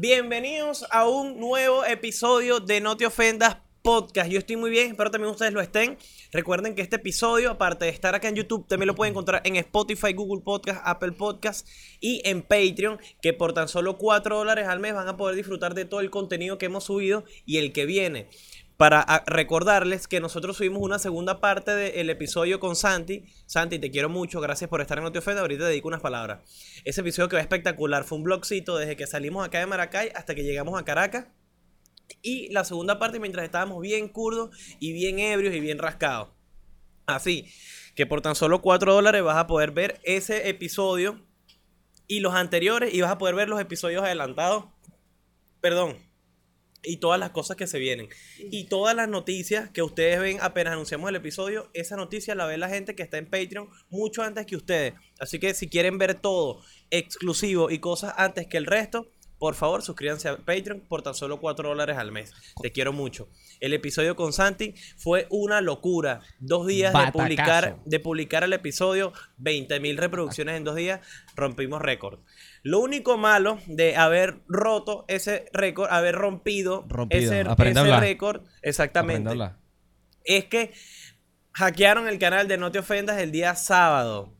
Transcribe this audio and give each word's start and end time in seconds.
Bienvenidos 0.00 0.86
a 0.92 1.08
un 1.08 1.40
nuevo 1.40 1.84
episodio 1.84 2.60
de 2.60 2.80
No 2.80 2.96
Te 2.96 3.04
Ofendas 3.04 3.56
Podcast. 3.82 4.30
Yo 4.30 4.38
estoy 4.38 4.54
muy 4.54 4.70
bien, 4.70 4.92
espero 4.92 5.10
también 5.10 5.32
ustedes 5.32 5.52
lo 5.52 5.60
estén. 5.60 5.98
Recuerden 6.30 6.76
que 6.76 6.82
este 6.82 6.94
episodio, 6.94 7.50
aparte 7.50 7.86
de 7.86 7.90
estar 7.90 8.14
acá 8.14 8.28
en 8.28 8.36
YouTube, 8.36 8.68
también 8.68 8.86
lo 8.86 8.94
pueden 8.94 9.10
encontrar 9.10 9.42
en 9.44 9.56
Spotify, 9.56 10.12
Google 10.12 10.44
Podcast, 10.44 10.82
Apple 10.84 11.10
Podcast 11.12 11.66
y 11.98 12.22
en 12.24 12.42
Patreon, 12.42 13.00
que 13.20 13.32
por 13.32 13.54
tan 13.54 13.66
solo 13.66 13.98
4 13.98 14.36
dólares 14.36 14.68
al 14.68 14.78
mes 14.78 14.94
van 14.94 15.08
a 15.08 15.16
poder 15.16 15.34
disfrutar 15.34 15.74
de 15.74 15.84
todo 15.84 15.98
el 15.98 16.10
contenido 16.10 16.58
que 16.58 16.66
hemos 16.66 16.84
subido 16.84 17.24
y 17.44 17.56
el 17.56 17.72
que 17.72 17.84
viene 17.84 18.28
para 18.78 19.00
a- 19.00 19.24
recordarles 19.26 20.06
que 20.06 20.20
nosotros 20.20 20.56
subimos 20.56 20.80
una 20.80 21.00
segunda 21.00 21.40
parte 21.40 21.72
del 21.74 22.08
episodio 22.10 22.60
con 22.60 22.76
Santi. 22.76 23.24
Santi, 23.44 23.80
te 23.80 23.90
quiero 23.90 24.08
mucho, 24.08 24.40
gracias 24.40 24.70
por 24.70 24.80
estar 24.80 24.98
en 24.98 25.04
No 25.04 25.10
Te 25.10 25.18
Ofenda. 25.18 25.40
Ahorita 25.42 25.64
te 25.64 25.70
dedico 25.70 25.88
unas 25.88 26.00
palabras. 26.00 26.48
Ese 26.84 27.00
episodio 27.00 27.28
que 27.28 27.34
va 27.34 27.42
espectacular, 27.42 28.04
fue 28.04 28.18
un 28.18 28.24
blogcito 28.24 28.76
desde 28.78 28.96
que 28.96 29.08
salimos 29.08 29.44
acá 29.44 29.58
de 29.58 29.66
Maracay 29.66 30.10
hasta 30.14 30.36
que 30.36 30.44
llegamos 30.44 30.80
a 30.80 30.84
Caracas. 30.84 31.26
Y 32.22 32.52
la 32.52 32.62
segunda 32.64 33.00
parte 33.00 33.18
mientras 33.18 33.44
estábamos 33.44 33.82
bien 33.82 34.08
curdos 34.08 34.56
y 34.78 34.92
bien 34.92 35.18
ebrios 35.18 35.56
y 35.56 35.60
bien 35.60 35.78
rascados. 35.80 36.28
Así 37.04 37.52
que 37.96 38.06
por 38.06 38.20
tan 38.20 38.36
solo 38.36 38.62
4 38.62 38.94
dólares 38.94 39.24
vas 39.24 39.38
a 39.38 39.48
poder 39.48 39.72
ver 39.72 39.98
ese 40.04 40.48
episodio 40.48 41.26
y 42.06 42.20
los 42.20 42.32
anteriores 42.34 42.94
y 42.94 43.00
vas 43.00 43.10
a 43.10 43.18
poder 43.18 43.34
ver 43.34 43.48
los 43.48 43.60
episodios 43.60 44.04
adelantados. 44.04 44.66
Perdón, 45.60 45.98
y 46.82 46.98
todas 46.98 47.18
las 47.18 47.30
cosas 47.30 47.56
que 47.56 47.66
se 47.66 47.78
vienen. 47.78 48.08
Y 48.38 48.64
todas 48.64 48.94
las 48.94 49.08
noticias 49.08 49.70
que 49.70 49.82
ustedes 49.82 50.20
ven 50.20 50.38
apenas 50.40 50.74
anunciamos 50.74 51.10
el 51.10 51.16
episodio, 51.16 51.70
esa 51.74 51.96
noticia 51.96 52.34
la 52.34 52.46
ve 52.46 52.58
la 52.58 52.68
gente 52.68 52.94
que 52.94 53.02
está 53.02 53.18
en 53.18 53.26
Patreon 53.26 53.68
mucho 53.90 54.22
antes 54.22 54.46
que 54.46 54.56
ustedes. 54.56 54.94
Así 55.18 55.38
que 55.38 55.54
si 55.54 55.68
quieren 55.68 55.98
ver 55.98 56.14
todo 56.14 56.62
exclusivo 56.90 57.70
y 57.70 57.78
cosas 57.78 58.14
antes 58.16 58.46
que 58.46 58.56
el 58.56 58.66
resto, 58.66 59.10
por 59.38 59.54
favor 59.54 59.82
suscríbanse 59.82 60.28
a 60.28 60.36
Patreon 60.36 60.80
por 60.80 61.02
tan 61.02 61.14
solo 61.14 61.38
4 61.40 61.68
dólares 61.68 61.96
al 61.96 62.10
mes. 62.12 62.32
Te 62.60 62.72
quiero 62.72 62.92
mucho. 62.92 63.28
El 63.60 63.72
episodio 63.72 64.16
con 64.16 64.32
Santi 64.32 64.74
fue 64.96 65.26
una 65.30 65.60
locura. 65.60 66.20
Dos 66.40 66.66
días 66.66 66.92
de 66.92 67.12
publicar, 67.12 67.78
de 67.84 68.00
publicar 68.00 68.44
el 68.44 68.52
episodio, 68.52 69.12
20 69.38 69.80
mil 69.80 69.96
reproducciones 69.96 70.56
en 70.56 70.64
dos 70.64 70.76
días, 70.76 71.00
rompimos 71.36 71.80
récord. 71.80 72.20
Lo 72.62 72.80
único 72.80 73.16
malo 73.16 73.58
de 73.66 73.96
haber 73.96 74.40
roto 74.48 75.04
ese 75.08 75.48
récord, 75.52 75.88
haber 75.90 76.16
rompido, 76.16 76.84
Rompido. 76.88 77.32
ese, 77.32 77.44
récord, 78.00 78.42
exactamente, 78.62 79.30
es 80.24 80.44
que 80.46 80.72
hackearon 81.52 82.08
el 82.08 82.18
canal 82.18 82.48
de 82.48 82.58
No 82.58 82.70
Te 82.72 82.80
Ofendas 82.80 83.18
el 83.20 83.32
día 83.32 83.54
sábado. 83.54 84.34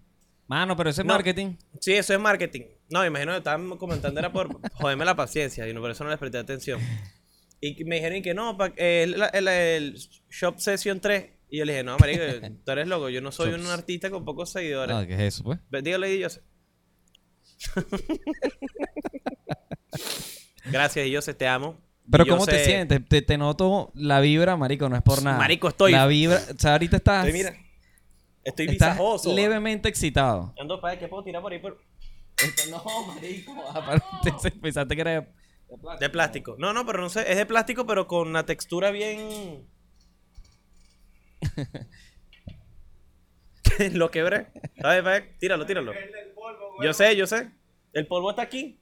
Mano, 0.48 0.76
pero 0.76 0.90
ese 0.90 1.04
No. 1.04 1.12
marketing. 1.12 1.54
Sí, 1.80 1.92
eso 1.92 2.12
es 2.14 2.20
marketing. 2.20 2.62
No, 2.90 3.00
me 3.02 3.06
imagino 3.08 3.32
que 3.32 3.38
estaban 3.38 3.76
comentando 3.76 4.18
era 4.18 4.32
por 4.32 4.60
joderme 4.74 5.04
la 5.04 5.14
paciencia 5.16 5.68
y 5.68 5.74
no, 5.74 5.80
por 5.80 5.90
eso 5.90 6.04
no 6.04 6.10
les 6.10 6.18
presté 6.18 6.38
atención. 6.38 6.80
Y 7.60 7.84
me 7.84 7.96
dijeron 7.96 8.22
que 8.22 8.34
no, 8.34 8.56
pa- 8.56 8.72
eh, 8.76 9.02
el, 9.02 9.22
el- 9.32 9.48
el 9.48 9.94
Shop 10.30 10.58
Session 10.58 11.00
3. 11.00 11.30
Y 11.50 11.58
yo 11.58 11.64
le 11.64 11.72
dije, 11.72 11.82
no, 11.84 11.96
marico, 11.98 12.22
tú 12.64 12.70
eres 12.72 12.86
loco, 12.88 13.08
yo 13.08 13.20
no 13.20 13.32
soy 13.32 13.52
un 13.54 13.66
artista 13.66 14.10
con 14.10 14.24
pocos 14.24 14.50
seguidores. 14.52 14.94
Ah, 14.94 15.06
¿qué 15.06 15.14
es 15.14 15.34
eso, 15.34 15.44
pues? 15.44 15.58
Dígale 15.82 16.14
y 16.14 16.18
yo 16.20 16.28
sé. 16.30 16.42
Gracias, 20.66 21.06
y 21.06 21.10
yo 21.10 21.22
sé, 21.22 21.34
te 21.34 21.46
amo. 21.48 21.78
Pero 22.10 22.26
¿cómo 22.26 22.46
te 22.46 22.64
sientes? 22.64 23.06
Te, 23.08 23.22
te 23.22 23.36
noto 23.38 23.90
la 23.94 24.20
vibra, 24.20 24.56
marico, 24.56 24.88
no 24.88 24.96
es 24.96 25.02
por 25.02 25.22
nada. 25.22 25.38
Marico, 25.38 25.68
estoy- 25.68 25.92
La 25.92 26.06
vibra, 26.06 26.36
o 26.54 26.58
sea, 26.58 26.72
ahorita 26.72 26.96
estás, 26.98 27.26
Estoy, 27.26 27.38
mira, 27.38 27.54
estoy 28.44 28.66
estás 28.68 28.98
levemente 29.34 29.88
excitado. 29.88 30.54
Ando 30.58 30.80
para 30.80 30.98
¿qué 30.98 31.08
puedo 31.08 31.22
tirar 31.24 31.42
por 31.42 31.52
ahí 31.52 31.58
por... 31.58 31.80
Este, 32.44 32.70
no, 32.70 32.82
marico, 33.06 33.52
aparte 33.74 34.04
pensaste 34.60 34.94
que 34.94 35.00
era 35.00 35.10
de 35.12 35.22
plástico. 35.22 35.98
De 36.00 36.10
plástico. 36.10 36.56
No, 36.58 36.72
no, 36.72 36.86
pero 36.86 37.00
no 37.00 37.08
sé, 37.08 37.30
es 37.30 37.36
de 37.36 37.46
plástico, 37.46 37.86
pero 37.86 38.06
con 38.06 38.28
una 38.28 38.44
textura 38.46 38.90
bien. 38.90 39.66
Lo 43.92 44.10
quebré. 44.10 44.48
¿Sabes? 44.80 45.02
Pa' 45.02 45.10
ver, 45.10 45.36
Tíralo, 45.38 45.66
tíralo. 45.66 45.92
Yo 46.82 46.92
sé, 46.92 47.16
yo 47.16 47.26
sé. 47.26 47.50
El 47.92 48.06
polvo 48.06 48.30
está 48.30 48.42
aquí. 48.42 48.80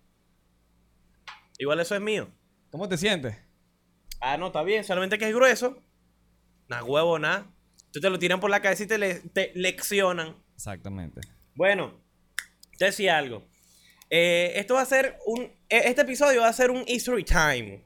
Igual 1.58 1.80
eso 1.80 1.94
es 1.94 2.00
mío. 2.00 2.28
¿Cómo 2.70 2.88
te 2.88 2.96
sientes? 2.96 3.36
Ah, 4.20 4.36
no, 4.36 4.48
está 4.48 4.62
bien. 4.62 4.84
Solamente 4.84 5.18
que 5.18 5.28
es 5.28 5.34
grueso. 5.34 5.82
Nada 6.68 6.84
huevo, 6.84 7.18
nada. 7.18 7.50
Tú 7.92 8.00
te 8.00 8.10
lo 8.10 8.18
tiran 8.18 8.40
por 8.40 8.50
la 8.50 8.60
cabeza 8.60 8.84
y 8.84 8.86
te, 8.86 8.98
le- 8.98 9.20
te 9.20 9.52
leccionan. 9.54 10.36
Exactamente. 10.54 11.20
Bueno, 11.54 12.00
decía 12.84 13.16
algo. 13.19 13.48
Eh, 14.10 14.53
esto 14.56 14.75
va 14.75 14.82
a 14.82 14.87
ser 14.87 15.16
un. 15.26 15.42
eh, 15.42 15.82
Este 15.87 16.03
episodio 16.03 16.42
va 16.42 16.48
a 16.48 16.53
ser 16.53 16.70
un 16.70 16.84
History 16.87 17.25
Time. 17.25 17.84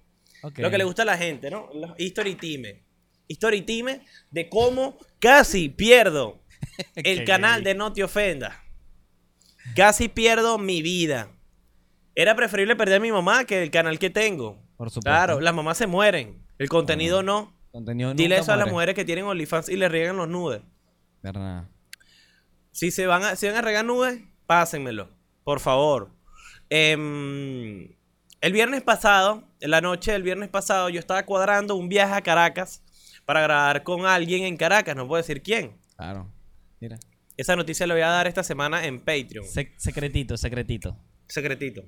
Lo 0.56 0.70
que 0.70 0.78
le 0.78 0.84
gusta 0.84 1.02
a 1.02 1.04
la 1.06 1.16
gente, 1.16 1.50
¿no? 1.50 1.70
Los 1.72 1.92
History 1.98 2.34
Time. 2.34 2.82
History 3.28 3.62
Time 3.62 4.04
de 4.30 4.48
cómo 4.48 4.98
casi 5.20 5.68
pierdo 5.68 6.42
el 6.96 7.24
canal 7.24 7.62
de 7.62 7.74
No 7.74 7.92
Te 7.92 8.02
Ofendas. 8.04 8.54
Casi 9.76 10.08
pierdo 10.08 10.58
mi 10.58 10.82
vida. 10.82 11.30
Era 12.14 12.34
preferible 12.34 12.74
perder 12.76 12.96
a 12.96 13.00
mi 13.00 13.12
mamá 13.12 13.44
que 13.44 13.62
el 13.62 13.70
canal 13.70 13.98
que 13.98 14.10
tengo. 14.10 14.60
Por 14.76 14.88
supuesto. 14.90 15.02
Claro, 15.10 15.40
las 15.40 15.54
mamás 15.54 15.78
se 15.78 15.86
mueren. 15.86 16.44
El 16.58 16.68
contenido 16.68 17.22
no. 17.22 17.56
Contenido 17.70 18.12
Dile 18.14 18.36
eso 18.38 18.52
a 18.52 18.56
las 18.56 18.68
mujeres 18.70 18.94
que 18.94 19.04
tienen 19.04 19.24
OnlyFans 19.26 19.68
y 19.68 19.76
le 19.76 19.88
riegan 19.88 20.16
los 20.16 20.26
nudes. 20.28 20.62
Verdad. 21.22 21.68
Si 22.72 22.90
se 22.90 23.06
van 23.06 23.22
a, 23.22 23.36
si 23.36 23.46
van 23.46 23.56
a 23.56 23.60
regar 23.62 23.84
nubes, 23.84 24.20
pásenmelo. 24.54 25.08
Por 25.44 25.60
favor. 25.60 26.10
Em, 26.70 27.88
el 28.40 28.52
viernes 28.52 28.82
pasado, 28.82 29.44
en 29.60 29.70
la 29.70 29.80
noche 29.80 30.10
del 30.10 30.24
viernes 30.24 30.48
pasado, 30.48 30.88
yo 30.88 30.98
estaba 30.98 31.24
cuadrando 31.24 31.76
un 31.76 31.88
viaje 31.88 32.14
a 32.14 32.20
Caracas 32.20 32.82
para 33.24 33.42
grabar 33.42 33.84
con 33.84 34.06
alguien 34.06 34.42
en 34.42 34.56
Caracas. 34.56 34.96
No 34.96 35.06
puedo 35.06 35.22
decir 35.22 35.40
quién. 35.40 35.78
Claro. 35.96 36.26
Mira. 36.80 36.98
Esa 37.36 37.54
noticia 37.54 37.86
la 37.86 37.94
voy 37.94 38.02
a 38.02 38.08
dar 38.08 38.26
esta 38.26 38.42
semana 38.42 38.84
en 38.86 38.98
Patreon. 38.98 39.46
Se- 39.46 39.72
secretito, 39.76 40.36
secretito. 40.36 40.96
Secretito. 41.28 41.84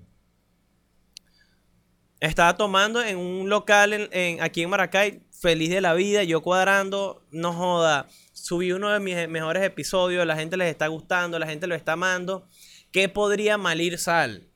Estaba 2.20 2.56
tomando 2.56 3.02
en 3.02 3.16
un 3.18 3.48
local 3.48 3.92
en- 3.92 4.08
en- 4.12 4.40
aquí 4.40 4.62
en 4.62 4.70
Maracay, 4.70 5.20
feliz 5.32 5.70
de 5.70 5.80
la 5.80 5.94
vida, 5.94 6.22
yo 6.22 6.42
cuadrando, 6.42 7.26
no 7.32 7.52
joda. 7.52 8.06
Subí 8.42 8.72
uno 8.72 8.90
de 8.90 8.98
mis 8.98 9.28
mejores 9.28 9.62
episodios, 9.62 10.26
la 10.26 10.34
gente 10.34 10.56
les 10.56 10.68
está 10.68 10.88
gustando, 10.88 11.38
la 11.38 11.46
gente 11.46 11.68
lo 11.68 11.76
está 11.76 11.92
amando. 11.92 12.48
¿Qué 12.90 13.08
podría 13.08 13.56
malir 13.56 13.98
sal? 13.98 14.48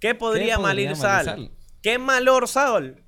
¿Qué 0.00 0.14
podría, 0.14 0.56
podría 0.56 0.58
malir 0.58 0.86
malir 0.86 0.96
sal? 0.96 1.24
sal? 1.26 1.50
¿Qué 1.82 1.98
malor 1.98 2.48
sal? 2.48 3.04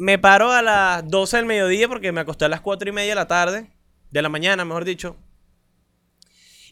Me 0.00 0.18
paro 0.18 0.50
a 0.50 0.62
las 0.62 1.08
12 1.08 1.36
del 1.36 1.46
mediodía 1.46 1.86
porque 1.86 2.10
me 2.10 2.22
acosté 2.22 2.46
a 2.46 2.48
las 2.48 2.60
4 2.60 2.88
y 2.88 2.92
media 2.92 3.12
de 3.12 3.14
la 3.14 3.28
tarde, 3.28 3.70
de 4.10 4.20
la 4.20 4.28
mañana, 4.28 4.64
mejor 4.64 4.84
dicho. 4.84 5.16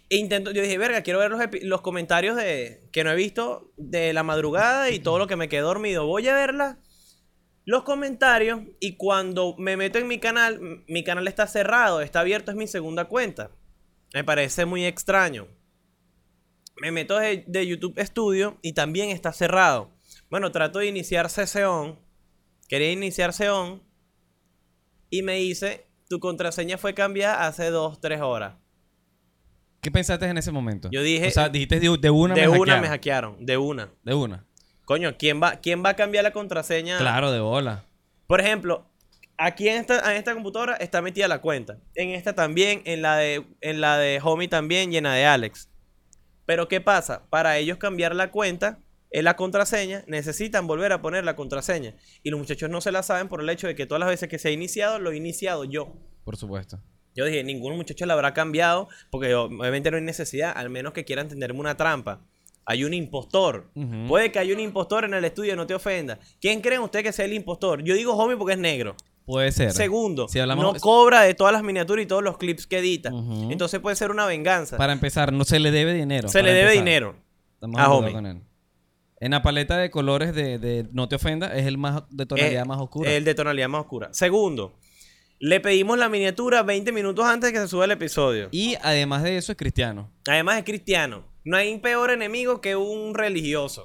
E 0.09 0.17
intento, 0.17 0.51
yo 0.51 0.62
dije, 0.62 0.79
verga, 0.79 1.03
quiero 1.03 1.21
ver 1.21 1.62
los 1.62 1.81
comentarios 1.81 2.35
de 2.35 2.89
que 2.91 3.05
no 3.05 3.12
he 3.12 3.15
visto 3.17 3.71
de 3.77 4.12
la 4.12 4.25
madrugada 4.25 4.91
y 4.91 4.99
todo 4.99 5.21
lo 5.21 5.29
que 5.29 5.37
me 5.37 5.49
quedé 5.49 5.61
dormido. 5.61 6.07
Voy 6.07 6.27
a 6.27 6.35
verla, 6.35 6.81
los 7.65 7.82
comentarios, 7.84 8.60
y 8.81 8.97
cuando 8.97 9.54
me 9.59 9.76
meto 9.76 9.98
en 9.98 10.09
mi 10.09 10.19
canal, 10.19 10.82
mi 10.88 11.04
canal 11.04 11.28
está 11.28 11.47
cerrado, 11.47 12.00
está 12.00 12.21
abierto, 12.21 12.50
es 12.50 12.56
mi 12.56 12.66
segunda 12.66 13.04
cuenta. 13.06 13.50
Me 14.15 14.25
parece 14.25 14.65
muy 14.66 14.84
extraño. 14.87 15.46
Me 16.81 16.90
meto 16.90 17.19
de, 17.19 17.44
de 17.46 17.67
YouTube 17.67 18.00
Studio 18.00 18.58
y 18.62 18.73
también 18.73 19.11
está 19.11 19.32
cerrado. 19.32 19.93
Bueno, 20.31 20.50
trato 20.50 20.79
de 20.79 20.87
iniciar 20.87 21.29
sesión. 21.29 21.99
Quería 22.69 22.90
iniciar 22.90 23.32
sesión. 23.32 23.82
Y 25.11 25.23
me 25.23 25.35
dice, 25.37 25.87
tu 26.08 26.19
contraseña 26.20 26.79
fue 26.79 26.94
cambiada 26.94 27.46
hace 27.46 27.70
2, 27.70 28.00
3 28.00 28.20
horas. 28.23 28.55
¿Qué 29.82 29.90
pensaste 29.90 30.26
en 30.26 30.38
ese 30.38 30.52
momento? 30.52 30.88
Yo 30.93 31.02
dije- 31.02 31.29
O 31.29 31.31
sea, 31.31 31.49
dijiste 31.49 31.81
de, 31.81 31.96
de 31.99 32.11
una 32.11 32.35
de 32.35 32.43
me 32.43 32.49
una 32.49 32.58
hackearon. 32.58 32.81
me 32.82 32.88
hackearon, 32.88 33.46
de 33.46 33.56
una. 33.56 33.93
De 34.02 34.14
una. 34.14 34.46
Coño, 34.90 35.16
¿quién 35.16 35.40
va, 35.40 35.60
¿quién 35.60 35.84
va 35.84 35.90
a 35.90 35.94
cambiar 35.94 36.25
la 36.25 36.32
contraseña? 36.32 36.98
Claro, 36.98 37.31
de 37.31 37.38
bola. 37.38 37.84
Por 38.26 38.40
ejemplo, 38.40 38.90
aquí 39.37 39.69
en 39.69 39.76
esta, 39.76 40.10
en 40.10 40.16
esta 40.16 40.34
computadora 40.34 40.75
está 40.75 41.00
metida 41.00 41.28
la 41.28 41.40
cuenta. 41.40 41.78
En 41.94 42.08
esta 42.08 42.34
también, 42.34 42.82
en 42.84 43.00
la 43.00 43.16
de, 43.16 43.46
en 43.60 43.81
la 43.81 43.98
de 43.98 44.20
Homie 44.20 44.48
también, 44.48 44.90
llena 44.90 45.14
de 45.14 45.26
Alex. 45.26 45.69
Pero 46.44 46.66
¿qué 46.66 46.81
pasa? 46.81 47.22
Para 47.31 47.56
ellos 47.56 47.78
cambiar 47.78 48.16
la 48.16 48.32
cuenta, 48.32 48.81
en 49.12 49.26
la 49.26 49.37
contraseña, 49.37 50.02
necesitan 50.08 50.66
volver 50.66 50.90
a 50.90 51.00
poner 51.00 51.25
la 51.25 51.37
contraseña. 51.37 51.94
Y 52.25 52.31
los 52.31 52.40
muchachos 52.40 52.69
no 52.69 52.81
se 52.81 52.90
la 52.90 53.04
saben 53.04 53.28
por 53.28 53.40
el 53.42 53.48
hecho 53.48 53.69
de 53.69 53.76
que 53.76 53.87
todas 53.87 54.00
las 54.00 54.08
veces 54.08 54.28
que 54.28 54.40
se 54.40 54.48
ha 54.48 54.50
iniciado, 54.50 54.98
lo 54.98 55.12
he 55.12 55.16
iniciado 55.16 55.62
yo. 55.62 55.94
Por 56.25 56.37
supuesto. 56.37 56.81
Yo 57.14 57.25
dije, 57.26 57.44
ningún 57.44 57.76
muchacho 57.76 58.06
la 58.06 58.14
habrá 58.14 58.34
cambiado, 58.34 58.88
porque 59.12 59.37
obviamente 59.37 59.92
no 59.92 59.98
hay 59.98 60.02
necesidad, 60.02 60.52
al 60.52 60.69
menos 60.69 60.92
que 60.94 61.04
quieran 61.04 61.28
tenderme 61.28 61.60
una 61.60 61.76
trampa. 61.76 62.26
Hay 62.67 62.85
un 62.85 62.95
impostor. 62.95 63.71
Puede 64.09 64.31
que 64.31 64.39
haya 64.39 64.55
un 64.55 64.61
impostor 64.61 65.05
en 65.05 65.15
el 65.15 65.25
estudio, 65.25 65.57
no 65.57 65.67
te 65.67 65.75
ofenda. 65.75 66.19
¿Quién 66.41 66.61
creen 66.61 66.83
usted 66.83 67.03
que 67.03 67.12
sea 67.12 67.25
el 67.25 67.33
impostor? 67.33 67.83
Yo 67.83 67.95
digo 67.95 68.15
homie 68.15 68.37
porque 68.37 68.53
es 68.55 68.59
negro. 68.61 68.95
Puede 69.27 69.53
ser. 69.53 69.73
Segundo, 69.73 70.29
Si 70.29 70.39
hablamos- 70.41 70.65
no 70.75 70.81
cobra 70.81 71.23
de 71.23 71.35
todas 71.35 71.53
las 71.53 71.62
miniaturas 71.62 72.05
y 72.05 72.07
todos 72.07 72.23
los 72.23 72.37
clips 72.39 72.67
que 72.67 72.79
edita. 72.79 73.11
Entonces 73.51 73.81
puede 73.81 73.97
ser 73.97 74.11
una 74.11 74.27
venganza. 74.27 74.77
Para 74.77 74.93
empezar, 74.93 75.33
no 75.33 75.45
se 75.45 75.59
le 75.61 75.71
debe 75.71 75.95
dinero. 75.95 76.29
Se 76.29 76.43
le 76.43 76.51
debe 76.53 76.61
empezar. 76.75 76.85
dinero. 76.85 77.17
Estamos 77.55 77.79
a 77.79 77.83
acuerdo 77.85 77.99
Homie. 78.01 78.12
con 78.12 78.27
él. 78.27 78.41
En 79.21 79.33
la 79.33 79.43
paleta 79.43 79.77
de 79.77 79.91
colores 79.91 80.35
de, 80.35 80.59
de 80.59 80.87
No 80.93 81.09
te 81.09 81.17
ofenda, 81.17 81.55
es 81.55 81.67
el 81.67 81.77
más 81.77 82.03
de 82.11 82.25
tonalidad 82.27 82.62
Eh, 82.62 82.69
más 82.69 82.81
oscura. 82.81 83.11
El 83.12 83.25
de 83.25 83.35
tonalidad 83.35 83.69
más 83.69 83.83
oscura. 83.83 84.09
Segundo, 84.12 84.75
le 85.39 85.61
pedimos 85.61 85.99
la 85.99 86.09
miniatura 86.09 86.62
20 86.62 86.91
minutos 86.91 87.25
antes 87.27 87.49
de 87.49 87.53
que 87.53 87.59
se 87.61 87.69
suba 87.69 87.85
el 87.85 87.91
episodio. 87.93 88.49
Y 88.51 88.77
además 88.83 89.23
de 89.23 89.37
eso 89.37 89.53
es 89.53 89.59
cristiano. 89.59 90.11
Además 90.27 90.59
es 90.59 90.65
cristiano. 90.65 91.25
No 91.44 91.56
hay 91.56 91.72
un 91.72 91.81
peor 91.81 92.10
enemigo 92.10 92.60
que 92.60 92.76
un 92.76 93.14
religioso. 93.14 93.82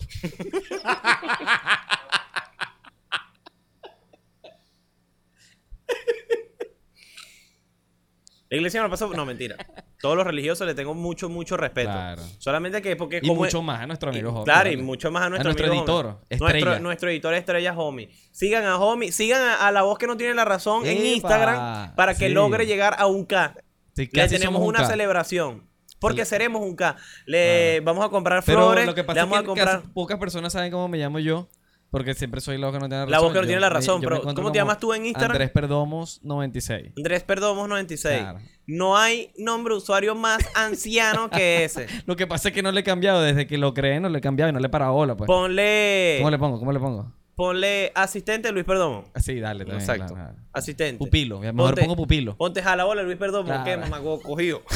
La 8.48 8.58
iglesia 8.58 8.80
me 8.82 8.88
lo 8.88 8.92
pasó. 8.92 9.08
No, 9.10 9.26
mentira. 9.26 9.56
Todos 10.00 10.16
los 10.16 10.26
religiosos 10.26 10.68
le 10.68 10.76
tengo 10.76 10.94
mucho, 10.94 11.30
mucho 11.30 11.58
respeto. 11.58 11.90
Claro. 11.92 12.22
Solamente 12.38 12.80
que 12.82 12.96
porque 12.96 13.18
Y 13.24 13.28
como- 13.28 13.42
mucho 13.42 13.64
más 13.64 13.82
a 13.82 13.88
nuestro 13.88 14.10
amigo 14.12 14.30
y- 14.30 14.32
Jorge, 14.34 14.46
Claro, 14.46 14.72
y 14.72 14.78
mucho 14.78 15.10
más 15.12 15.24
a 15.24 15.30
nuestro, 15.30 15.50
nuestro 15.50 15.66
amigo 15.66 15.82
editor, 15.84 16.06
Homie. 16.06 16.18
estrella. 16.30 16.54
Nuestro, 16.66 16.80
nuestro 16.84 17.10
editor 17.10 17.34
estrella 17.34 17.74
Homie. 17.76 18.10
Sigan 18.32 18.66
a 18.66 18.78
Homie, 18.78 19.12
sigan 19.12 19.42
a, 19.42 19.68
a 19.68 19.72
la 19.72 19.82
voz 19.82 19.98
que 19.98 20.06
no 20.06 20.16
tiene 20.16 20.36
la 20.36 20.46
razón 20.46 20.86
en. 20.86 21.04
Instagram 21.06 21.96
para 21.96 22.14
que 22.14 22.28
Sí. 22.28 22.34
logre 22.34 22.68
llegar 22.68 22.96
a 23.00 23.08
un 23.08 23.26
K. 23.26 23.56
Sí, 23.96 24.10
Le 24.12 24.28
tenemos 24.28 24.62
un 24.62 24.68
una 24.68 24.80
K. 24.80 24.88
celebración. 24.88 25.68
Porque 26.00 26.26
seremos 26.26 26.62
un 26.62 26.76
K. 26.76 26.96
Le 27.26 27.80
vamos 27.82 28.06
a 28.06 28.10
comprar 28.10 28.44
flores. 28.44 28.86
lo 28.86 28.94
que 28.94 29.02
le 29.02 29.06
pasa 29.06 29.24
es 29.24 29.28
que 29.30 29.36
a 29.36 29.44
comprar. 29.44 29.82
casi 29.82 29.88
pocas 29.90 30.20
personas 30.20 30.54
saben 30.54 30.72
cómo 30.72 30.88
me 30.88 30.98
llamo 30.98 31.20
yo. 31.20 31.48
Porque 31.92 32.14
siempre 32.14 32.42
soy 32.42 32.58
la 32.58 32.68
voz 32.68 32.76
que 32.76 32.80
no 32.82 32.90
tiene 32.90 32.98
la 32.98 33.06
razón. 33.06 33.12
La 33.12 33.20
voz 33.20 33.32
que 33.32 33.40
no 33.40 33.46
tiene 33.46 33.62
la 33.62 33.70
razón, 33.70 34.02
yo 34.02 34.10
pero 34.10 34.22
¿cómo 34.34 34.52
te 34.52 34.58
llamas 34.58 34.80
tú 34.80 34.94
en 34.94 35.06
Instagram? 35.06 35.32
Andrés 35.32 35.52
Perdomos 35.52 36.20
96. 36.24 36.92
Andrés 36.98 37.24
Perdomos 37.24 37.70
96. 37.70 38.20
Claro. 38.20 38.40
No 38.68 38.98
hay 38.98 39.32
nombre 39.38 39.74
de 39.74 39.78
usuario 39.78 40.14
más 40.14 40.40
anciano 40.56 41.30
que 41.30 41.64
ese. 41.64 41.88
Lo 42.06 42.18
que 42.18 42.28
pasa 42.28 42.50
es 42.50 42.54
que 42.54 42.62
no 42.62 42.72
le 42.74 42.82
he 42.82 42.84
cambiado. 42.84 43.22
Desde 43.22 43.48
que 43.48 43.58
lo 43.58 43.74
creé 43.74 44.02
no 44.02 44.10
le 44.10 44.18
he 44.18 44.22
cambiado 44.22 44.50
y 44.50 44.54
no 44.54 44.60
le 44.60 44.68
he 44.68 44.70
parado 44.70 44.94
bola, 44.94 45.16
pues. 45.16 45.28
Ponle. 45.28 46.18
¿Cómo 46.18 46.32
le 46.32 46.38
pongo? 46.38 46.60
¿Cómo 46.60 46.74
le 46.74 46.80
pongo? 46.80 47.14
Ponle 47.36 47.92
asistente 47.96 48.52
Luis 48.52 48.66
Perdomo. 48.66 49.06
Así, 49.14 49.40
dale. 49.40 49.60
también, 49.66 49.80
Exacto. 49.82 50.14
claro, 50.14 50.32
claro. 50.32 50.48
Asistente. 50.54 50.98
Pupilo. 50.98 51.40
Mejor 51.42 51.56
Ponte- 51.76 51.82
pongo 51.82 51.96
pupilo. 51.98 52.38
Ponte 52.38 52.64
jalabola 52.64 53.04
Luis 53.04 53.18
Perdomo. 53.18 53.46
Claro. 53.48 53.64
¿Qué, 53.66 53.78
mamago 53.78 54.22
cogido? 54.22 54.62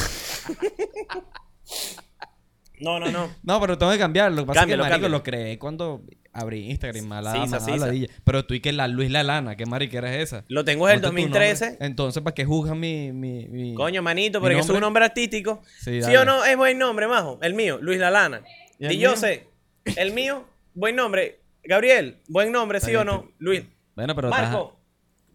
no, 2.80 2.98
no, 2.98 3.10
no. 3.10 3.30
No, 3.42 3.60
pero 3.60 3.76
tengo 3.78 3.92
que 3.92 3.98
cambiarlo. 3.98 4.36
Lo 4.36 4.42
que 4.42 4.46
pasa 4.48 4.60
Cámbialo, 4.60 4.84
es 4.84 4.88
que, 4.88 4.92
marico, 4.92 5.08
lo 5.08 5.22
creé 5.22 5.58
cuando 5.58 6.02
abrí 6.32 6.70
Instagram. 6.70 7.04
Mala, 7.06 7.32
Sisa, 7.32 7.46
mala 7.46 7.60
sisa. 7.60 7.76
ladilla. 7.86 8.08
Pero 8.24 8.44
tú 8.46 8.54
y 8.54 8.60
que 8.60 8.72
la 8.72 8.88
Luis 8.88 9.10
La 9.10 9.22
Lana. 9.22 9.56
¿Qué 9.56 9.66
mariquera 9.66 10.14
es 10.14 10.22
esa? 10.24 10.44
Lo 10.48 10.64
tengo 10.64 10.86
desde 10.86 10.96
el 10.96 11.02
Ponte 11.02 11.16
tu 11.16 11.22
2013. 11.28 11.66
nombre. 11.70 11.86
Entonces, 11.86 12.22
¿para 12.22 12.34
qué 12.34 12.44
juzgan 12.44 12.78
mi, 12.80 13.12
mi, 13.12 13.46
mi- 13.48 13.74
Coño, 13.74 14.02
manito, 14.02 14.40
porque 14.40 14.58
es 14.58 14.68
un 14.68 14.80
nombre? 14.80 15.04
artístico. 15.04 15.62
Sí, 15.78 16.02
Sí, 16.02 16.16
o 16.16 16.24
no? 16.24 16.44
Es 16.44 16.56
buen 16.56 16.78
nombre, 16.78 17.06
majo. 17.08 17.38
El 17.42 17.54
mío, 17.54 17.78
Luis 17.80 17.98
Lalana. 17.98 18.42
¿Y 18.78 18.86
el 18.86 18.92
Y 18.92 18.98
yo 18.98 19.10
mío? 19.10 19.16
sé. 19.18 19.46
El 19.96 20.12
mío, 20.12 20.44
buen 20.74 20.96
nombre. 20.96 21.39
Gabriel, 21.64 22.20
buen 22.28 22.50
nombre, 22.52 22.80
¿sí 22.80 22.94
o 22.96 23.04
no? 23.04 23.30
Luis. 23.38 23.62
Bueno, 23.94 24.14
pero 24.14 24.28
Marco, 24.30 24.78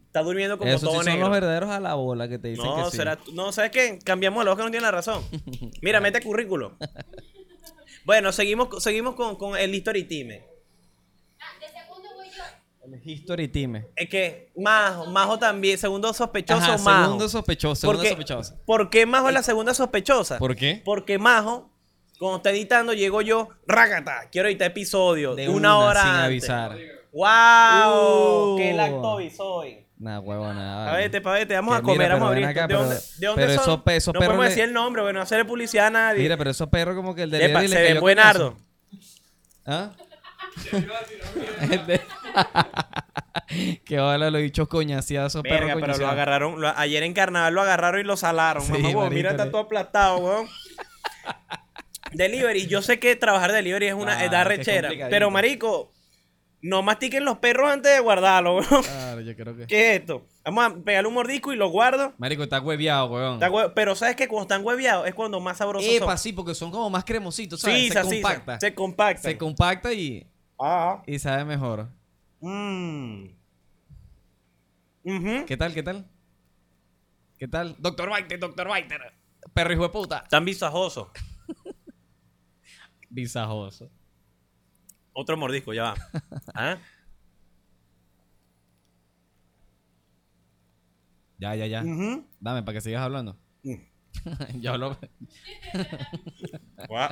está 0.07 0.21
durmiendo 0.21 0.57
como 0.57 0.69
Esos 0.69 0.81
sí 0.81 0.85
todo 0.87 0.95
son 0.97 1.05
negro. 1.05 1.21
los 1.21 1.31
verdaderos 1.31 1.69
a 1.69 1.79
la 1.79 1.93
bola 1.93 2.27
que 2.27 2.39
te 2.39 2.47
dicen 2.49 2.65
No, 2.65 2.85
que 2.85 2.91
sí. 2.91 2.97
será, 2.97 3.19
no, 3.33 3.51
¿sabes 3.51 3.71
qué? 3.71 3.99
Cambiamos 4.03 4.41
a 4.41 4.45
los 4.45 4.55
que 4.57 4.63
no 4.63 4.69
tienen 4.71 4.83
la 4.83 4.91
razón. 4.91 5.23
Mira, 5.81 5.99
mete 6.01 6.21
currículo. 6.21 6.77
Bueno, 8.05 8.31
seguimos, 8.31 8.83
seguimos 8.83 9.15
con, 9.15 9.35
con 9.35 9.57
el 9.57 9.73
History 9.73 10.03
Team. 10.03 10.29
El 12.83 13.01
History 13.03 13.47
Team. 13.47 13.83
Es 13.95 14.09
que 14.09 14.51
Majo, 14.55 15.07
Majo 15.07 15.39
también, 15.39 15.77
segundo 15.77 16.13
sospechoso, 16.13 16.63
Ajá, 16.73 16.77
Majo. 16.77 17.03
segundo 17.05 17.29
sospechoso, 17.29 17.75
segunda 17.75 17.97
Porque- 17.97 18.09
sospechosa. 18.09 18.55
¿Por 18.65 18.89
qué 18.91 19.05
Majo 19.07 19.27
es 19.29 19.33
la 19.33 19.41
segunda 19.43 19.73
sospechosa? 19.73 20.37
¿Por 20.37 20.55
qué? 20.55 20.81
Porque 20.85 21.17
Majo, 21.17 21.71
cuando 22.19 22.37
está 22.37 22.49
editando, 22.51 22.93
llego 22.93 23.21
yo, 23.21 23.49
rácata, 23.67 24.29
quiero 24.31 24.47
editar 24.47 24.67
episodio 24.71 25.35
De 25.35 25.43
de 25.43 25.49
una, 25.49 25.77
hora 25.77 26.01
sin 26.01 26.09
antes. 26.11 26.25
avisar. 26.25 26.77
¡Wow! 27.11 28.53
Uh. 28.53 28.57
¡Qué 28.57 28.73
lactobi 28.73 29.29
soy! 29.29 29.85
Nah, 29.97 30.19
huevo, 30.19 30.53
nada. 30.53 30.91
Pa' 30.91 30.97
vete, 30.97 31.21
pa' 31.21 31.31
vete, 31.31 31.55
vamos 31.55 31.75
Que 31.75 31.79
a 31.79 31.81
comer, 31.81 31.97
mira, 31.99 32.09
vamos 32.15 32.25
a 32.25 32.29
abrir. 32.29 32.41
ven 32.47 32.51
acá, 32.51 32.67
¿De 32.67 32.73
dónde, 32.73 32.95
pero- 32.95 33.19
de 33.19 33.27
dónde 33.27 33.41
pero 33.41 33.53
son? 33.63 33.81
esos 33.93 34.13
no 34.13 34.19
podemos 34.19 34.43
le- 34.43 34.49
decir 34.49 34.63
el 34.65 34.73
nombre, 34.73 35.01
bueno, 35.01 35.19
no 35.19 35.23
hacerle 35.23 35.45
publicidad 35.45 35.87
a 35.87 35.91
nadie. 35.91 36.21
Mira, 36.21 36.35
pero 36.37 36.49
esos 36.49 36.67
perros 36.69 36.95
como 36.95 37.15
que 37.15 37.23
el 37.23 37.33
Epa, 37.33 37.59
delivery 37.61 37.67
se 37.69 37.75
le 37.75 37.81
ven 37.81 37.89
cayó 37.91 38.01
buenardo. 38.01 38.57
¿Ah? 39.65 39.91
que 43.85 43.99
hola, 43.99 44.29
lo 44.29 44.37
he 44.37 44.41
dicho 44.41 44.67
coñaciazo, 44.67 45.43
perro 45.43 45.67
Verga, 45.67 45.81
pero 45.85 45.97
lo 45.97 46.07
agarraron. 46.07 46.61
lo- 46.61 46.73
ayer 46.77 47.03
en 47.03 47.13
carnaval 47.13 47.53
lo 47.53 47.61
agarraron 47.61 48.01
y 48.01 48.03
lo 48.03 48.17
salaron. 48.17 48.63
Sí, 48.63 48.73
Mamá, 48.93 49.09
mira, 49.09 49.31
está 49.31 49.49
todo 49.49 49.61
aplastado, 49.61 50.17
weón. 50.17 50.47
Delivery. 52.15 52.67
Yo 52.67 52.81
sé 52.81 52.99
que 52.99 53.15
trabajar 53.15 53.51
delivery 53.51 53.87
es 53.87 53.93
una 53.93 54.17
Ah, 54.17 54.25
edad 54.25 54.41
es 54.41 54.47
rechera. 54.57 54.89
Pero, 55.09 55.29
marico, 55.31 55.91
no 56.61 56.81
mastiquen 56.81 57.25
los 57.25 57.37
perros 57.37 57.69
antes 57.71 57.91
de 57.93 57.99
guardarlo, 57.99 58.55
weón. 58.57 58.83
Claro, 58.83 59.21
yo 59.21 59.35
creo 59.35 59.55
que... 59.55 59.67
¿Qué 59.67 59.93
es 59.95 59.99
esto? 60.01 60.25
Vamos 60.43 60.65
a 60.65 60.75
pegarle 60.83 61.07
un 61.07 61.13
mordisco 61.13 61.53
y 61.53 61.55
lo 61.55 61.69
guardo. 61.69 62.13
Marico, 62.17 62.43
está 62.43 62.59
hueveado, 62.61 63.05
weón. 63.07 63.33
Está 63.35 63.49
hue- 63.49 63.71
Pero 63.75 63.95
sabes 63.95 64.15
que 64.15 64.27
cuando 64.27 64.43
están 64.43 64.65
hueveados 64.65 65.07
es 65.07 65.13
cuando 65.13 65.39
más 65.39 65.57
sabrosos 65.57 65.89
Epa, 65.89 66.05
son. 66.07 66.17
sí, 66.17 66.33
porque 66.33 66.55
son 66.55 66.71
como 66.71 66.89
más 66.89 67.03
cremositos, 67.05 67.61
¿sabes? 67.61 67.77
Sí, 67.77 67.89
se 67.91 68.03
sí, 68.03 68.21
compacta. 68.21 68.59
Se 68.59 68.73
compacta. 68.73 69.21
Se 69.29 69.37
compacta 69.37 69.93
y, 69.93 70.27
Ah. 70.59 71.01
y 71.05 71.19
sabe 71.19 71.45
mejor. 71.45 71.87
Mmm. 72.41 73.25
Ujú. 75.03 75.45
¿Qué 75.45 75.57
tal, 75.57 75.73
qué 75.73 75.83
tal? 75.83 76.05
¿Qué 77.37 77.47
tal? 77.47 77.75
Doctor 77.79 78.09
Biter, 78.15 78.39
Doctor 78.39 78.67
Biter. 78.73 79.01
Perro 79.53 79.73
hijo 79.73 79.83
de 79.83 79.89
puta. 79.89 80.23
Tan 80.29 80.45
visajoso. 80.45 81.11
Visajoso. 83.15 83.89
Otro 85.13 85.37
mordisco, 85.37 85.73
ya 85.73 85.83
va. 85.83 85.95
¿Ah? 86.53 86.77
Ya, 91.37 91.55
ya, 91.55 91.65
ya. 91.67 91.83
Dame 92.39 92.63
para 92.63 92.73
que 92.73 92.81
sigas 92.81 93.01
hablando. 93.01 93.37
Mm. 93.63 93.75
Yo 94.61 94.73
hablo. 94.73 94.97
Guau. 96.89 97.09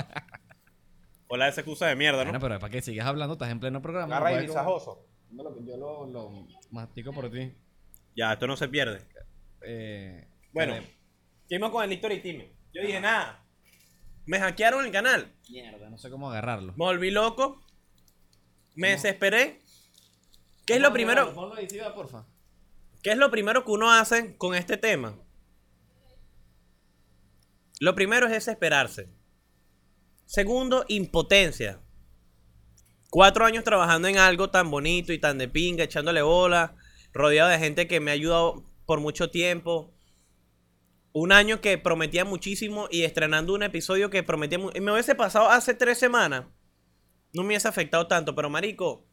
Hola, 1.28 1.48
esa 1.48 1.62
excusa 1.62 1.88
de 1.88 1.96
mierda, 1.96 2.20
¿no? 2.26 2.32
Bueno, 2.32 2.40
pero 2.42 2.60
para 2.60 2.72
que 2.72 2.82
sigas 2.82 3.08
hablando, 3.08 3.34
estás 3.34 3.50
en 3.50 3.60
pleno 3.62 3.82
programa. 3.82 4.18
Agarra 4.18 4.42
y 4.44 4.46
visajoso. 4.48 5.08
No, 5.32 5.44
lo- 5.44 5.66
Yo 5.66 5.78
lo, 5.78 6.06
lo 6.08 6.48
mastico 6.72 7.12
por 7.14 7.30
ti. 7.32 7.54
Ya, 8.16 8.34
esto 8.34 8.46
no 8.46 8.56
se 8.58 8.68
pierde. 8.68 9.08
Eh, 9.62 10.28
Bueno, 10.52 10.76
seguimos 11.48 11.72
con 11.72 11.84
el 11.86 11.94
History 11.94 12.22
Team. 12.22 12.44
Yo 12.74 12.82
dije, 12.82 13.00
nada. 13.00 13.43
Me 14.26 14.40
hackearon 14.40 14.86
el 14.86 14.92
canal. 14.92 15.34
Mierda, 15.50 15.90
no 15.90 15.98
sé 15.98 16.10
cómo 16.10 16.30
agarrarlo. 16.30 16.74
Me 16.74 16.86
volví 16.86 17.12
loco. 17.12 17.62
Me 18.76 18.90
desesperé. 18.90 19.62
¿Qué 20.66 20.76
es 20.76 20.82
lo 20.82 20.94
primero? 20.94 21.34
Ponlo 21.34 21.56
porfa. 21.94 22.26
¿Qué 23.02 23.12
es 23.12 23.18
lo 23.18 23.30
primero 23.30 23.66
que 23.66 23.72
uno 23.72 23.92
hace 23.92 24.38
con 24.38 24.56
este 24.56 24.78
tema? 24.78 25.16
Lo 27.80 27.96
primero 27.96 28.28
es 28.28 28.32
desesperarse. 28.32 29.10
Segundo, 30.26 30.86
impotencia. 30.88 31.82
Cuatro 33.10 33.46
años 33.46 33.66
trabajando 33.66 34.08
en 34.08 34.18
algo 34.18 34.50
tan 34.50 34.72
bonito 34.72 35.12
y 35.12 35.20
tan 35.20 35.38
de 35.38 35.50
pinga, 35.50 35.84
echándole 35.84 36.22
bola, 36.22 36.76
rodeado 37.12 37.50
de 37.50 37.60
gente 37.60 37.88
que 37.88 38.00
me 38.00 38.12
ha 38.12 38.14
ayudado 38.14 38.64
por 38.86 39.02
mucho 39.02 39.30
tiempo. 39.30 39.94
Un 41.16 41.32
año 41.32 41.62
que 41.62 41.78
prometía 41.78 42.26
muchísimo 42.26 42.88
y 42.92 43.04
estrenando 43.04 43.54
un 43.54 43.62
episodio 43.64 44.10
que 44.10 44.24
prometía 44.24 44.60
y 44.74 44.82
me 44.82 44.92
hubiese 44.92 45.14
pasado 45.16 45.50
hace 45.50 45.74
tres 45.76 46.00
semanas. 46.00 46.46
No 47.34 47.44
me 47.44 47.50
hubiese 47.50 47.68
afectado 47.68 48.08
tanto, 48.08 48.34
pero 48.36 48.50
marico, 48.50 49.06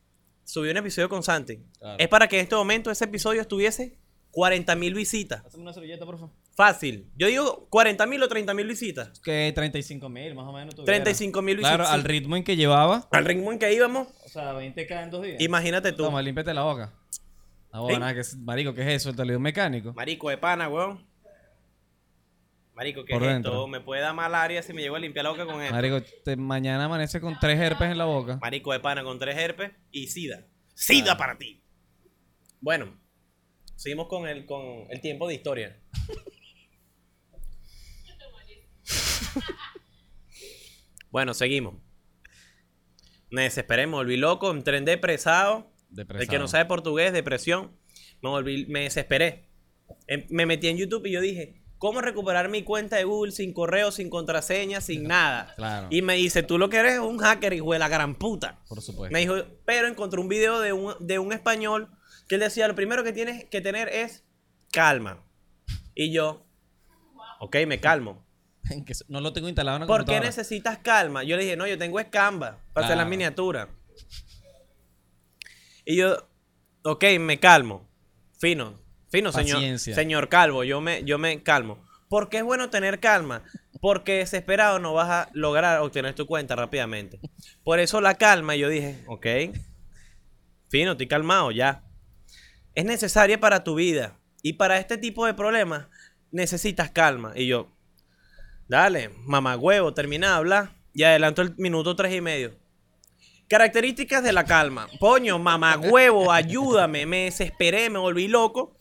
subí 0.44 0.70
un 0.70 0.78
episodio 0.78 1.08
con 1.10 1.22
Santi. 1.22 1.58
Claro. 1.78 1.96
Es 1.98 2.08
para 2.08 2.26
que 2.26 2.36
en 2.36 2.42
este 2.44 2.56
momento 2.56 2.90
ese 2.90 3.04
episodio 3.04 3.42
estuviese 3.42 3.98
40 4.30 4.76
mil 4.76 4.94
visitas. 4.94 5.44
Hazme 5.44 5.60
una 5.62 5.72
servilleta, 5.74 6.06
porfa. 6.06 6.28
Fácil. 6.56 7.10
Yo 7.16 7.26
digo 7.26 7.66
40 7.70 8.06
mil 8.06 8.22
o 8.22 8.28
30 8.28 8.54
mil 8.54 8.66
visitas. 8.66 9.20
Que 9.20 9.52
35 9.54 10.08
mil, 10.08 10.34
más 10.34 10.46
o 10.46 10.52
menos. 10.52 10.74
tuviera. 10.74 10.86
35 11.04 11.42
mil 11.42 11.56
visitas. 11.58 11.76
Claro, 11.76 11.90
al 11.92 12.04
ritmo 12.04 12.36
en 12.36 12.44
que 12.44 12.56
llevaba. 12.56 13.08
Al 13.12 13.24
ritmo 13.26 13.52
en 13.52 13.58
que 13.58 13.72
íbamos, 13.74 14.08
O 14.24 14.28
sea, 14.28 14.54
20k 14.54 15.02
en 15.04 15.10
dos 15.10 15.22
días. 15.22 15.40
imagínate 15.40 15.92
tú. 15.92 16.04
Toma, 16.04 16.22
límpiate 16.22 16.54
la 16.54 16.62
boca. 16.62 16.92
Ah, 17.72 17.78
Ey. 17.78 17.82
bueno, 17.82 17.98
nada, 18.00 18.14
que 18.14 18.20
es- 18.20 18.36
marico, 18.38 18.72
¿qué 18.74 18.82
es 18.82 18.88
eso? 19.02 19.10
El 19.10 19.16
televisor 19.16 19.40
mecánico. 19.40 19.92
Marico 19.94 20.28
de 20.30 20.38
pana, 20.38 20.68
weón. 20.68 21.06
Marico, 22.80 23.04
¿qué 23.04 23.12
Por 23.12 23.22
es 23.24 23.28
dentro. 23.28 23.52
esto? 23.52 23.68
Me 23.68 23.80
puede 23.82 24.00
dar 24.00 24.14
malaria 24.14 24.62
si 24.62 24.72
me 24.72 24.80
llego 24.80 24.96
a 24.96 24.98
limpiar 24.98 25.24
la 25.24 25.30
boca 25.32 25.44
con 25.44 25.60
esto. 25.60 25.74
Marico, 25.74 26.00
te- 26.24 26.34
mañana 26.36 26.86
amanece 26.86 27.20
con 27.20 27.38
tres 27.38 27.60
herpes 27.60 27.90
en 27.90 27.98
la 27.98 28.06
boca. 28.06 28.38
Marico 28.40 28.72
de 28.72 28.80
pana 28.80 29.04
con 29.04 29.18
tres 29.18 29.36
herpes 29.36 29.72
y 29.90 30.06
sida. 30.06 30.46
¡Sida 30.74 31.18
para 31.18 31.36
ti! 31.36 31.62
Bueno, 32.58 32.98
seguimos 33.76 34.08
con 34.08 34.26
el, 34.26 34.46
con 34.46 34.86
el 34.88 34.98
tiempo 35.02 35.28
de 35.28 35.34
historia. 35.34 35.78
bueno, 41.10 41.34
seguimos. 41.34 41.74
Me 43.30 43.42
desesperé, 43.42 43.86
me 43.86 43.92
volví 43.94 44.16
loco, 44.16 44.50
entré 44.50 44.78
en 44.78 44.84
depresado. 44.86 45.70
El 45.96 46.28
que 46.28 46.38
no 46.38 46.48
sabe 46.48 46.64
portugués, 46.64 47.12
depresión. 47.12 47.76
Me 48.22 48.30
volví, 48.30 48.64
me 48.66 48.80
desesperé. 48.80 49.50
Em- 50.06 50.26
Me 50.30 50.46
metí 50.46 50.68
en 50.68 50.78
YouTube 50.78 51.04
y 51.06 51.12
yo 51.12 51.20
dije, 51.20 51.59
¿cómo 51.80 52.02
recuperar 52.02 52.48
mi 52.50 52.62
cuenta 52.62 52.96
de 52.96 53.04
Google 53.04 53.32
sin 53.32 53.52
correo, 53.54 53.90
sin 53.90 54.10
contraseña, 54.10 54.80
sin 54.82 55.04
nada? 55.04 55.54
Claro. 55.56 55.88
Y 55.90 56.02
me 56.02 56.14
dice, 56.14 56.42
tú 56.44 56.58
lo 56.58 56.68
que 56.68 56.76
eres 56.76 56.92
es 56.92 56.98
un 57.00 57.18
hacker, 57.18 57.54
hijo 57.54 57.72
de 57.72 57.78
la 57.78 57.88
gran 57.88 58.14
puta. 58.14 58.60
Por 58.68 58.82
supuesto. 58.82 59.12
Me 59.12 59.20
dijo, 59.20 59.34
pero 59.64 59.88
encontré 59.88 60.20
un 60.20 60.28
video 60.28 60.60
de 60.60 60.74
un, 60.74 60.94
de 61.00 61.18
un 61.18 61.32
español 61.32 61.88
que 62.28 62.34
él 62.36 62.42
decía, 62.42 62.68
lo 62.68 62.74
primero 62.74 63.02
que 63.02 63.12
tienes 63.14 63.46
que 63.46 63.60
tener 63.62 63.88
es 63.88 64.24
calma. 64.70 65.24
Y 65.94 66.12
yo, 66.12 66.46
ok, 67.40 67.56
me 67.66 67.80
calmo. 67.80 68.24
No 69.08 69.20
lo 69.20 69.32
tengo 69.32 69.48
instalado 69.48 69.78
en 69.78 69.80
la 69.80 69.86
¿Por 69.86 70.04
qué 70.04 70.20
necesitas 70.20 70.78
calma? 70.78 71.24
Yo 71.24 71.36
le 71.36 71.42
dije, 71.44 71.56
no, 71.56 71.66
yo 71.66 71.76
tengo 71.78 71.98
es 71.98 72.06
Canva 72.06 72.62
para 72.72 72.86
hacer 72.86 72.96
las 72.96 73.04
Claro. 73.06 73.10
miniaturas. 73.10 73.68
Y 75.84 75.96
yo, 75.96 76.28
ok, 76.84 77.04
me 77.18 77.40
calmo. 77.40 77.88
Fino, 78.38 78.78
fino, 79.10 79.32
señor, 79.32 79.56
Paciencia. 79.56 79.94
señor 79.94 80.28
Calvo, 80.28 80.64
yo 80.64 80.80
me, 80.80 81.04
yo 81.04 81.18
me 81.18 81.42
calmo. 81.42 81.78
¿Por 82.08 82.28
qué 82.28 82.38
es 82.38 82.44
bueno 82.44 82.70
tener 82.70 83.00
calma? 83.00 83.42
Porque 83.80 84.18
desesperado 84.18 84.78
no 84.78 84.94
vas 84.94 85.08
a 85.08 85.30
lograr 85.32 85.80
obtener 85.80 86.14
tu 86.14 86.26
cuenta 86.26 86.56
rápidamente. 86.56 87.20
Por 87.62 87.78
eso 87.78 88.00
la 88.00 88.14
calma, 88.16 88.56
yo 88.56 88.68
dije, 88.68 89.04
ok, 89.06 89.26
fino, 90.68 90.92
estoy 90.92 91.06
calmado 91.06 91.50
ya. 91.50 91.84
Es 92.74 92.84
necesaria 92.84 93.38
para 93.38 93.64
tu 93.64 93.74
vida. 93.76 94.18
Y 94.42 94.54
para 94.54 94.78
este 94.78 94.96
tipo 94.96 95.26
de 95.26 95.34
problemas 95.34 95.86
necesitas 96.30 96.90
calma. 96.90 97.32
Y 97.36 97.46
yo, 97.46 97.70
Dale, 98.70 99.10
mamagüevo, 99.26 99.92
termina 99.94 100.28
de 100.28 100.34
hablar 100.34 100.70
y 100.94 101.02
adelanto 101.02 101.42
el 101.42 101.56
minuto 101.56 101.96
tres 101.96 102.14
y 102.14 102.20
medio. 102.20 102.56
Características 103.48 104.22
de 104.22 104.32
la 104.32 104.44
calma. 104.44 104.86
Poño, 105.00 105.40
mamagüevo, 105.40 106.30
ayúdame. 106.30 107.04
Me 107.04 107.24
desesperé, 107.24 107.90
me 107.90 107.98
volví 107.98 108.28
loco. 108.28 108.76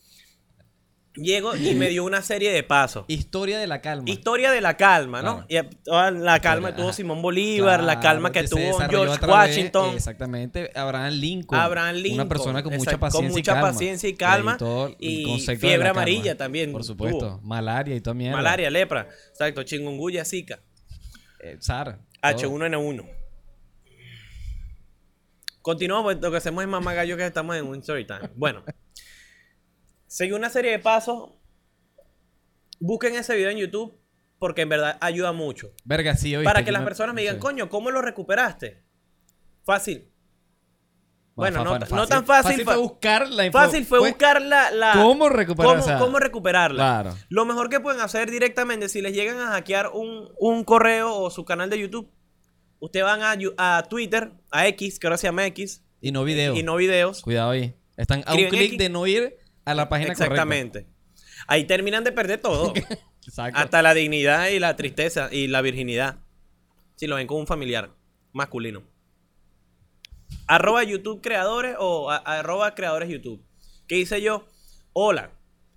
Llego 1.15 1.55
y 1.55 1.73
me 1.73 1.89
dio 1.89 2.05
una 2.05 2.21
serie 2.21 2.51
de 2.51 2.63
pasos. 2.63 3.03
Historia 3.07 3.57
de 3.59 3.67
la 3.67 3.81
calma. 3.81 4.09
Historia 4.09 4.51
de 4.51 4.61
la 4.61 4.77
calma, 4.77 5.21
¿no? 5.21 5.33
Claro. 5.33 5.45
Y 5.49 5.57
a- 5.57 5.69
toda 5.83 6.11
la 6.11 6.39
calma 6.39 6.73
que 6.73 6.81
tuvo. 6.81 6.93
Simón 6.93 7.21
Bolívar, 7.21 7.83
la 7.83 7.99
calma 7.99 8.31
que 8.31 8.47
se 8.47 8.49
tuvo 8.49 8.79
George 8.89 9.25
Washington. 9.25 9.95
Exactamente, 9.95 10.71
Abraham 10.75 11.13
Lincoln. 11.13 11.59
Abraham 11.59 11.95
Lincoln. 11.95 12.21
Una 12.21 12.29
persona 12.29 12.63
con 12.63 12.73
mucha 12.77 12.97
paciencia 12.99 13.27
con 13.27 13.31
mucha 13.31 13.39
y 13.39 13.43
calma. 13.55 13.67
paciencia 13.71 14.09
y 14.09 14.13
calma. 14.13 14.57
Y, 14.99 15.39
fiebre 15.39 15.77
calma. 15.79 15.89
amarilla 15.89 16.37
también 16.37 16.71
Por 16.71 16.83
supuesto. 16.83 17.17
tuvo. 17.19 17.41
Malaria 17.41 17.95
y 17.95 18.01
toda 18.01 18.13
mierda. 18.13 18.37
Malaria, 18.37 18.69
lepra. 18.69 19.07
Exacto, 19.31 19.63
chingunguya, 19.63 20.23
zika. 20.23 20.59
Eh, 21.41 21.57
todo. 21.65 21.97
H1N1. 22.21 23.09
Continuamos, 25.61 26.03
pues, 26.13 26.21
lo 26.21 26.31
que 26.31 26.37
hacemos 26.37 26.63
es 26.63 26.69
mamá 26.69 26.93
gallo 26.93 27.17
que 27.17 27.25
estamos 27.25 27.55
en 27.55 27.65
un 27.65 27.79
story 27.79 28.05
time. 28.05 28.29
Bueno, 28.35 28.63
seguí 30.09 30.33
una 30.33 30.49
serie 30.49 30.71
de 30.71 30.79
pasos. 30.79 31.29
Busquen 32.79 33.15
ese 33.15 33.35
video 33.35 33.49
en 33.49 33.57
YouTube 33.57 33.97
porque 34.37 34.61
en 34.61 34.69
verdad 34.69 34.97
ayuda 35.01 35.31
mucho. 35.33 35.71
Verga, 35.85 36.15
sí, 36.15 36.35
oíste, 36.35 36.45
Para 36.45 36.63
que 36.63 36.71
las 36.71 36.83
personas 36.83 37.13
me 37.13 37.21
digan, 37.21 37.35
sí. 37.35 37.41
coño, 37.41 37.69
¿cómo 37.69 37.91
lo 37.91 38.01
recuperaste? 38.01 38.83
Fácil. 39.65 40.09
Bueno, 41.35 41.63
no- 41.63 41.79
no 41.79 42.07
tan 42.07 42.25
fácil, 42.25 42.51
Fácil 42.51 42.65
fue 42.65 42.77
buscar 42.77 43.29
la 43.29 43.45
info- 43.45 43.57
Fácil 43.59 43.85
fue 43.85 43.99
buscar 43.99 44.41
la... 44.41 44.71
la- 44.71 44.93
¿Cómo 44.93 45.29
recuperar 45.29 45.99
cómo, 45.99 46.19
recuperarla. 46.19 46.75
Claro. 46.75 47.15
Lo 47.29 47.45
mejor 47.45 47.69
que 47.69 47.79
pueden 47.79 48.01
hacer 48.01 48.29
directamente, 48.29 48.89
si 48.89 49.01
les 49.01 49.13
llegan 49.13 49.39
a 49.39 49.51
hackear 49.51 49.89
un, 49.93 50.29
un 50.37 50.63
correo 50.65 51.13
o 51.15 51.29
su 51.29 51.45
canal 51.45 51.69
de 51.69 51.79
YouTube, 51.79 52.11
ustedes 52.79 53.05
van 53.05 53.21
a, 53.23 53.37
a 53.77 53.83
Twitter, 53.83 54.33
a 54.51 54.67
X, 54.67 54.99
que 54.99 55.07
ahora 55.07 55.17
se 55.17 55.27
llama 55.27 55.45
X, 55.47 55.83
Y 56.01 56.11
no 56.11 56.23
video. 56.25 56.55
y 56.55 56.63
no 56.63 56.75
videos. 56.75 57.21
Cuidado 57.21 57.51
ahí. 57.51 57.73
Están 57.95 58.23
a 58.25 58.33
un 58.33 58.45
clic 58.47 58.77
de 58.77 58.89
no 58.89 59.05
ir 59.07 59.37
a 59.71 59.75
la 59.75 59.89
página 59.89 60.11
Exactamente. 60.11 60.87
Ahí 61.47 61.65
terminan 61.65 62.03
de 62.03 62.11
perder 62.11 62.41
todo. 62.41 62.73
Exacto. 63.25 63.59
hasta 63.59 63.81
la 63.81 63.93
dignidad 63.93 64.47
y 64.47 64.59
la 64.59 64.75
tristeza 64.75 65.29
y 65.31 65.47
la 65.47 65.61
virginidad. 65.61 66.17
Si 66.95 67.05
lo 67.07 67.15
ven 67.15 67.27
con 67.27 67.37
un 67.37 67.47
familiar 67.47 67.91
masculino. 68.33 68.83
Arroba 70.47 70.83
YouTube 70.83 71.21
creadores 71.21 71.75
o 71.79 72.09
a- 72.09 72.17
arroba 72.17 72.73
creadores 72.75 73.09
YouTube. 73.09 73.43
¿Qué 73.87 73.97
hice 73.97 74.21
yo? 74.21 74.47
Hola, 74.93 75.31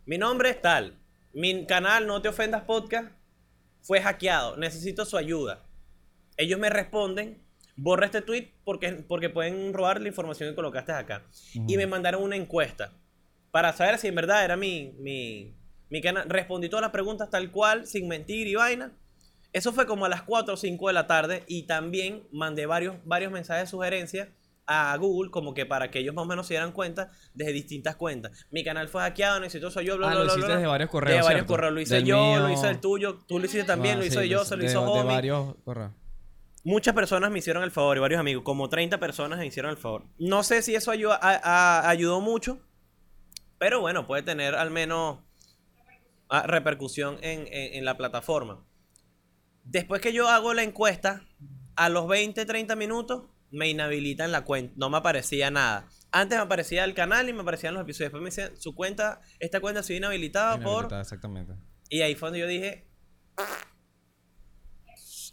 mi 0.07 0.19
nombre 0.19 0.51
es 0.51 0.61
tal. 0.61 0.99
Mi 1.35 1.67
canal 1.67 2.07
No 2.07 2.23
Te 2.23 2.29
Ofendas 2.29 2.63
Podcast 2.65 3.11
fue 3.83 4.01
hackeado. 4.01 4.57
Necesito 4.57 5.05
su 5.05 5.17
ayuda. 5.17 5.63
Ellos 6.37 6.59
me 6.59 6.71
responden, 6.71 7.43
borra 7.77 8.07
este 8.07 8.23
tweet 8.23 8.53
porque, 8.65 8.93
porque 9.07 9.29
pueden 9.29 9.73
robar 9.75 10.01
la 10.01 10.09
información 10.09 10.49
que 10.49 10.55
colocaste 10.55 10.93
acá. 10.93 11.23
Y 11.69 11.77
me 11.77 11.87
mandaron 11.87 12.23
una 12.23 12.37
encuesta 12.37 12.93
para 13.53 13.73
saber 13.73 13.99
si 13.99 14.09
en 14.09 14.15
verdad 14.17 14.45
era 14.45 14.57
mi, 14.57 14.95
mi, 14.99 15.55
mi 15.91 16.01
canal. 16.01 16.29
Respondí 16.29 16.69
todas 16.69 16.83
las 16.83 16.91
preguntas 16.91 17.31
tal 17.31 17.53
cual, 17.53 17.87
sin 17.87 18.09
mentir 18.09 18.49
y 18.49 18.57
vaina. 18.57 18.91
Eso 19.53 19.73
fue 19.73 19.87
como 19.87 20.07
a 20.07 20.09
las 20.09 20.23
4 20.23 20.55
o 20.55 20.57
5 20.57 20.89
de 20.89 20.93
la 20.95 21.07
tarde 21.07 21.45
y 21.47 21.65
también 21.65 22.27
mandé 22.33 22.65
varios, 22.67 22.97
varios 23.05 23.31
mensajes 23.31 23.65
de 23.65 23.71
sugerencia 23.71 24.33
a 24.67 24.97
Google 24.97 25.31
como 25.31 25.53
que 25.53 25.67
para 25.67 25.91
que 25.91 25.99
ellos 25.99 26.15
más 26.15 26.25
o 26.25 26.29
menos 26.29 26.47
se 26.47 26.55
dieran 26.55 26.73
cuenta 26.73 27.11
desde 27.35 27.53
distintas 27.53 27.97
cuentas. 27.97 28.47
Mi 28.51 28.65
canal 28.65 28.89
fue 28.89 29.03
hackeado, 29.03 29.39
necesito 29.41 29.71
soy 29.71 29.85
yo, 29.85 29.99
bla, 29.99 30.07
Ah, 30.07 30.11
bla, 30.13 30.19
lo 30.21 30.25
bla, 30.25 30.33
hiciste 30.33 30.47
bla. 30.47 30.55
desde 30.57 30.69
varios 30.69 30.89
correos, 30.91 31.17
De 31.19 31.23
varios 31.23 31.47
correos. 31.47 31.73
Lo 31.75 31.81
hice 31.81 31.95
Del 31.97 32.05
yo, 32.07 32.37
lo 32.39 32.47
mío. 32.47 32.55
hice 32.57 32.69
el 32.71 32.81
tuyo, 32.81 33.19
tú 33.29 33.39
lo 33.39 33.45
hiciste 33.45 33.67
también, 33.67 33.95
Ah, 33.95 33.99
lo 33.99 34.03
sí, 34.05 34.09
hice 34.09 34.29
yo, 34.29 34.45
se 34.47 34.57
lo 34.57 34.63
de- 34.63 34.71
hizo 34.71 34.81
de 34.83 34.89
Homie. 34.91 35.15
varios 35.15 35.55
correos. 35.65 35.91
Muchas 36.65 36.95
personas 36.95 37.31
me 37.31 37.41
hicieron 37.41 37.65
el 37.65 37.73
favor 37.73 37.97
y 37.97 38.01
varios 38.01 38.21
amigos, 38.21 38.45
como 38.45 38.69
30 38.71 38.99
personas 38.99 39.39
me 39.41 39.47
hicieron 39.47 39.73
el 39.73 39.77
favor. 39.77 40.05
No 40.19 40.43
sé 40.45 40.63
si 40.63 40.75
eso 40.77 40.91
ayuda- 40.93 41.19
a- 41.21 41.81
a- 41.81 41.91
ayudó 41.91 42.21
mucho, 42.21 42.61
pero 43.63 43.81
bueno, 43.81 44.09
puede 44.09 44.25
tener 44.25 44.57
al 44.57 44.73
menos 44.73 45.21
ah, 46.29 46.43
repercusión 46.49 47.17
en, 47.23 47.43
en- 47.47 47.75
en 47.75 47.85
la 47.85 47.97
plataforma. 47.97 48.67
Después 49.63 50.01
que 50.01 50.13
yo 50.13 50.29
hago 50.29 50.53
la 50.53 50.65
encuesta, 50.65 51.29
a 51.77 51.89
los 51.89 52.09
20, 52.09 52.45
30 52.45 52.75
minutos 52.75 53.23
me 53.53 53.69
inhabilitan 53.69 54.33
la 54.33 54.41
cuenta, 54.45 54.75
no 54.77 54.91
me 54.91 54.97
aparecía 54.99 55.53
nada. 55.53 55.87
Antes 56.11 56.39
me 56.39 56.43
aparecía 56.43 56.83
el 56.83 56.93
canal 56.95 57.29
y 57.29 57.33
me 57.33 57.43
aparecían 57.43 57.73
los 57.75 57.85
episodios. 57.85 58.11
Después 58.13 58.23
me 58.25 58.31
decían, 58.31 58.61
su 58.61 58.75
cuenta, 58.75 59.21
esta 59.39 59.61
cuenta 59.61 59.79
ha 59.79 59.83
sido 59.85 59.99
inhabilitada 59.99 60.57
por... 60.57 60.65
Inhabilitada, 60.87 61.03
Exactamente. 61.03 61.53
Y 61.89 62.01
ahí 62.01 62.17
fue 62.17 62.31
donde 62.31 62.41
yo 62.41 62.49
dije... 62.49 62.89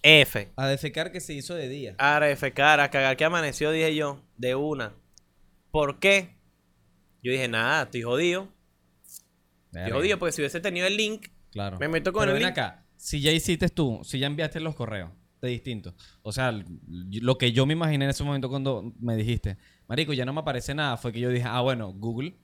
F. 0.04 0.52
A 0.56 0.68
defecar 0.68 1.12
que 1.12 1.20
se 1.20 1.34
hizo 1.34 1.56
de 1.56 1.68
día. 1.68 1.96
A 1.98 2.20
refecar, 2.20 2.80
a 2.80 2.92
cagar 2.92 3.18
que 3.18 3.26
amaneció, 3.26 3.72
dije 3.72 3.96
yo, 3.96 4.24
de 4.38 4.54
una. 4.54 4.94
¿Por 5.72 6.00
qué? 6.00 6.39
Yo 7.24 7.32
dije, 7.32 7.48
nada, 7.48 7.84
estoy 7.84 8.02
jodido. 8.02 8.48
Estoy 9.74 9.92
jodido 9.92 10.18
porque 10.20 10.32
si 10.32 10.42
hubiese 10.42 10.60
tenido 10.60 10.88
el 10.88 10.98
link, 10.98 11.28
Claro. 11.52 11.80
Me 11.80 11.88
meto 11.88 12.14
con 12.14 12.22
Pero 12.22 12.32
el 12.34 12.36
ven 12.40 12.44
link. 12.48 12.52
acá, 12.58 12.86
si 12.96 13.22
ya 13.22 13.32
hiciste 13.32 13.70
tú, 13.70 14.02
si 14.04 14.20
ya 14.20 14.28
enviaste 14.28 14.60
los 14.60 14.76
correos 14.76 15.10
de 15.42 15.50
distintos. 15.50 15.96
O 16.22 16.32
sea, 16.32 16.52
lo 16.88 17.38
que 17.40 17.52
yo 17.52 17.66
me 17.66 17.74
imaginé 17.74 18.06
en 18.06 18.12
ese 18.12 18.24
momento 18.24 18.50
cuando 18.50 18.94
me 19.00 19.16
dijiste, 19.16 19.58
Marico, 19.88 20.14
ya 20.14 20.26
no 20.26 20.34
me 20.34 20.42
aparece 20.42 20.76
nada, 20.76 20.96
fue 20.98 21.12
que 21.12 21.20
yo 21.20 21.30
dije, 21.30 21.46
ah, 21.48 21.62
bueno, 21.62 21.92
Google 21.94 22.36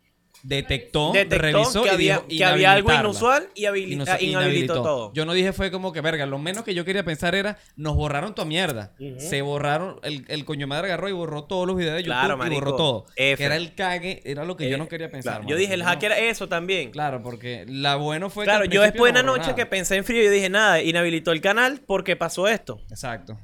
detectó, 0.48 1.12
detectó 1.12 1.38
revisó 1.42 1.82
que 1.84 1.90
y 1.90 1.92
había, 1.92 2.16
dijo, 2.18 2.28
que 2.28 2.46
había 2.46 2.72
algo 2.74 2.94
inusual 2.94 3.50
y 3.56 3.66
ah, 3.66 3.74
inhabilitó 4.20 4.82
todo. 4.84 5.12
Yo 5.14 5.26
no 5.26 5.34
dije 5.34 5.54
fue 5.54 5.72
como 5.72 5.92
que, 5.92 6.02
verga, 6.02 6.26
lo 6.26 6.38
menos 6.38 6.64
que 6.64 6.74
yo 6.76 6.86
quería 6.86 7.04
pensar 7.04 7.34
era, 7.36 7.58
nos 7.76 7.96
borraron 7.96 8.36
tu 8.36 8.46
mierda. 8.46 8.94
Se 9.18 9.42
borraron, 9.42 10.00
el, 10.04 10.24
el 10.28 10.46
coño 10.46 10.68
madre 10.68 10.88
agarró 10.88 11.10
y 11.10 11.14
borró 11.14 11.46
todos 11.46 11.66
los 11.66 11.76
videos 11.76 11.96
de 11.96 12.04
YouTube 12.04 12.14
Claro, 12.14 12.46
y 12.46 12.54
borró 12.56 12.76
todo. 12.76 13.06
F. 13.16 13.38
Que 13.38 13.44
era 13.44 13.56
el 13.56 13.74
cague, 13.74 14.22
era 14.24 14.46
lo 14.46 14.56
que 14.56 14.70
yo 14.70 14.76
Eh, 14.76 14.80
no 14.80 14.88
quería 14.88 15.10
pensar. 15.10 15.34
claro, 15.38 15.48
yo 15.50 15.56
dije, 15.58 15.74
el 15.74 15.80
no- 15.80 15.86
hacker 15.88 16.12
eso 16.12 16.48
también. 16.48 16.92
Claro, 16.92 17.24
porque 17.24 17.66
la 17.68 17.96
bueno 17.96 18.30
fue 18.30 18.46
que 18.46 18.52
Claro, 18.52 18.66
yo 18.66 18.82
después 18.82 19.12
no 19.14 19.18
de 19.20 19.24
una 19.24 19.32
borró 19.32 19.38
noche 19.38 19.52
nada. 19.52 19.56
que 19.56 19.66
pensé 19.66 19.96
en 19.96 20.04
frío, 20.06 20.24
yo 20.24 20.30
dije, 20.32 20.50
nada, 20.50 20.82
inhabilitó 20.82 21.32
el 21.32 21.42
canal 21.42 21.82
porque 21.86 22.16
pasó 22.16 22.48
esto. 22.48 22.80
Exacto. 22.90 23.38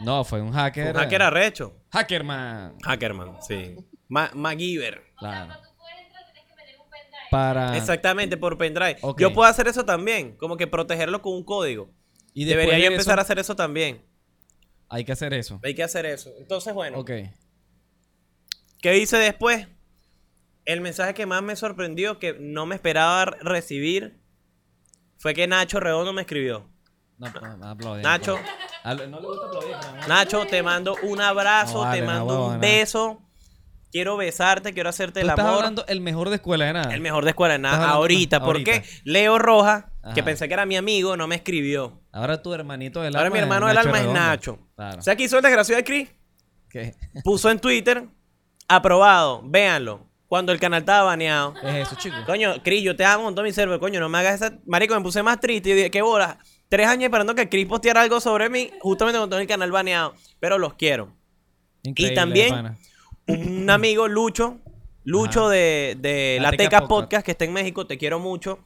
No, 0.00 0.24
fue 0.24 0.40
un 0.40 0.52
hacker. 0.52 0.94
Un 0.96 1.02
hacker 1.02 1.22
arrecho. 1.22 1.74
Hackerman. 1.92 2.74
Hackerman, 2.82 3.36
sí. 3.46 3.76
Ma 4.10 4.30
MacGyver. 4.34 5.02
Claro. 5.18 5.48
para 5.48 5.62
tú 5.62 5.68
poder 5.78 5.96
entrar 6.04 6.24
tienes 6.32 6.44
que 6.50 6.54
meter 6.56 6.76
un 6.78 6.90
pendrive. 6.90 7.28
Para. 7.30 7.76
Exactamente, 7.78 8.36
por 8.36 8.58
pendrive. 8.58 8.98
Ok. 9.00 9.20
Yo 9.20 9.32
puedo 9.32 9.48
hacer 9.48 9.66
eso 9.68 9.84
también, 9.86 10.36
como 10.36 10.58
que 10.58 10.66
protegerlo 10.66 11.22
con 11.22 11.32
un 11.32 11.44
código. 11.44 11.90
Y 12.34 12.44
Debería 12.44 12.78
yo 12.78 12.86
empezar 12.88 13.14
eso, 13.14 13.20
a 13.20 13.22
hacer 13.22 13.38
eso 13.38 13.56
también. 13.56 14.04
Hay 14.88 15.04
que 15.04 15.12
hacer 15.12 15.32
eso. 15.32 15.60
Hay 15.62 15.74
que 15.74 15.82
hacer 15.82 16.04
eso. 16.04 16.30
Entonces, 16.38 16.74
bueno, 16.74 16.98
Ok. 16.98 17.10
¿qué 18.82 18.98
hice 18.98 19.16
después? 19.16 19.66
El 20.64 20.80
mensaje 20.80 21.14
que 21.14 21.26
más 21.26 21.42
me 21.42 21.56
sorprendió, 21.56 22.18
que 22.18 22.36
no 22.38 22.66
me 22.66 22.74
esperaba 22.74 23.24
recibir, 23.24 24.20
fue 25.18 25.34
que 25.34 25.46
Nacho 25.46 25.80
Redondo 25.80 26.12
me 26.12 26.22
escribió. 26.22 26.68
No, 27.18 27.28
no, 27.30 27.56
no 27.56 27.68
aplaudí, 27.68 28.02
Nacho. 28.02 28.38
No 28.84 28.94
le 28.94 29.06
gusta 29.06 29.46
aplaudir. 29.46 30.08
Nacho, 30.08 30.46
te 30.46 30.62
mando 30.62 30.96
un 31.02 31.20
abrazo, 31.20 31.74
No 31.74 31.80
vale, 31.80 32.00
te 32.00 32.06
mando 32.06 32.46
un 32.48 32.60
beso. 32.60 33.20
Quiero 33.92 34.16
besarte, 34.16 34.72
quiero 34.72 34.88
hacerte 34.88 35.20
Tú 35.20 35.26
el 35.26 35.30
estás 35.30 35.44
amor. 35.44 35.58
hablando 35.58 35.84
el 35.88 36.00
mejor 36.00 36.28
de 36.30 36.36
escuela 36.36 36.64
de 36.66 36.72
nada. 36.74 36.94
El 36.94 37.00
mejor 37.00 37.24
de 37.24 37.30
escuela 37.30 37.54
de 37.54 37.58
nada. 37.58 37.90
Ahorita, 37.90 38.40
porque 38.42 38.72
ahorita. 38.76 38.88
Leo 39.04 39.38
Roja, 39.38 39.90
que 40.14 40.22
pensé 40.22 40.46
que 40.46 40.54
era 40.54 40.64
mi 40.66 40.76
amigo, 40.76 41.16
no 41.16 41.26
me 41.26 41.34
escribió. 41.34 42.00
Ahora 42.12 42.40
tu 42.40 42.54
hermanito 42.54 43.00
del 43.00 43.08
alma. 43.16 43.18
Ahora 43.20 43.30
mi 43.30 43.38
hermano 43.40 43.66
del 43.66 43.78
alma 43.78 44.00
es. 44.00 44.06
Nacho. 44.08 44.58
Claro. 44.76 44.98
O 45.00 45.02
sea, 45.02 45.16
que 45.16 45.24
hizo 45.24 45.36
el 45.38 45.42
desgraciado 45.42 45.78
de 45.78 45.84
Chris. 45.84 46.08
¿Qué? 46.68 46.94
Puso 47.24 47.50
en 47.50 47.58
Twitter, 47.58 48.04
aprobado, 48.68 49.42
véanlo. 49.44 50.06
cuando 50.28 50.52
el 50.52 50.60
canal 50.60 50.80
estaba 50.82 51.02
baneado. 51.02 51.54
Es 51.60 51.88
eso, 51.88 51.96
chicos. 51.96 52.20
Coño, 52.24 52.62
Cris, 52.62 52.84
yo 52.84 52.94
te 52.94 53.04
amo 53.04 53.24
con 53.24 53.34
todo 53.34 53.44
mi 53.44 53.50
server, 53.52 53.80
coño, 53.80 53.98
no 53.98 54.08
me 54.08 54.18
hagas 54.18 54.36
esa. 54.40 54.56
Marico, 54.66 54.94
me 54.94 55.00
puse 55.00 55.24
más 55.24 55.40
triste 55.40 55.70
y 55.70 55.72
dije, 55.72 55.90
qué 55.90 56.02
bola. 56.02 56.38
Tres 56.68 56.86
años 56.86 57.04
esperando 57.06 57.34
que 57.34 57.48
Cris 57.48 57.66
posteara 57.66 58.02
algo 58.02 58.20
sobre 58.20 58.48
mí, 58.48 58.70
justamente 58.80 59.18
con 59.18 59.28
todo 59.28 59.40
el 59.40 59.48
canal 59.48 59.72
baneado. 59.72 60.14
Pero 60.38 60.56
los 60.58 60.74
quiero. 60.74 61.12
Increíble, 61.82 62.14
también- 62.14 62.50
pana. 62.50 62.78
Un 63.30 63.70
amigo, 63.70 64.08
Lucho, 64.08 64.58
Lucho 65.04 65.44
Ajá. 65.46 65.50
de, 65.50 65.96
de 66.00 66.38
La 66.40 66.50
La 66.50 66.50
Teca 66.52 66.64
Teca 66.64 66.78
Podcast. 66.80 66.90
Podcast, 66.90 67.24
que 67.24 67.30
está 67.32 67.44
en 67.44 67.52
México, 67.52 67.86
te 67.86 67.98
quiero 67.98 68.18
mucho. 68.18 68.58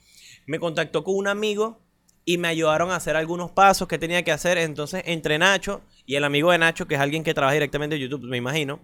Me 0.46 0.58
contactó 0.58 1.04
con 1.04 1.16
un 1.16 1.28
amigo 1.28 1.80
y 2.24 2.38
me 2.38 2.48
ayudaron 2.48 2.90
a 2.90 2.96
hacer 2.96 3.16
algunos 3.16 3.50
pasos 3.50 3.88
que 3.88 3.98
tenía 3.98 4.22
que 4.22 4.32
hacer. 4.32 4.58
Entonces, 4.58 5.02
entre 5.06 5.38
Nacho 5.38 5.82
y 6.06 6.16
el 6.16 6.24
amigo 6.24 6.50
de 6.52 6.58
Nacho, 6.58 6.86
que 6.86 6.94
es 6.94 7.00
alguien 7.00 7.22
que 7.24 7.34
trabaja 7.34 7.54
directamente 7.54 7.96
en 7.96 8.02
YouTube, 8.02 8.24
me 8.24 8.36
imagino. 8.36 8.80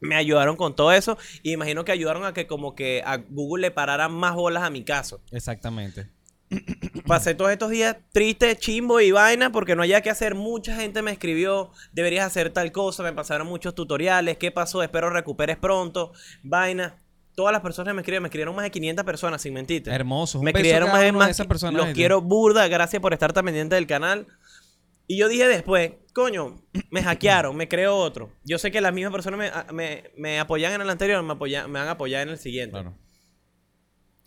Me 0.00 0.16
ayudaron 0.16 0.56
con 0.56 0.74
todo 0.74 0.92
eso 0.92 1.16
y 1.44 1.52
imagino 1.52 1.84
que 1.84 1.92
ayudaron 1.92 2.24
a 2.24 2.32
que 2.32 2.48
como 2.48 2.74
que 2.74 3.02
a 3.06 3.18
Google 3.18 3.62
le 3.62 3.70
pararan 3.70 4.12
más 4.12 4.34
bolas 4.34 4.64
a 4.64 4.70
mi 4.70 4.82
caso. 4.82 5.20
Exactamente. 5.30 6.08
Pasé 7.06 7.34
todos 7.34 7.50
estos 7.50 7.70
días 7.70 7.96
triste, 8.12 8.56
chimbo 8.56 9.00
y 9.00 9.10
vaina 9.10 9.50
porque 9.52 9.76
no 9.76 9.82
había 9.82 10.00
que 10.00 10.10
hacer. 10.10 10.34
Mucha 10.34 10.74
gente 10.76 11.02
me 11.02 11.10
escribió, 11.10 11.70
deberías 11.92 12.26
hacer 12.26 12.50
tal 12.50 12.72
cosa. 12.72 13.02
Me 13.02 13.12
pasaron 13.12 13.46
muchos 13.46 13.74
tutoriales. 13.74 14.38
¿Qué 14.38 14.50
pasó? 14.50 14.82
Espero 14.82 15.10
recuperes 15.10 15.56
pronto. 15.56 16.12
Vaina. 16.42 16.98
Todas 17.34 17.52
las 17.52 17.62
personas 17.62 17.94
me 17.94 18.02
escribieron, 18.02 18.24
me 18.24 18.26
escribieron 18.26 18.54
más 18.54 18.64
de 18.64 18.70
500 18.70 19.06
personas, 19.06 19.40
sin 19.40 19.54
mentirte. 19.54 19.90
Hermoso. 19.90 20.38
Un 20.38 20.44
me 20.44 20.52
beso 20.52 20.58
escribieron 20.58 20.88
cada 20.88 20.98
más 20.98 21.06
de 21.06 21.12
más. 21.12 21.26
de 21.28 21.32
esas 21.32 21.46
personas. 21.46 21.82
Los 21.82 21.94
quiero 21.94 22.20
burda. 22.20 22.68
Gracias 22.68 23.00
por 23.00 23.14
estar 23.14 23.32
tan 23.32 23.46
pendiente 23.46 23.74
del 23.74 23.86
canal. 23.86 24.26
Y 25.06 25.16
yo 25.16 25.28
dije 25.28 25.48
después, 25.48 25.92
coño, 26.12 26.62
me 26.90 27.02
hackearon, 27.02 27.56
me 27.56 27.68
creo 27.68 27.96
otro. 27.96 28.30
Yo 28.44 28.58
sé 28.58 28.70
que 28.70 28.80
las 28.80 28.92
mismas 28.92 29.12
personas 29.12 29.38
me, 29.38 29.72
me, 29.72 30.10
me 30.16 30.40
apoyan 30.40 30.72
en 30.74 30.80
el 30.80 30.90
anterior, 30.90 31.22
me, 31.22 31.32
apoyan, 31.32 31.70
me 31.70 31.78
van 31.78 31.88
a 31.88 31.92
apoyar 31.92 32.22
en 32.22 32.30
el 32.30 32.38
siguiente. 32.38 32.72
Claro. 32.72 32.94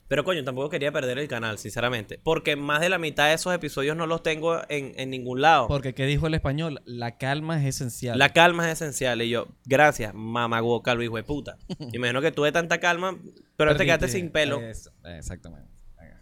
Pero 0.07 0.23
coño, 0.23 0.43
tampoco 0.43 0.69
quería 0.69 0.91
perder 0.91 1.17
el 1.17 1.27
canal, 1.27 1.57
sinceramente. 1.57 2.19
Porque 2.23 2.55
más 2.55 2.81
de 2.81 2.89
la 2.89 2.99
mitad 2.99 3.27
de 3.27 3.33
esos 3.33 3.53
episodios 3.53 3.97
no 3.97 4.05
los 4.05 4.21
tengo 4.21 4.61
en, 4.69 4.93
en 4.97 5.09
ningún 5.09 5.41
lado. 5.41 5.67
Porque, 5.67 5.95
¿qué 5.95 6.05
dijo 6.05 6.27
el 6.27 6.35
español? 6.35 6.81
La 6.85 7.17
calma 7.17 7.59
es 7.59 7.65
esencial. 7.75 8.19
La 8.19 8.29
calma 8.29 8.69
es 8.69 8.81
esencial. 8.81 9.21
Y 9.23 9.29
yo, 9.29 9.47
gracias, 9.65 10.13
mamagüo 10.13 10.83
calvo, 10.83 11.01
hijo 11.01 11.15
de 11.17 11.23
puta. 11.23 11.57
Imagino 11.93 12.21
que 12.21 12.31
tuve 12.31 12.51
tanta 12.51 12.79
calma, 12.79 13.17
pero 13.55 13.75
te 13.75 13.85
quedaste 13.85 14.07
sin 14.07 14.29
pelo. 14.29 14.61
Exactamente. 14.61 15.69
Venga. 15.97 16.21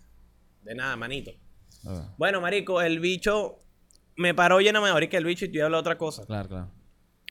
De 0.61 0.75
nada, 0.75 0.95
manito. 0.95 1.31
Bueno, 2.17 2.39
marico, 2.39 2.81
el 2.81 3.01
bicho 3.01 3.59
me 4.15 4.33
paró 4.33 4.59
llena 4.59 4.79
mejor 4.79 5.07
que 5.09 5.17
el 5.17 5.25
bicho 5.25 5.45
y 5.45 5.59
a 5.59 5.65
hablar 5.65 5.81
otra 5.81 5.97
cosa. 5.97 6.25
Claro, 6.25 6.47
claro. 6.47 6.71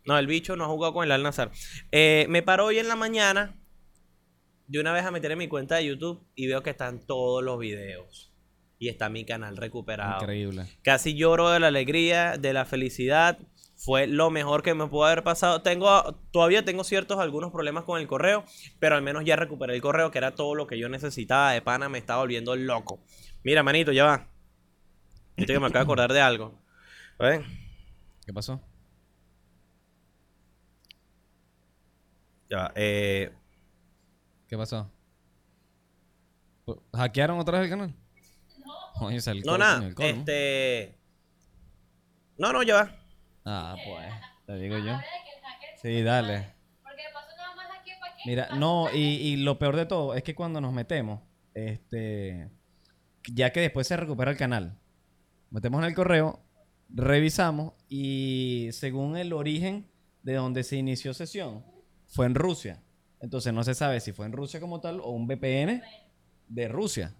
No, 0.04 0.18
el 0.18 0.26
bicho 0.26 0.56
no 0.56 0.64
ha 0.64 0.68
jugado 0.68 0.92
con 0.92 1.04
el 1.04 1.12
Al 1.12 1.22
Nazar. 1.22 1.50
Eh, 1.92 2.26
me 2.28 2.42
paró 2.42 2.66
hoy 2.66 2.78
en 2.78 2.88
la 2.88 2.96
mañana 2.96 3.56
de 4.72 4.80
una 4.80 4.92
vez 4.92 5.04
a 5.04 5.10
meter 5.10 5.30
en 5.30 5.38
mi 5.38 5.48
cuenta 5.48 5.76
de 5.76 5.84
YouTube 5.84 6.26
y 6.34 6.46
veo 6.46 6.62
que 6.62 6.70
están 6.70 6.98
todos 6.98 7.44
los 7.44 7.58
videos. 7.58 8.32
Y 8.78 8.88
está 8.88 9.10
mi 9.10 9.26
canal 9.26 9.58
recuperado. 9.58 10.22
Increíble. 10.22 10.66
Casi 10.82 11.14
lloro 11.14 11.50
de 11.50 11.60
la 11.60 11.66
alegría, 11.66 12.38
de 12.38 12.54
la 12.54 12.64
felicidad. 12.64 13.38
Fue 13.76 14.06
lo 14.06 14.30
mejor 14.30 14.62
que 14.62 14.72
me 14.72 14.86
pudo 14.86 15.04
haber 15.04 15.22
pasado. 15.24 15.60
Tengo, 15.60 16.14
todavía 16.32 16.64
tengo 16.64 16.84
ciertos 16.84 17.18
algunos 17.18 17.52
problemas 17.52 17.84
con 17.84 18.00
el 18.00 18.06
correo, 18.06 18.44
pero 18.78 18.96
al 18.96 19.02
menos 19.02 19.26
ya 19.26 19.36
recuperé 19.36 19.74
el 19.74 19.82
correo, 19.82 20.10
que 20.10 20.16
era 20.16 20.34
todo 20.34 20.54
lo 20.54 20.66
que 20.66 20.78
yo 20.78 20.88
necesitaba 20.88 21.52
de 21.52 21.60
pana. 21.60 21.90
Me 21.90 21.98
estaba 21.98 22.20
volviendo 22.20 22.56
loco. 22.56 23.04
Mira, 23.44 23.62
manito, 23.62 23.92
ya 23.92 24.06
va. 24.06 24.30
Viste 25.36 25.52
que 25.52 25.60
me 25.60 25.66
acabo 25.66 25.80
de 25.80 25.84
acordar 25.84 26.12
de 26.14 26.20
algo. 26.22 26.58
¿Ven? 27.18 27.44
¿Qué 28.24 28.32
pasó? 28.32 28.58
Ya 32.48 32.56
va. 32.56 32.72
Eh, 32.74 33.32
¿Qué 34.52 34.58
pasó? 34.58 34.86
¿Hackearon 36.92 37.38
otra 37.38 37.58
vez 37.58 37.64
el 37.64 37.70
canal? 37.70 37.94
No. 38.66 39.06
Oye, 39.06 39.16
es 39.16 39.26
el 39.26 39.40
no, 39.44 39.56
nada. 39.56 39.90
Este. 39.98 40.98
No, 42.36 42.52
no, 42.52 42.62
ya 42.62 42.74
va. 42.74 42.96
Ah, 43.46 43.76
pues. 43.82 44.12
Te 44.44 44.56
digo 44.56 44.76
yo. 44.76 44.92
Sí, 45.80 46.02
dale. 46.02 46.54
Porque 46.82 47.00
de 47.00 47.14
paso 47.14 47.34
nada 47.34 47.54
más 47.54 47.66
aquí 47.80 47.92
para 47.98 48.14
que. 48.14 48.22
Mira, 48.26 48.48
no, 48.56 48.92
y, 48.92 48.98
y 48.98 49.36
lo 49.36 49.58
peor 49.58 49.74
de 49.74 49.86
todo 49.86 50.14
es 50.14 50.22
que 50.22 50.34
cuando 50.34 50.60
nos 50.60 50.74
metemos, 50.74 51.22
este, 51.54 52.50
ya 53.32 53.52
que 53.52 53.60
después 53.60 53.86
se 53.86 53.96
recupera 53.96 54.32
el 54.32 54.36
canal, 54.36 54.78
metemos 55.48 55.80
en 55.80 55.86
el 55.86 55.94
correo, 55.94 56.44
revisamos 56.90 57.72
y 57.88 58.68
según 58.72 59.16
el 59.16 59.32
origen 59.32 59.90
de 60.22 60.34
donde 60.34 60.62
se 60.62 60.76
inició 60.76 61.14
sesión, 61.14 61.64
fue 62.06 62.26
en 62.26 62.34
Rusia. 62.34 62.82
Entonces 63.22 63.54
no 63.54 63.62
se 63.62 63.74
sabe 63.74 64.00
si 64.00 64.12
fue 64.12 64.26
en 64.26 64.32
Rusia 64.32 64.60
como 64.60 64.80
tal 64.80 65.00
o 65.00 65.10
un 65.10 65.26
VPN 65.26 65.80
de 66.48 66.68
Rusia. 66.68 67.14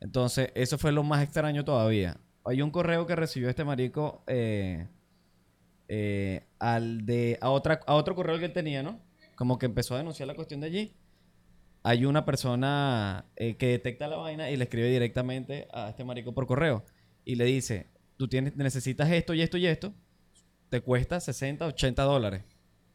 Entonces 0.00 0.50
eso 0.54 0.78
fue 0.78 0.92
lo 0.92 1.02
más 1.02 1.22
extraño 1.22 1.64
todavía. 1.64 2.18
Hay 2.44 2.62
un 2.62 2.70
correo 2.70 3.06
que 3.06 3.16
recibió 3.16 3.50
este 3.50 3.64
marico 3.64 4.22
eh, 4.28 4.86
eh, 5.88 6.46
al 6.60 7.04
de 7.04 7.36
a 7.42 7.46
a 7.48 7.94
otro 7.94 8.14
correo 8.14 8.38
que 8.38 8.46
él 8.46 8.52
tenía, 8.52 8.82
¿no? 8.82 9.00
Como 9.34 9.58
que 9.58 9.66
empezó 9.66 9.94
a 9.94 9.98
denunciar 9.98 10.28
la 10.28 10.34
cuestión 10.34 10.60
de 10.60 10.68
allí. 10.68 10.94
Hay 11.82 12.04
una 12.04 12.24
persona 12.24 13.26
eh, 13.36 13.56
que 13.56 13.68
detecta 13.68 14.06
la 14.06 14.16
vaina 14.16 14.50
y 14.50 14.56
le 14.56 14.64
escribe 14.64 14.88
directamente 14.88 15.66
a 15.72 15.90
este 15.90 16.04
marico 16.04 16.32
por 16.32 16.46
correo 16.46 16.84
y 17.24 17.34
le 17.34 17.44
dice, 17.44 17.88
tú 18.16 18.28
tienes 18.28 18.54
necesitas 18.56 19.10
esto 19.10 19.34
y 19.34 19.42
esto 19.42 19.58
y 19.58 19.66
esto, 19.66 19.92
te 20.68 20.80
cuesta 20.80 21.18
60, 21.18 21.66
80 21.66 22.02
dólares. 22.04 22.44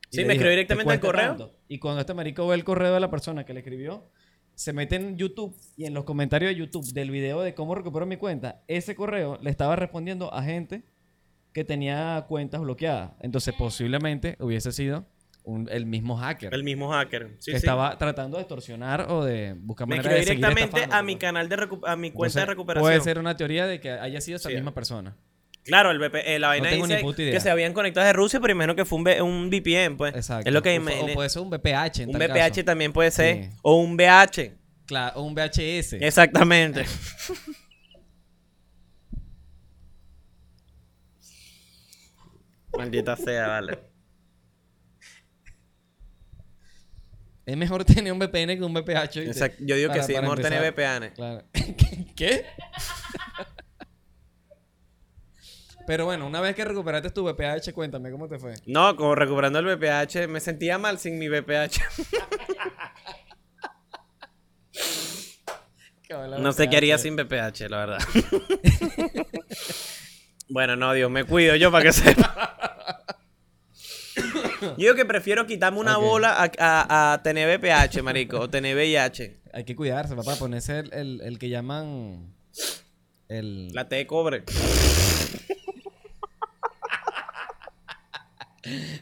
Sí, 0.09 0.25
me 0.25 0.33
escribió 0.33 0.47
"¿Te 0.47 0.51
directamente 0.51 0.93
al 0.93 0.99
correo?" 0.99 1.27
tanto?". 1.29 1.59
Y 1.67 1.79
cuando 1.79 2.01
este 2.01 2.13
marico 2.13 2.47
ve 2.47 2.55
el 2.55 2.63
correo 2.63 2.93
de 2.93 2.99
la 2.99 3.09
persona 3.09 3.45
que 3.45 3.53
le 3.53 3.59
escribió, 3.61 4.09
se 4.53 4.71
mete 4.73 4.95
en 4.95 5.17
YouTube 5.17 5.55
y 5.75 5.85
en 5.85 5.93
los 5.93 6.05
comentarios 6.05 6.49
de 6.49 6.55
YouTube 6.55 6.85
del 6.93 7.11
video 7.11 7.41
de 7.41 7.53
cómo 7.53 7.75
recupero 7.75 8.05
mi 8.05 8.17
cuenta, 8.17 8.63
ese 8.67 8.95
correo 8.95 9.37
le 9.41 9.49
estaba 9.49 9.75
respondiendo 9.75 10.33
a 10.33 10.43
gente 10.43 10.83
que 11.51 11.63
tenía 11.63 12.25
cuentas 12.27 12.61
bloqueadas. 12.61 13.11
Entonces, 13.21 13.53
posiblemente 13.57 14.35
hubiese 14.39 14.71
sido 14.71 15.05
un- 15.43 15.69
el 15.71 15.85
mismo 15.85 16.17
hacker 16.17 16.53
El 16.53 16.63
mismo 16.63 16.89
hacker. 16.91 17.35
Sí, 17.39 17.51
que 17.51 17.59
sí. 17.59 17.65
estaba 17.65 17.97
tratando 17.97 18.37
de 18.37 18.41
extorsionar 18.43 19.07
o 19.11 19.23
de 19.23 19.53
buscar 19.59 19.87
Me 19.87 19.97
manera 19.97 20.15
escribió 20.17 20.35
de 20.35 20.49
directamente 20.51 20.93
a 20.95 21.03
mi 21.03 21.17
canal 21.17 21.47
de 21.49 21.67
a 21.85 21.95
mi 21.95 22.11
cuenta 22.11 22.39
de 22.39 22.45
recuperación. 22.47 22.83
Puede 22.83 23.01
ser 23.01 23.19
una 23.19 23.37
teoría 23.37 23.67
de 23.67 23.79
que 23.79 23.91
haya 23.91 24.19
sido 24.21 24.37
esa 24.37 24.49
Sí. 24.49 24.55
misma 24.55 24.73
persona. 24.73 25.15
Claro, 25.65 25.89
el 25.89 25.97
VP, 25.97 26.35
eh, 26.35 26.39
la 26.39 26.49
vaina 26.49 26.69
ni 26.69 26.77
dice 26.79 27.03
que 27.15 27.39
se 27.39 27.49
habían 27.49 27.73
conectado 27.73 28.05
de 28.05 28.13
Rusia, 28.13 28.39
pero 28.39 28.51
imagino 28.53 28.75
que 28.75 28.85
fue 28.85 28.99
un, 29.21 29.49
VPN, 29.49 29.97
pues. 29.97 30.13
Exacto. 30.13 30.47
Es 30.47 30.53
lo 30.53 30.61
que 30.61 30.77
o, 30.77 31.05
o 31.05 31.13
puede 31.13 31.27
ser 31.29 31.41
un 31.41 31.49
VPH 31.49 32.01
en 32.01 32.09
Un 32.09 32.19
tal 32.19 32.27
caso. 32.31 32.63
también 32.63 32.93
puede 32.93 33.09
ser. 33.09 33.45
Sí. 33.45 33.49
O 33.63 33.77
un 33.77 33.97
VH. 33.97 34.53
Claro, 34.85 35.19
o 35.19 35.23
un 35.23 35.33
VHS. 35.33 35.93
Exactamente. 35.93 36.85
Maldita 42.77 43.15
sea, 43.15 43.47
vale. 43.47 43.79
Es 47.45 47.57
mejor 47.57 47.85
tener 47.85 48.13
un 48.13 48.19
VPN 48.19 48.55
que 48.57 48.63
un 48.63 48.73
VPH. 48.73 49.17
Exacto. 49.17 49.63
Yo 49.65 49.75
digo 49.75 49.91
que 49.91 50.03
sí, 50.03 50.13
es 50.13 50.21
mejor 50.21 50.39
tener 50.41 50.63
empezar. 50.63 51.01
VPN. 51.01 51.13
Claro. 51.15 51.43
¿Qué? 52.15 52.45
Pero 55.87 56.05
bueno, 56.05 56.25
una 56.25 56.41
vez 56.41 56.55
que 56.55 56.65
recuperaste 56.65 57.11
tu 57.11 57.23
VPH, 57.23 57.71
cuéntame 57.73 58.09
cómo 58.11 58.27
te 58.27 58.39
fue. 58.39 58.53
No, 58.65 58.95
como 58.95 59.13
recuperando 59.15 59.59
el 59.59 59.65
VPH, 59.65 60.27
me 60.27 60.39
sentía 60.39 60.77
mal 60.77 60.97
sin 60.99 61.17
mi 61.19 61.27
VPH. 61.29 61.79
No 66.39 66.53
sé 66.53 66.69
qué 66.69 66.77
haría 66.77 66.97
sin 66.97 67.15
VPH, 67.15 67.67
la 67.69 67.77
verdad. 67.77 67.97
bueno, 70.49 70.75
no, 70.75 70.93
Dios, 70.93 71.09
me 71.09 71.23
cuido 71.23 71.55
yo 71.55 71.71
para 71.71 71.83
que 71.83 71.91
sepa. 71.91 73.03
Yo 74.61 74.75
digo 74.77 74.95
que 74.95 75.03
prefiero 75.05 75.45
quitarme 75.47 75.79
una 75.79 75.97
bola 75.97 76.31
a, 76.37 76.51
a- 76.59 77.13
a 77.13 77.23
tener 77.23 77.59
VPH, 77.59 78.01
marico, 78.03 78.39
o 78.39 78.49
tener 78.49 78.75
VIH. 78.75 79.41
Hay 79.53 79.63
que 79.65 79.75
cuidarse, 79.75 80.15
papá. 80.15 80.35
Ponerse 80.35 80.79
el, 80.79 80.93
el, 80.93 81.21
el 81.21 81.39
que 81.39 81.49
llaman. 81.49 82.33
El. 83.27 83.69
La 83.73 83.89
T 83.89 83.95
de 83.95 84.07
cobre. 84.07 84.43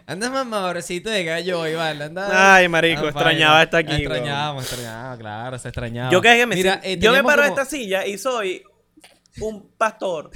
Anda 0.05 0.29
mamadorcito 0.29 1.09
de 1.09 1.23
gallo 1.23 1.59
hoy, 1.61 1.73
vale. 1.75 2.11
Ay, 2.31 2.67
marico, 2.67 3.05
Ah, 3.05 3.09
extrañaba 3.09 3.63
estar 3.63 3.79
aquí, 3.79 3.93
Extrañábamos, 3.93 4.63
extrañábamos, 4.63 5.19
claro, 5.19 5.59
se 5.59 5.67
extrañaba. 5.69 6.11
Yo 6.11 6.21
que, 6.21 6.35
que 6.35 6.45
me 6.45 6.55
Mira, 6.55 6.81
eh, 6.83 6.97
yo 6.99 7.11
me 7.13 7.23
paro 7.23 7.43
de 7.43 7.49
como- 7.49 7.61
esta 7.61 7.69
silla 7.69 8.05
y 8.05 8.17
soy 8.17 8.63
un 9.39 9.69
pastor. 9.77 10.31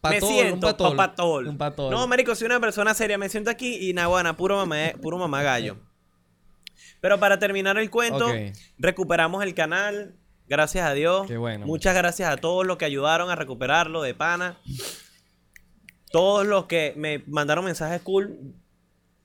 Patol, 0.00 0.20
me 0.20 0.26
un 0.26 0.32
siento 0.32 0.66
patol, 0.66 1.46
un 1.46 1.56
patol. 1.58 1.90
No, 1.92 2.06
marico, 2.08 2.34
soy 2.34 2.46
una 2.46 2.58
persona 2.58 2.92
seria. 2.92 3.18
Me 3.18 3.28
siento 3.28 3.50
aquí 3.50 3.88
y 3.88 3.92
naguana, 3.92 4.36
puro 4.36 4.56
mamá, 4.56 4.92
puro 5.00 5.16
mamá 5.16 5.42
gallo. 5.44 5.76
Pero 7.00 7.20
para 7.20 7.38
terminar 7.38 7.78
el 7.78 7.88
cuento, 7.88 8.26
recuperamos 8.78 9.44
el 9.44 9.54
canal. 9.54 10.16
Gracias 10.48 10.84
a 10.84 10.92
Dios. 10.92 11.28
Qué 11.28 11.36
bueno, 11.36 11.66
Muchas 11.66 11.94
gracias 11.94 12.28
a 12.30 12.36
todos 12.36 12.66
los 12.66 12.76
que 12.78 12.84
ayudaron 12.84 13.30
a 13.30 13.36
recuperarlo 13.36 14.02
de 14.02 14.12
pana. 14.12 14.58
Todos 16.10 16.46
los 16.46 16.66
que 16.66 16.92
me 16.96 17.22
mandaron 17.26 17.64
mensajes 17.64 18.02
cool. 18.02 18.54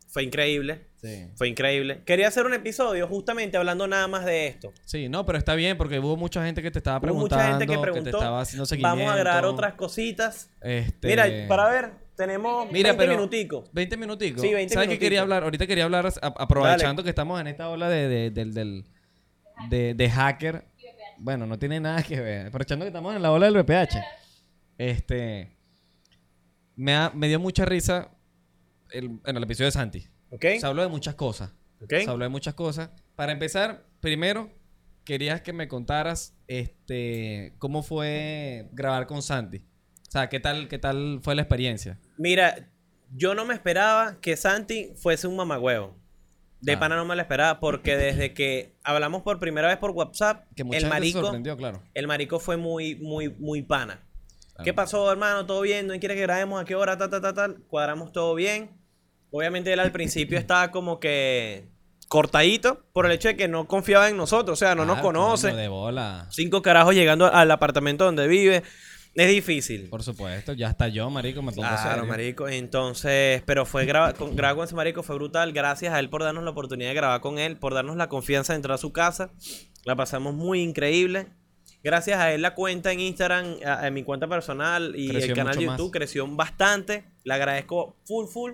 Fue 0.08 0.24
increíble. 0.24 0.88
Sí. 1.02 1.28
Fue 1.36 1.48
increíble. 1.50 2.02
Quería 2.06 2.28
hacer 2.30 2.46
un 2.46 2.54
episodio 2.54 3.08
justamente 3.08 3.58
hablando 3.58 3.88
nada 3.88 4.08
más 4.08 4.26
de 4.26 4.48
esto. 4.48 4.74
Sí, 4.86 5.10
no, 5.10 5.26
pero 5.26 5.38
está 5.38 5.54
bien 5.56 5.78
porque 5.78 6.00
hubo 6.00 6.17
mucha 6.17 6.43
gente 6.46 6.62
que 6.63 6.72
te 6.72 6.80
estaba 6.80 6.98
Hubo 6.98 7.02
preguntando, 7.02 7.36
mucha 7.43 7.50
gente 7.50 7.67
que 7.67 7.76
te 7.76 7.82
preguntó. 7.82 8.10
estaba 8.17 8.41
haciendo 8.41 8.65
seguimiento. 8.65 8.98
Vamos 8.98 9.12
a 9.12 9.13
agregar 9.15 9.46
otras 9.46 9.74
cositas. 9.76 10.50
Este... 10.62 11.08
Mira, 11.08 11.26
para 11.48 11.70
ver, 11.70 11.91
tenemos 12.15 12.72
Mira, 12.72 12.89
20 12.93 12.98
pero- 13.06 13.12
minuticos. 13.17 13.70
20 13.74 13.98
minuticos. 13.98 14.41
Sí, 14.41 14.54
20 14.54 14.74
¿Sabes 14.74 14.89
qué 14.89 14.98
quería 14.98 15.22
hablar? 15.22 15.43
Ahorita 15.43 15.67
quería 15.67 15.84
hablar, 15.84 16.08
a- 16.08 16.28
aprovechando 16.38 17.04
que 17.04 17.10
estamos 17.10 17.39
en 17.41 17.48
esta 17.48 17.70
ola 17.70 17.89
de, 17.89 18.08
de- 18.08 18.32
del, 18.32 18.54
del- 18.54 18.86
de, 19.70 19.93
de 19.93 20.10
hacker. 20.10 20.65
Bueno, 21.20 21.46
no 21.46 21.60
tiene 21.60 21.80
nada 21.80 22.02
que 22.02 22.20
ver. 22.22 22.48
Aprovechando 22.48 22.86
que 22.86 22.89
estamos 22.89 23.15
en 23.15 23.22
la 23.22 23.32
ola 23.32 23.46
del 23.48 23.56
VPH. 23.58 23.98
Este. 24.78 25.52
Me, 26.76 26.96
ha- 26.96 27.12
me 27.13 27.28
dio 27.28 27.39
mucha 27.39 27.65
risa 27.65 28.10
el, 28.91 29.19
en 29.26 29.38
el 29.38 29.43
episodio 29.43 29.67
de 29.67 29.71
Santi. 29.71 30.08
¿Ok? 30.30 30.45
Se 30.60 30.65
habló 30.65 30.82
de 30.82 30.88
muchas 30.89 31.15
cosas. 31.15 31.52
¿Ok? 31.82 31.89
Se 32.04 32.10
habló 32.10 32.26
de 32.26 32.30
muchas 32.30 32.54
cosas. 32.54 32.89
Para 33.15 33.32
empezar, 33.32 33.86
primero, 34.00 34.50
querías 35.04 35.41
que 35.41 35.54
me 35.54 35.67
contaras 35.67 36.36
este 36.47 37.54
cómo 37.60 37.84
fue 37.84 38.67
grabar 38.73 39.08
con 39.08 39.21
Santi. 39.21 39.58
O 40.08 40.12
sea, 40.12 40.30
¿qué 40.30 40.39
tal, 40.39 40.67
qué 40.67 40.80
tal 40.80 41.19
fue 41.21 41.36
la 41.36 41.41
experiencia? 41.41 42.00
Mira, 42.17 42.69
yo 43.13 43.36
no 43.36 43.45
me 43.45 43.54
esperaba 43.54 44.19
que 44.21 44.36
Santi 44.38 44.91
fuese 44.95 45.28
un 45.28 45.36
mamagüevo. 45.36 45.95
De 46.60 46.73
Ah. 46.73 46.80
pana 46.80 46.95
no 46.95 47.06
me 47.06 47.15
lo 47.15 47.21
esperaba 47.21 47.60
porque 47.60 47.95
desde 47.95 48.34
que 48.34 48.73
hablamos 48.84 49.21
por 49.21 49.39
primera 49.39 49.67
vez 49.67 49.78
por 49.78 49.91
WhatsApp, 49.91 50.45
Que 50.56 50.63
mucha 50.63 50.78
el 50.78 50.84
gente 50.86 50.95
se 50.95 51.00
marico, 51.00 51.21
sorprendió, 51.21 51.56
claro. 51.56 51.84
el 51.93 52.08
marico 52.08 52.39
fue 52.39 52.58
muy, 52.58 52.95
muy, 52.95 53.30
muy 53.30 53.62
pana. 53.62 54.04
Claro. 54.54 54.63
¿Qué 54.63 54.73
pasó, 54.73 55.12
hermano? 55.12 55.45
¿Todo 55.45 55.62
bien? 55.62 55.86
¿No 55.86 55.93
quiere 56.00 56.15
que 56.15 56.21
grabemos? 56.21 56.60
¿A 56.60 56.65
qué 56.65 56.73
hora? 56.73 56.97
Ta, 56.97 57.10
ta, 57.12 57.21
ta, 57.21 57.34
tal. 57.34 57.62
Cuadramos 57.67 58.12
todo 58.12 58.34
bien. 58.34 58.71
Obviamente 59.38 59.71
él 59.73 59.80
al 59.80 59.91
principio 59.91 60.38
estaba 60.38 60.71
como 60.71 61.00
que 61.00 61.67
cortadito 62.08 62.84
por 62.93 63.06
el 63.06 63.12
hecho 63.12 63.28
de 63.28 63.36
que 63.36 63.47
no 63.47 63.67
confiaba 63.67 64.10
en 64.10 64.17
nosotros. 64.17 64.58
O 64.58 64.60
sea, 64.60 64.76
no 64.76 64.86
nos 64.86 65.00
Ah, 65.00 65.02
conoce. 65.02 65.47
coño, 65.50 65.58
de 65.62 65.67
bola. 65.67 66.28
Cinco 66.32 66.62
carajos 66.62 66.95
llegando 66.95 67.26
al 67.32 67.52
apartamento 67.52 68.06
donde 68.06 68.28
vive. 68.28 68.63
Es 69.15 69.30
difícil. 69.30 69.89
Por 69.89 70.04
supuesto, 70.04 70.54
ya 70.54 70.69
está 70.69 70.88
yo, 70.89 71.10
marico, 71.10 71.41
me 71.41 71.52
pongo 71.52 71.67
Claro, 71.67 71.89
serio. 71.89 72.06
marico. 72.06 72.47
Entonces, 72.47 73.41
pero 73.47 73.65
fue 73.65 73.86
grabar 73.86 74.13
con, 74.13 74.36
grabar 74.36 74.56
con 74.56 74.65
ese 74.65 74.76
marico 74.76 75.02
fue 75.02 75.15
brutal. 75.15 75.54
Gracias 75.54 75.91
a 75.93 76.00
él 76.00 76.10
por 76.10 76.23
darnos 76.23 76.43
la 76.43 76.52
oportunidad 76.52 76.89
de 76.89 76.95
grabar 76.95 77.19
con 77.21 77.39
él, 77.39 77.58
por 77.58 77.73
darnos 77.73 77.97
la 77.97 78.10
confianza 78.10 78.54
de 78.54 78.58
entrar 78.58 78.76
a 78.76 78.78
su 78.78 78.91
casa. 78.93 79.32
La 79.86 79.95
pasamos 79.95 80.36
muy 80.36 80.62
increíble. 80.62 81.28
Gracias 81.84 82.19
a 82.19 82.32
él 82.34 82.41
la 82.43 82.54
cuenta 82.54 82.91
en 82.91 83.00
Instagram, 83.00 83.56
a, 83.65 83.86
a 83.88 83.89
mi 83.91 84.04
cuenta 84.04 84.28
personal 84.28 84.93
y 84.95 85.10
Creció 85.10 85.32
el 85.32 85.36
canal 85.38 85.56
de 85.58 85.65
más. 85.65 85.78
YouTube 85.78 85.91
creció 85.91 86.28
bastante. 86.28 87.06
Le 87.23 87.34
agradezco 87.34 87.97
full 88.06 88.28
full 88.28 88.52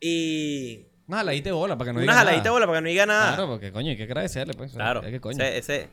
y 0.00 0.86
Una 1.06 1.18
jaladita 1.18 1.48
de 1.50 1.52
bola 1.52 1.76
para 1.78 1.88
que 1.88 1.92
no 1.92 1.98
una 1.98 2.02
diga 2.02 2.14
jaladita 2.14 2.42
de 2.42 2.44
nada. 2.44 2.50
bola 2.52 2.66
para 2.66 2.78
que 2.78 2.82
no 2.82 2.88
diga 2.88 3.06
nada. 3.06 3.34
Claro, 3.36 3.48
porque 3.50 3.72
coño, 3.72 3.90
hay 3.90 3.96
que 3.96 4.02
agradecerle, 4.04 4.54
pues. 4.54 4.72
Claro. 4.72 5.02
Es 5.02 5.10
que 5.10 5.20
coño. 5.20 5.42
Ese, 5.42 5.58
ese- 5.58 5.88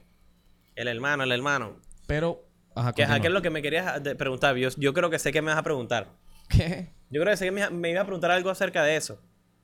el 0.76 0.88
hermano, 0.88 1.24
el 1.24 1.32
hermano. 1.32 1.78
Pero, 2.08 2.46
ajá, 2.76 2.94
Que, 2.94 3.04
ajá, 3.04 3.12
continúa. 3.14 3.22
¿Qué 3.22 3.28
es 3.28 3.34
lo 3.34 3.42
que 3.42 3.50
me 3.50 3.62
querías 3.62 4.04
de- 4.04 4.16
preguntar? 4.16 4.56
Yo, 4.58 4.70
yo 4.78 4.94
creo 4.94 5.10
que 5.10 5.20
sé 5.20 5.32
que 5.32 5.42
me 5.42 5.50
vas 5.52 5.58
a 5.60 5.64
preguntar. 5.64 6.08
¿Qué? 6.50 6.90
Yo 7.10 7.22
creo 7.22 7.32
que 7.32 7.38
sé 7.38 7.46
que 7.46 7.52
me, 7.52 7.70
me 7.70 7.92
iba 7.92 8.02
a 8.02 8.06
preguntar 8.06 8.32
algo 8.32 8.50
acerca 8.50 8.84
de 8.84 8.96
eso. 8.96 9.20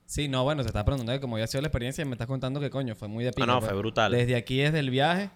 Sí, 0.06 0.28
no, 0.28 0.42
bueno, 0.44 0.62
te 0.62 0.68
estás 0.68 0.84
preguntando 0.84 1.12
de 1.12 1.20
cómo 1.20 1.36
había 1.36 1.46
sido 1.46 1.60
la 1.62 1.68
experiencia 1.68 2.02
y 2.02 2.04
me 2.04 2.12
estás 2.12 2.26
contando 2.26 2.58
que 2.60 2.70
coño, 2.70 2.94
fue 2.96 3.08
muy 3.08 3.24
de 3.24 3.32
pica. 3.32 3.46
no, 3.46 3.58
pues. 3.58 3.70
fue 3.70 3.78
brutal. 3.78 4.10
Desde 4.12 4.34
aquí, 4.36 4.58
desde 4.58 4.78
el 4.80 4.90
viaje, 4.90 5.30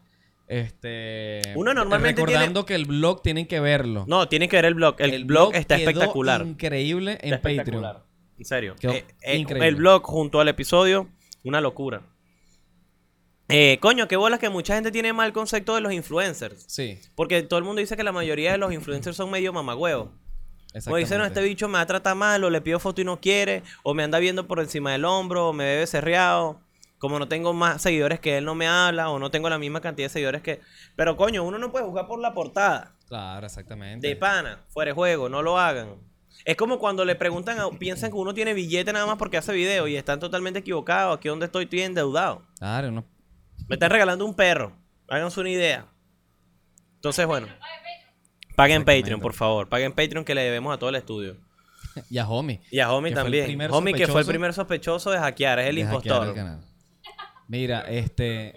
este... 0.49 1.40
Uno 1.55 1.75
normalmente 1.75 2.21
Recordando 2.21 2.64
que 2.67 2.75
el 2.75 2.85
blog 2.85 3.23
tienen 3.23 3.47
que 3.47 3.61
verlo. 3.61 4.05
No, 4.09 4.29
tienen 4.29 4.49
que 4.49 4.57
ver 4.57 4.64
el 4.67 4.75
blog. 4.75 4.97
El, 4.99 5.25
blog, 5.25 5.55
está 5.55 5.77
quedó 5.77 5.90
espectacular. 5.90 6.47
increíble 6.47 7.19
en 7.23 7.35
Está 7.35 7.49
Patreon. 7.57 7.99
En 8.38 8.44
serio. 8.44 8.75
Eh, 8.83 9.05
eh. 9.23 9.44
El 9.49 9.77
blog 9.77 10.03
junto 10.03 10.40
al 10.40 10.49
episodio, 10.49 11.09
una 11.44 11.61
locura. 11.61 12.03
Eh, 13.49 13.79
coño, 13.81 14.09
qué 14.09 14.16
bolas 14.16 14.40
que 14.40 14.49
mucha 14.49 14.75
gente 14.75 14.90
tiene 14.90 15.12
mal 15.12 15.33
concepto 15.33 15.75
de 15.75 15.81
los 15.81 15.92
influencers. 15.92 16.64
Sí, 16.66 16.99
Porque 17.14 17.42
todo 17.42 17.59
el 17.59 17.64
mundo 17.64 17.81
dice 17.81 17.97
que 17.97 18.03
la 18.03 18.12
mayoría 18.12 18.53
de 18.53 18.59
los 18.59 18.73
influencers 18.73 19.16
son 19.16 19.31
medio 19.31 19.53
mamagüevos. 19.53 20.09
O 20.90 20.97
dicen, 20.97 21.18
no, 21.18 21.25
este 21.25 21.40
bicho 21.40 21.68
me 21.68 21.85
trata 21.87 22.16
mal, 22.16 22.42
o 22.42 22.51
le 22.51 22.61
pido 22.61 22.81
foto 22.81 23.01
y 23.01 23.05
no 23.05 23.20
quiere, 23.20 23.62
o 23.85 23.94
me 23.94 24.03
anda 24.03 24.18
viendo 24.18 24.49
por 24.49 24.59
encima 24.59 24.90
del 24.90 25.05
hombro, 25.05 25.49
o 25.49 25.53
me 25.53 25.64
bebe 25.64 25.87
cerreado. 25.87 26.61
Como 26.99 27.18
no 27.18 27.29
tengo 27.29 27.53
más 27.53 27.83
seguidores 27.83 28.18
que 28.18 28.38
él, 28.38 28.44
no 28.44 28.55
me 28.55 28.66
habla, 28.66 29.11
o 29.11 29.18
no 29.18 29.31
tengo 29.31 29.49
la 29.51 29.59
misma 29.59 29.81
cantidad 29.81 30.07
de 30.07 30.12
seguidores 30.12 30.42
que. 30.42 30.61
Pero 30.97 31.16
coño, 31.16 31.44
uno 31.44 31.59
no 31.59 31.70
puede 31.70 31.85
jugar 31.85 32.07
por 32.07 32.18
la 32.18 32.33
portada. 32.33 32.97
Claro, 33.07 33.47
exactamente. 33.47 34.07
De 34.07 34.16
pana, 34.16 34.64
fuera 34.68 34.88
de 34.88 34.94
juego, 34.94 35.29
no 35.29 35.42
lo 35.42 35.59
hagan. 35.59 35.97
Es 36.44 36.57
como 36.57 36.79
cuando 36.79 37.05
le 37.05 37.14
preguntan, 37.14 37.59
a- 37.59 37.70
piensan 37.70 38.11
que 38.11 38.16
uno 38.16 38.35
tiene 38.35 38.53
billete 38.55 38.92
nada 38.92 39.07
más 39.07 39.16
porque 39.16 39.37
hace 39.37 39.53
video 39.53 39.88
y 39.88 39.97
están 39.97 40.20
totalmente 40.20 40.59
equivocados. 40.61 41.16
Aquí 41.16 41.29
donde 41.29 41.47
estoy, 41.47 41.64
estoy 41.64 41.83
endeudado. 41.83 42.42
Claro, 42.59 42.90
no. 42.90 43.05
Me 43.68 43.75
están 43.77 43.90
regalando 43.90 44.25
un 44.27 44.35
perro. 44.35 44.73
Háganse 45.09 45.40
una 45.40 45.51
idea. 45.51 45.87
Entonces, 46.97 47.27
bueno. 47.27 47.47
Paguen. 48.57 48.85
Patreon, 48.85 49.20
por 49.20 49.33
favor. 49.33 49.68
Paguen 49.68 49.92
Patreon 49.92 50.25
que 50.25 50.35
le 50.35 50.42
debemos 50.42 50.73
a 50.75 50.79
todo 50.79 50.90
el 50.90 50.97
estudio. 50.97 51.37
Y 52.11 52.18
a 52.18 52.29
Homie. 52.29 52.61
Y 52.70 52.81
a 52.81 52.92
Homie 52.92 53.12
fue 53.12 53.20
el 53.20 53.25
también. 53.25 53.70
Homie 53.70 53.94
que 53.94 54.07
fue 54.09 54.20
el 54.20 54.27
primer 54.27 54.53
sospechoso 54.53 55.11
de 55.12 55.18
hackear, 55.18 55.61
es 55.61 55.68
el 55.68 55.77
de 55.77 55.81
impostor. 55.83 56.29
el 56.29 56.35
canal. 56.35 56.61
Mira, 57.49 57.83
este... 57.83 58.53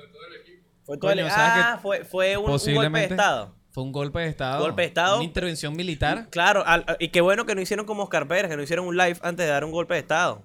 Fue 0.86 0.98
todo 0.98 1.12
el- 1.12 1.20
Coño, 1.20 1.30
¿sabes 1.30 1.64
Ah, 1.66 1.80
fue, 1.82 2.04
fue 2.06 2.36
un, 2.38 2.50
un 2.50 2.76
golpe 2.76 3.00
de 3.00 3.06
estado. 3.06 3.54
Fue 3.78 3.84
un 3.84 3.92
golpe 3.92 4.18
de 4.22 4.30
estado. 4.30 4.60
Golpe 4.64 4.82
de 4.82 4.88
estado. 4.88 5.18
Una 5.18 5.24
intervención 5.26 5.76
militar. 5.76 6.30
Claro, 6.32 6.64
al- 6.66 6.84
y 7.00 7.10
qué 7.10 7.22
bueno 7.22 7.46
que 7.46 7.54
no 7.54 7.62
hicieron 7.62 7.86
como 7.86 8.02
Oscar 8.02 8.28
Pérez, 8.28 8.50
que 8.50 8.58
no 8.58 8.64
hicieron 8.64 8.88
un 8.88 8.98
live 8.98 9.20
antes 9.22 9.46
de 9.46 9.52
dar 9.52 9.64
un 9.64 9.70
golpe 9.72 9.94
de 9.94 10.00
estado. 10.00 10.42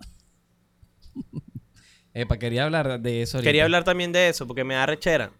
Epa, 2.12 2.36
quería 2.38 2.64
hablar 2.64 3.00
de 3.00 3.22
eso 3.22 3.38
ahorita. 3.38 3.48
Quería 3.48 3.64
hablar 3.64 3.84
también 3.84 4.12
de 4.12 4.28
eso, 4.28 4.46
porque 4.46 4.64
me 4.64 4.74
da 4.74 4.84
rechera. 4.84 5.30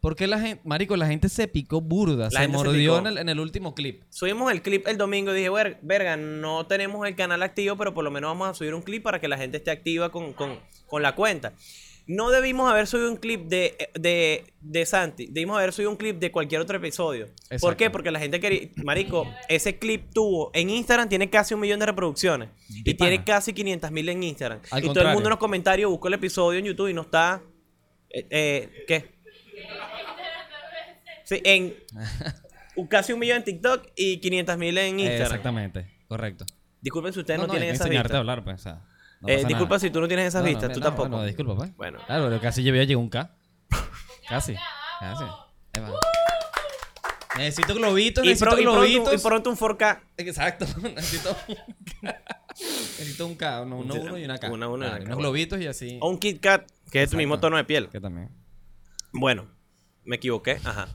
Porque 0.00 0.26
la 0.26 0.40
gente, 0.40 0.62
marico, 0.64 0.96
la 0.96 1.06
gente 1.06 1.28
se 1.28 1.46
picó 1.46 1.82
burda, 1.82 2.30
se 2.30 2.38
gente 2.38 2.56
se 2.56 2.64
mordió 2.64 2.98
en 3.00 3.06
el, 3.06 3.18
en 3.18 3.28
el 3.28 3.38
último 3.38 3.74
clip. 3.74 4.02
Subimos 4.08 4.50
el 4.50 4.62
clip 4.62 4.88
el 4.88 4.96
domingo 4.96 5.32
y 5.32 5.36
dije, 5.36 5.50
"Ver- 5.50 5.78
verga, 5.82 6.16
no 6.16 6.64
tenemos 6.66 7.06
el 7.06 7.14
canal 7.16 7.42
activo, 7.42 7.76
pero 7.76 7.92
por 7.92 8.02
lo 8.02 8.10
menos 8.10 8.30
vamos 8.30 8.48
a 8.48 8.54
subir 8.54 8.72
un 8.74 8.80
clip 8.80 9.02
para 9.02 9.20
que 9.20 9.28
la 9.28 9.36
gente 9.36 9.58
esté 9.58 9.70
activa 9.70 10.10
con, 10.10 10.32
con- 10.32 10.58
con 10.86 11.02
la 11.02 11.14
cuenta. 11.14 11.52
No 12.06 12.30
debimos 12.30 12.70
haber 12.70 12.86
subido 12.86 13.10
un 13.10 13.16
clip 13.16 13.42
de, 13.48 13.90
de, 13.94 14.44
de 14.60 14.86
Santi, 14.86 15.26
debimos 15.26 15.56
haber 15.56 15.72
subido 15.72 15.90
un 15.90 15.96
clip 15.96 16.18
de 16.18 16.32
cualquier 16.32 16.60
otro 16.60 16.76
episodio. 16.76 17.28
¿Por 17.60 17.76
qué? 17.76 17.90
Porque 17.90 18.10
la 18.10 18.18
gente 18.18 18.40
quería, 18.40 18.68
marico, 18.82 19.26
ese 19.48 19.78
clip 19.78 20.10
tuvo, 20.12 20.50
en 20.54 20.70
Instagram 20.70 21.08
tiene 21.08 21.30
casi 21.30 21.54
un 21.54 21.60
millón 21.60 21.78
de 21.80 21.86
reproducciones. 21.86 22.48
De 22.68 22.90
y 22.90 22.94
tiene 22.94 23.24
casi 23.24 23.52
500 23.52 23.90
mil 23.92 24.08
en 24.08 24.22
Instagram. 24.22 24.60
Al 24.70 24.84
y 24.84 24.88
todo 24.88 25.00
el 25.02 25.12
mundo 25.12 25.28
en 25.28 25.30
los 25.30 25.38
comentarios 25.38 25.90
buscó 25.90 26.08
el 26.08 26.14
episodio 26.14 26.58
en 26.58 26.64
YouTube 26.66 26.88
y 26.88 26.94
no 26.94 27.02
está... 27.02 27.40
eh, 28.10 28.26
eh, 28.30 28.84
¿Qué? 28.88 29.12
Sí, 31.24 31.40
en 31.44 31.74
casi 32.90 33.12
un 33.12 33.20
millón 33.20 33.38
en 33.38 33.44
TikTok 33.44 33.88
y 33.96 34.18
500 34.18 34.58
mil 34.58 34.76
en 34.78 34.98
Instagram. 35.00 35.26
Exactamente, 35.26 35.86
correcto. 36.08 36.44
Disculpen 36.80 37.12
si 37.12 37.20
ustedes 37.20 37.38
no, 37.38 37.44
hay 37.44 37.50
tienen 37.50 37.68
que 37.68 37.74
esas 37.74 37.86
enseñarte 37.86 38.08
a 38.08 38.08
vistas. 38.08 38.18
hablar, 38.20 38.44
pues. 38.44 38.60
o 38.60 38.62
sea, 38.62 38.82
no 39.22 39.28
Eh, 39.28 39.36
disculpa 39.44 39.64
nada. 39.76 39.78
si 39.78 39.90
tú 39.90 40.00
no 40.00 40.08
tienes 40.08 40.26
esas 40.26 40.42
No, 40.42 40.48
vistas, 40.48 40.68
no, 40.68 40.74
tú 40.74 40.80
no, 40.80 40.86
tampoco. 40.86 41.08
No, 41.08 41.24
disculpa, 41.24 41.54
pues. 41.56 41.76
Bueno. 41.76 41.98
Claro, 42.06 42.24
pero 42.28 42.40
casi 42.40 42.62
ya 42.62 42.72
llegó 42.72 43.00
un 43.00 43.08
K. 43.08 43.34
Casi. 44.28 44.54
Casi. 45.00 45.24
Ahí 45.74 45.82
va. 45.82 45.92
Necesito 47.38 47.74
globitos, 47.74 48.24
Y, 48.24 48.28
necesito 48.28 48.50
pro- 48.50 48.60
y 48.60 48.62
pronto, 48.64 48.80
globitos. 48.80 49.14
y 49.14 49.18
pronto 49.26 49.50
un 49.50 49.56
4K. 49.56 50.00
Exacto. 50.18 50.66
necesito 50.94 51.30
un 51.48 51.54
K. 52.02 52.22
necesito 52.52 53.26
un 53.26 53.34
K, 53.36 53.62
uno, 53.62 53.76
uno, 53.78 53.94
uno 53.94 54.18
y 54.18 54.24
una 54.24 54.38
K. 54.38 54.50
Una, 54.50 54.68
una 54.68 54.86
y 54.86 54.88
Claro, 54.90 54.90
una 54.90 54.90
K, 54.90 54.94
Unos 54.96 55.06
bueno. 55.06 55.16
globitos 55.18 55.60
y 55.60 55.66
así. 55.66 55.98
O 56.02 56.10
un 56.10 56.18
Kit 56.18 56.40
Kat, 56.40 56.62
que 56.66 56.68
es 56.70 56.90
tu 56.90 56.98
Exacto. 56.98 57.16
mismo 57.16 57.40
tono 57.40 57.56
de 57.56 57.64
piel. 57.64 57.88
Que 57.88 58.00
también. 58.00 58.28
Bueno, 59.12 59.46
me 60.04 60.16
equivoqué. 60.16 60.60
Ajá. 60.64 60.88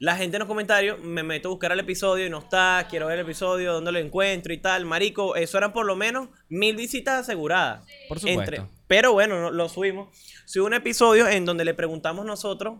La 0.00 0.16
gente 0.16 0.36
en 0.36 0.40
los 0.40 0.48
comentarios 0.48 0.98
me 1.00 1.22
meto 1.22 1.48
a 1.48 1.50
buscar 1.50 1.72
el 1.72 1.78
episodio 1.80 2.26
y 2.26 2.30
no 2.30 2.38
está. 2.38 2.86
Quiero 2.88 3.06
ver 3.06 3.18
el 3.18 3.26
episodio, 3.26 3.74
dónde 3.74 3.92
lo 3.92 3.98
encuentro 3.98 4.50
y 4.52 4.56
tal. 4.58 4.86
Marico, 4.86 5.36
eso 5.36 5.58
eran 5.58 5.74
por 5.74 5.84
lo 5.84 5.94
menos 5.94 6.28
mil 6.48 6.74
visitas 6.74 7.20
aseguradas. 7.20 7.84
Por 8.08 8.18
supuesto. 8.18 8.68
pero 8.86 9.12
bueno, 9.12 9.38
no- 9.40 9.50
lo 9.50 9.68
subimos. 9.68 10.08
Subí 10.46 10.64
un 10.64 10.72
episodio 10.74 11.28
en 11.28 11.44
donde 11.44 11.64
le 11.66 11.74
preguntamos 11.74 12.24
nosotros 12.24 12.78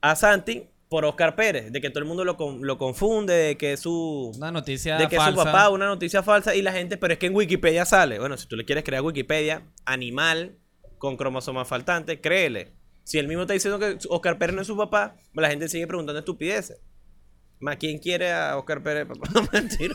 a 0.00 0.16
Santi 0.16 0.64
por 0.88 1.04
Oscar 1.04 1.36
Pérez, 1.36 1.70
de 1.70 1.80
que 1.82 1.90
todo 1.90 1.98
el 2.00 2.06
mundo 2.06 2.24
lo, 2.24 2.36
con- 2.38 2.66
lo 2.66 2.78
confunde, 2.78 3.34
de 3.34 3.56
que 3.58 3.74
es 3.74 3.80
su. 3.80 4.32
Una 4.36 4.50
noticia 4.50 4.96
de 4.96 5.08
que 5.08 5.16
falsa. 5.16 5.38
su 5.40 5.44
papá, 5.44 5.68
una 5.68 5.86
noticia 5.86 6.22
falsa, 6.22 6.54
y 6.54 6.62
la 6.62 6.72
gente, 6.72 6.96
pero 6.96 7.12
es 7.12 7.18
que 7.18 7.26
en 7.26 7.34
Wikipedia 7.36 7.84
sale. 7.84 8.18
Bueno, 8.18 8.36
si 8.38 8.46
tú 8.48 8.56
le 8.56 8.64
quieres 8.64 8.82
crear 8.82 9.02
Wikipedia, 9.02 9.62
animal 9.84 10.56
con 10.98 11.16
cromosoma 11.18 11.64
faltante, 11.66 12.20
créele. 12.22 12.72
Si 13.04 13.18
él 13.18 13.28
mismo 13.28 13.42
está 13.42 13.52
diciendo 13.52 13.78
que 13.78 13.98
Oscar 14.08 14.38
Pérez 14.38 14.56
no 14.56 14.62
es 14.62 14.66
su 14.66 14.76
papá, 14.76 15.16
la 15.34 15.50
gente 15.50 15.68
sigue 15.68 15.86
preguntando 15.86 16.18
estupideces. 16.18 16.80
Más, 17.60 17.76
¿quién 17.76 17.98
quiere 17.98 18.32
a 18.32 18.56
Oscar 18.56 18.82
Pérez? 18.82 19.06
papá? 19.06 19.28
No, 19.34 19.46
mentira. 19.52 19.94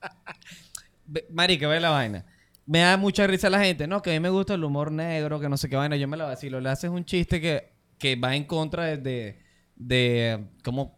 Marica, 1.30 1.66
ve 1.68 1.80
la 1.80 1.90
vaina. 1.90 2.24
Me 2.64 2.80
da 2.80 2.96
mucha 2.96 3.26
risa 3.26 3.50
la 3.50 3.62
gente, 3.62 3.88
¿no? 3.88 4.00
Que 4.00 4.10
a 4.10 4.12
mí 4.12 4.20
me 4.20 4.30
gusta 4.30 4.54
el 4.54 4.62
humor 4.62 4.92
negro, 4.92 5.40
que 5.40 5.48
no 5.48 5.56
sé 5.56 5.68
qué 5.68 5.74
vaina. 5.74 5.96
Yo 5.96 6.06
me 6.06 6.16
la 6.16 6.26
vacilo. 6.26 6.60
Le 6.60 6.68
haces 6.68 6.90
un 6.90 7.04
chiste 7.04 7.40
que, 7.40 7.72
que 7.98 8.14
va 8.14 8.36
en 8.36 8.44
contra 8.44 8.96
de... 8.96 9.42
de, 9.74 10.46
¿cómo, 10.62 10.96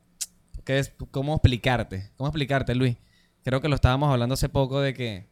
es, 0.66 0.94
¿Cómo 1.10 1.34
explicarte? 1.34 2.10
¿Cómo 2.16 2.28
explicarte, 2.28 2.74
Luis? 2.74 2.98
Creo 3.42 3.62
que 3.62 3.68
lo 3.68 3.74
estábamos 3.74 4.12
hablando 4.12 4.34
hace 4.34 4.50
poco 4.50 4.82
de 4.82 4.92
que... 4.92 5.30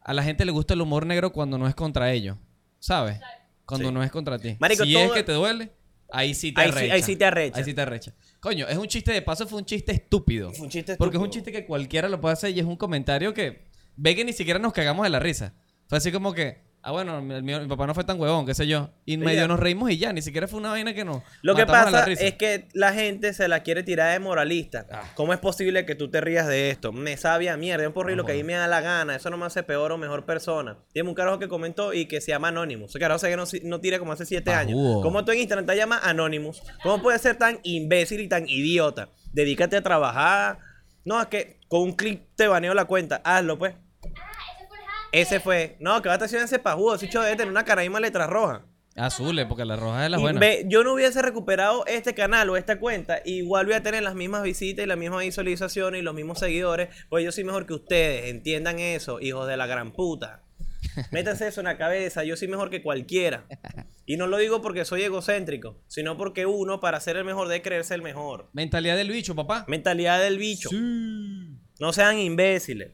a 0.00 0.12
la 0.12 0.24
gente 0.24 0.44
le 0.44 0.50
gusta 0.50 0.74
el 0.74 0.80
humor 0.80 1.06
negro 1.06 1.32
cuando 1.32 1.56
no 1.56 1.68
es 1.68 1.74
contra 1.76 2.10
ellos, 2.10 2.36
¿sabes? 2.80 3.20
Cuando 3.72 3.88
Sí. 3.88 3.94
no 3.94 4.02
es 4.02 4.10
contra 4.10 4.38
ti. 4.38 4.54
Marico, 4.58 4.84
si 4.84 4.94
es 4.96 5.10
que 5.12 5.22
te 5.22 5.32
duele, 5.32 5.72
ahí 6.10 6.34
sí 6.34 6.52
te 6.52 6.60
Ahí 6.60 6.72
sí- 6.72 6.90
ahí 6.90 7.02
sí 7.02 7.16
te 7.16 7.24
arrecha. 7.24 7.58
Ahí 7.58 7.64
sí 7.64 7.72
te 7.72 7.80
arrecha. 7.80 8.14
Coño, 8.38 8.68
es 8.68 8.76
un 8.76 8.86
chiste 8.86 9.12
de 9.12 9.22
paso, 9.22 9.46
fue 9.48 9.58
un 9.60 9.64
chiste 9.64 9.92
estúpido. 9.92 10.52
Fue 10.52 10.64
un 10.66 10.70
chiste 10.70 10.96
Porque 10.96 11.16
es 11.16 11.20
un 11.20 11.26
estúpido. 11.28 11.44
chiste 11.46 11.52
que 11.62 11.66
cualquiera 11.66 12.08
lo 12.10 12.20
puede 12.20 12.34
hacer 12.34 12.50
y 12.50 12.60
es 12.60 12.66
un 12.66 12.76
comentario 12.76 13.32
que 13.32 13.64
ve 13.96 14.14
que 14.14 14.24
ni 14.26 14.34
siquiera 14.34 14.58
nos 14.58 14.74
cagamos 14.74 15.04
de 15.04 15.10
la 15.10 15.20
risa. 15.20 15.54
Fue 15.88 15.96
así 15.98 16.12
como 16.12 16.34
que, 16.34 16.60
ah, 16.82 16.92
bueno, 16.92 17.18
el 17.18 17.42
mío- 17.42 17.60
mi 17.60 17.68
papá 17.68 17.86
no 17.86 17.94
fue 17.94 18.04
tan 18.04 18.18
huevón, 18.20 18.44
qué 18.46 18.54
sé 18.54 18.66
yo. 18.66 18.90
Y 19.04 19.16
Mira. 19.16 19.30
medio 19.30 19.48
nos 19.48 19.58
reímos 19.60 19.90
y 19.90 19.98
ya, 19.98 20.12
ni 20.12 20.20
siquiera 20.22 20.46
fue 20.48 20.58
una 20.60 20.70
vaina 20.70 20.92
que 20.94 21.04
nos. 21.04 21.22
Lo 21.42 21.54
que 21.54 21.64
pasa 21.66 22.04
es 22.10 22.34
que 22.34 22.68
la 22.74 22.92
gente 22.92 23.32
se 23.34 23.48
la 23.48 23.60
quiere 23.62 23.82
tirar 23.82 24.12
de 24.12 24.18
moralista. 24.18 24.86
Ah. 24.90 25.02
¿Cómo 25.14 25.32
es 25.32 25.38
posible 25.38 25.86
que 25.86 25.94
tú 25.94 26.10
te 26.10 26.20
rías 26.20 26.46
de 26.46 26.70
esto? 26.70 26.92
Me 26.92 27.16
sabía 27.16 27.56
mierda, 27.56 27.86
un 27.86 27.92
porrillo 27.94 28.16
No 28.18 28.24
que 28.24 28.32
a 28.32 28.34
mí 28.34 28.40
jodas. 28.42 28.46
me 28.46 28.52
da 28.54 28.66
la 28.68 28.80
gana. 28.80 29.16
Eso 29.16 29.30
no 29.30 29.36
me 29.36 29.46
hace 29.46 29.62
peor 29.62 29.92
o 29.92 29.98
mejor 29.98 30.24
persona. 30.26 30.78
Tiene 30.92 31.08
un 31.08 31.14
carajo 31.14 31.38
que 31.38 31.48
comentó 31.48 31.92
y 31.94 32.06
que 32.06 32.20
se 32.20 32.32
llama 32.32 32.48
Anonymous. 32.48 32.90
Ese 32.90 32.98
carajo 32.98 33.18
sé 33.18 33.30
que 33.30 33.36
no, 33.36 33.44
no 33.64 33.80
tira 33.80 33.98
como 33.98 34.12
hace 34.12 34.26
siete 34.26 34.52
años. 34.52 34.76
¿Cómo 35.02 35.24
tú 35.24 35.32
en 35.32 35.38
Instagram 35.38 35.66
te 35.66 35.76
llamas 35.76 36.00
Anonymous? 36.04 36.62
¿Cómo 36.82 37.00
puedes 37.02 37.20
ser 37.22 37.36
tan 37.36 37.58
imbécil 37.62 38.20
y 38.20 38.28
tan 38.28 38.48
idiota? 38.48 39.08
Dedícate 39.32 39.76
a 39.76 39.82
trabajar. 39.82 40.58
No, 41.04 41.20
es 41.20 41.26
que 41.26 41.58
con 41.68 41.80
un 41.82 41.92
clic 41.94 42.22
te 42.36 42.46
baneo 42.46 42.74
la 42.74 42.84
cuenta. 42.84 43.20
Hazlo, 43.24 43.58
pues. 43.58 43.74
Ese 45.12 45.40
fue. 45.40 45.76
No, 45.78 46.00
que 46.02 46.08
va 46.08 46.14
a 46.14 46.16
estar 46.16 46.26
haciendo 46.26 46.46
ese 46.46 46.58
pajudo. 46.58 46.94
Ese 46.94 47.08
chico 47.08 47.22
debe 47.22 47.36
tener 47.36 47.50
una 47.50 47.64
caraíma 47.64 48.00
letra 48.00 48.26
roja. 48.26 48.64
Azules, 48.96 49.46
porque 49.46 49.64
la 49.64 49.76
roja 49.76 50.04
es 50.04 50.10
la 50.10 50.18
buena. 50.18 50.38
ve, 50.38 50.64
yo 50.68 50.84
no 50.84 50.94
hubiese 50.94 51.22
recuperado 51.22 51.86
este 51.86 52.14
canal 52.14 52.50
o 52.50 52.56
esta 52.56 52.78
cuenta, 52.78 53.22
igual 53.24 53.64
voy 53.66 53.74
a 53.74 53.82
tener 53.82 54.02
las 54.02 54.14
mismas 54.14 54.42
visitas 54.42 54.84
y 54.84 54.86
las 54.86 54.98
mismas 54.98 55.20
visualizaciones 55.20 56.00
y 56.00 56.04
los 56.04 56.14
mismos 56.14 56.38
seguidores, 56.38 56.90
pues 57.08 57.24
yo 57.24 57.32
soy 57.32 57.44
mejor 57.44 57.66
que 57.66 57.72
ustedes, 57.72 58.26
entiendan 58.26 58.78
eso, 58.78 59.18
hijos 59.20 59.48
de 59.48 59.56
la 59.56 59.66
gran 59.66 59.92
puta. 59.92 60.42
Métanse 61.10 61.48
eso 61.48 61.60
en 61.60 61.66
la 61.66 61.78
cabeza, 61.78 62.22
yo 62.24 62.36
soy 62.36 62.48
mejor 62.48 62.68
que 62.68 62.82
cualquiera. 62.82 63.46
Y 64.04 64.18
no 64.18 64.26
lo 64.26 64.36
digo 64.36 64.60
porque 64.60 64.84
soy 64.84 65.02
egocéntrico, 65.02 65.80
sino 65.88 66.18
porque 66.18 66.44
uno, 66.44 66.80
para 66.80 67.00
ser 67.00 67.16
el 67.16 67.24
mejor, 67.24 67.48
debe 67.48 67.62
creerse 67.62 67.94
el 67.94 68.02
mejor. 68.02 68.50
Mentalidad 68.52 68.96
del 68.96 69.08
bicho, 69.10 69.34
papá. 69.34 69.64
Mentalidad 69.68 70.20
del 70.20 70.36
bicho. 70.36 70.68
Sí. 70.68 71.56
No 71.80 71.92
sean 71.94 72.18
imbéciles. 72.18 72.90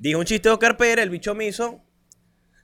Dijo 0.00 0.18
un 0.18 0.24
chiste 0.24 0.48
de 0.48 0.54
Oscar 0.54 0.76
Pérez, 0.76 1.02
el 1.04 1.10
bicho 1.10 1.34
me 1.34 1.46
hizo. 1.46 1.84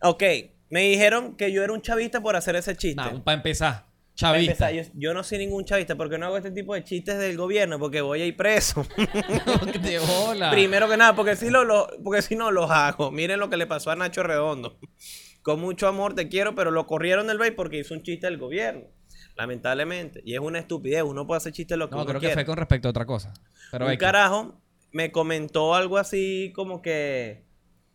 Ok, 0.03 0.22
me 0.70 0.81
dijeron 0.83 1.37
que 1.37 1.53
yo 1.53 1.62
era 1.62 1.72
un 1.72 1.83
chavista 1.83 2.20
por 2.20 2.35
hacer 2.35 2.57
ese 2.57 2.75
chiste. 2.77 3.01
para 3.25 3.37
empezar, 3.37 3.72
Para 3.75 3.87
chavista. 4.14 4.70
empezar, 4.70 4.72
yo, 4.72 4.99
yo 4.99 5.14
no 5.14 5.22
soy 5.22 5.38
ningún 5.38 5.64
chavista 5.64 5.94
porque 5.96 6.16
no 6.18 6.27
hago 6.27 6.38
este 6.38 6.51
tipo 6.51 6.75
de 6.75 6.83
chistes 6.83 7.18
del 7.18 7.37
gobierno 7.37 7.79
porque 7.79 8.01
voy 8.01 8.22
a 8.22 8.27
ir 8.27 8.37
preso. 8.37 8.87
de 9.83 9.99
bola. 9.99 10.51
Primero 10.51 10.88
que 10.88 10.96
nada, 10.96 11.14
porque 11.14 11.37
si, 11.37 11.51
lo, 11.51 11.64
lo- 11.64 11.88
porque 12.03 12.22
si 12.22 12.37
no 12.37 12.51
los 12.51 12.70
hago. 12.70 13.11
Miren 13.11 13.38
lo 13.38 13.51
que 13.51 13.57
le 13.59 13.66
pasó 13.66 13.90
a 13.90 13.96
Nacho 13.96 14.22
Redondo. 14.22 14.79
Con 15.42 15.61
mucho 15.61 15.87
amor 15.87 16.14
te 16.14 16.29
quiero, 16.29 16.55
pero 16.55 16.70
lo 16.70 16.87
corrieron 16.87 17.27
del 17.29 17.38
BEI 17.38 17.53
porque 17.53 17.79
hizo 17.79 17.94
un 17.94 18.03
chiste 18.03 18.27
del 18.27 18.38
gobierno. 18.38 18.87
Lamentablemente. 19.37 20.22
Y 20.25 20.35
es 20.35 20.40
una 20.40 20.59
estupidez. 20.59 21.03
Uno 21.03 21.27
puede 21.27 21.37
hacer 21.38 21.53
chistes 21.53 21.77
lo 21.77 21.88
que 21.88 21.94
No, 21.94 22.03
uno 22.03 22.09
creo 22.11 22.20
que 22.20 22.31
fue 22.31 22.44
con 22.46 22.57
respecto 22.57 22.88
a 22.88 22.90
otra 22.90 23.05
cosa. 23.07 23.33
Pero 23.70 23.87
un 23.87 23.96
carajo 23.96 24.61
me 24.92 25.12
comentó 25.12 25.75
algo 25.75 25.99
así 25.99 26.53
como 26.55 26.83
que 26.83 27.44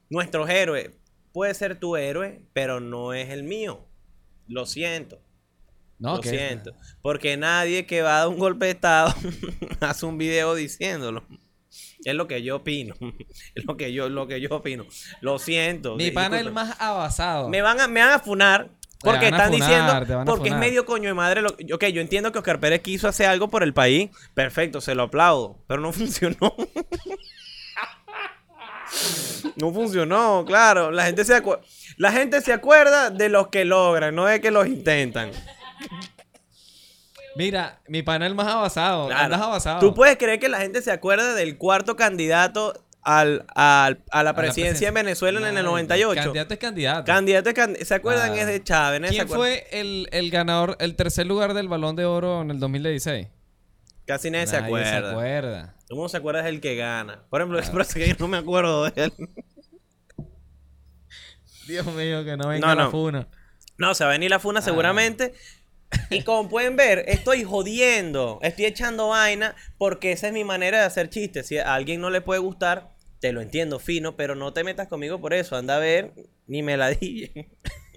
nuestros 0.09 0.49
héroes 0.49 0.91
puede 1.31 1.53
ser 1.53 1.79
tu 1.79 1.95
héroe, 1.95 2.45
pero 2.53 2.79
no 2.79 3.13
es 3.13 3.29
el 3.29 3.43
mío. 3.43 3.87
Lo 4.47 4.65
siento. 4.65 5.21
No, 5.97 6.15
lo 6.15 6.21
que- 6.21 6.29
siento. 6.29 6.73
Porque 7.01 7.37
nadie 7.37 7.85
que 7.85 8.01
va 8.01 8.15
a 8.17 8.19
dar 8.21 8.27
un 8.27 8.37
golpe 8.39 8.65
de 8.65 8.71
estado 8.71 9.13
hace 9.79 10.05
un 10.05 10.17
video 10.17 10.55
diciéndolo. 10.55 11.25
Es 12.03 12.15
lo 12.15 12.27
que 12.27 12.41
yo 12.43 12.57
opino. 12.57 12.95
Es 13.55 13.63
lo 13.65 13.77
que 13.77 13.93
yo, 13.93 14.09
lo 14.09 14.27
que 14.27 14.41
yo 14.41 14.49
opino. 14.51 14.85
Lo 15.21 15.39
siento. 15.39 15.95
Mi 15.95 16.11
pana 16.11 16.39
es 16.39 16.45
el 16.47 16.51
más 16.51 16.75
avasado. 16.81 17.47
Me 17.49 17.61
van 17.61 17.79
a, 17.79 17.87
me 17.87 18.01
van 18.01 18.11
a 18.13 18.19
funar. 18.19 18.71
Porque 19.03 19.25
están 19.29 19.51
funar, 19.51 20.05
diciendo. 20.05 20.25
Porque 20.25 20.49
es 20.49 20.55
medio 20.55 20.85
coño 20.85 21.09
de 21.09 21.13
madre. 21.13 21.41
Lo, 21.41 21.49
ok, 21.49 21.85
yo 21.87 22.01
entiendo 22.01 22.31
que 22.31 22.37
Oscar 22.39 22.59
Pérez 22.59 22.81
quiso 22.81 23.07
hacer 23.07 23.27
algo 23.27 23.49
por 23.49 23.63
el 23.63 23.73
país. 23.73 24.09
Perfecto, 24.33 24.79
se 24.81 24.93
lo 24.95 25.03
aplaudo. 25.03 25.57
Pero 25.67 25.81
no 25.81 25.91
funcionó. 25.93 26.53
no 29.55 29.73
funcionó, 29.73 30.43
claro. 30.45 30.91
La 30.91 31.05
gente, 31.05 31.25
se 31.25 31.41
acu- 31.41 31.59
la 31.97 32.11
gente 32.11 32.41
se 32.41 32.53
acuerda 32.53 33.09
de 33.09 33.29
los 33.29 33.47
que 33.47 33.65
logran, 33.65 34.15
no 34.15 34.25
de 34.25 34.41
que 34.41 34.51
los 34.51 34.67
intentan. 34.67 35.31
Mira, 37.35 37.79
mi 37.87 38.03
pana 38.03 38.25
es 38.25 38.31
el 38.31 38.35
más 38.35 38.47
avasado. 38.47 39.07
Claro. 39.07 39.23
Andas 39.23 39.41
avasado. 39.41 39.79
Tú 39.79 39.93
puedes 39.93 40.17
creer 40.17 40.39
que 40.39 40.49
la 40.49 40.59
gente 40.59 40.81
se 40.81 40.91
acuerda 40.91 41.33
del 41.33 41.57
cuarto 41.57 41.95
candidato 41.95 42.73
al, 43.03 43.45
al- 43.55 44.03
a 44.11 44.23
la 44.23 44.33
presidencia 44.35 44.87
en 44.89 44.93
Venezuela 44.93 45.39
en 45.39 45.45
el 45.47 45.53
Nadie. 45.55 45.65
98. 45.65 46.21
Candidato 46.23 46.53
es 46.53 46.59
candidato. 46.59 47.05
Candidato 47.05 47.49
es 47.49 47.87
¿Se 47.87 47.93
acuerdan? 47.95 48.33
Es 48.37 48.47
de 48.47 48.63
Chávez. 48.63 49.01
¿no? 49.01 49.07
¿Se 49.07 49.13
¿Quién 49.13 49.27
fue 49.27 49.67
el, 49.71 50.07
el 50.11 50.29
ganador, 50.31 50.77
el 50.79 50.95
tercer 50.95 51.25
lugar 51.27 51.53
del 51.53 51.67
Balón 51.67 51.95
de 51.95 52.05
Oro 52.05 52.41
en 52.41 52.51
el 52.51 52.59
2016? 52.59 53.27
Casi 54.05 54.29
nadie, 54.31 54.47
se 54.47 54.53
Nadie 54.53 54.65
acuerda. 54.67 54.89
se 55.01 55.07
acuerda. 55.11 55.75
Mundo 55.89 56.09
se 56.09 56.17
acuerda 56.17 56.39
es 56.41 56.45
el 56.47 56.61
que 56.61 56.75
gana. 56.75 57.23
Por 57.29 57.41
ejemplo, 57.41 57.59
por 57.71 57.81
eso 57.81 57.93
que 57.95 58.07
yo 58.07 58.15
no 58.19 58.27
me 58.27 58.37
acuerdo 58.37 58.89
de 58.89 59.03
él. 59.05 59.13
Dios 61.67 61.85
mío, 61.87 62.23
que 62.25 62.37
no 62.37 62.47
venga 62.49 62.67
No, 62.67 62.75
la 62.75 62.89
funa. 62.89 63.27
No, 63.77 63.93
se 63.93 64.03
va 64.03 64.09
a 64.11 64.13
venir 64.13 64.29
la 64.29 64.39
funa 64.39 64.59
Ah. 64.59 64.63
seguramente. 64.63 65.33
Y 66.09 66.23
como 66.23 66.47
pueden 66.49 66.75
ver, 66.77 67.03
estoy 67.07 67.43
jodiendo. 67.43 68.39
Estoy 68.41 68.65
echando 68.65 69.09
vaina 69.09 69.55
porque 69.77 70.11
esa 70.13 70.27
es 70.27 70.33
mi 70.33 70.43
manera 70.43 70.79
de 70.79 70.85
hacer 70.85 71.09
chistes. 71.09 71.47
Si 71.47 71.57
a 71.57 71.73
alguien 71.73 71.99
no 71.99 72.09
le 72.09 72.21
puede 72.21 72.39
gustar, 72.39 72.90
te 73.21 73.31
lo 73.31 73.39
entiendo 73.39 73.79
fino, 73.79 74.17
pero 74.17 74.35
no 74.35 74.51
te 74.51 74.63
metas 74.63 74.87
conmigo 74.87 75.21
por 75.21 75.33
eso. 75.33 75.55
Anda 75.55 75.77
a 75.77 75.79
ver 75.79 76.11
ni 76.47 76.63
meladilla. 76.63 77.29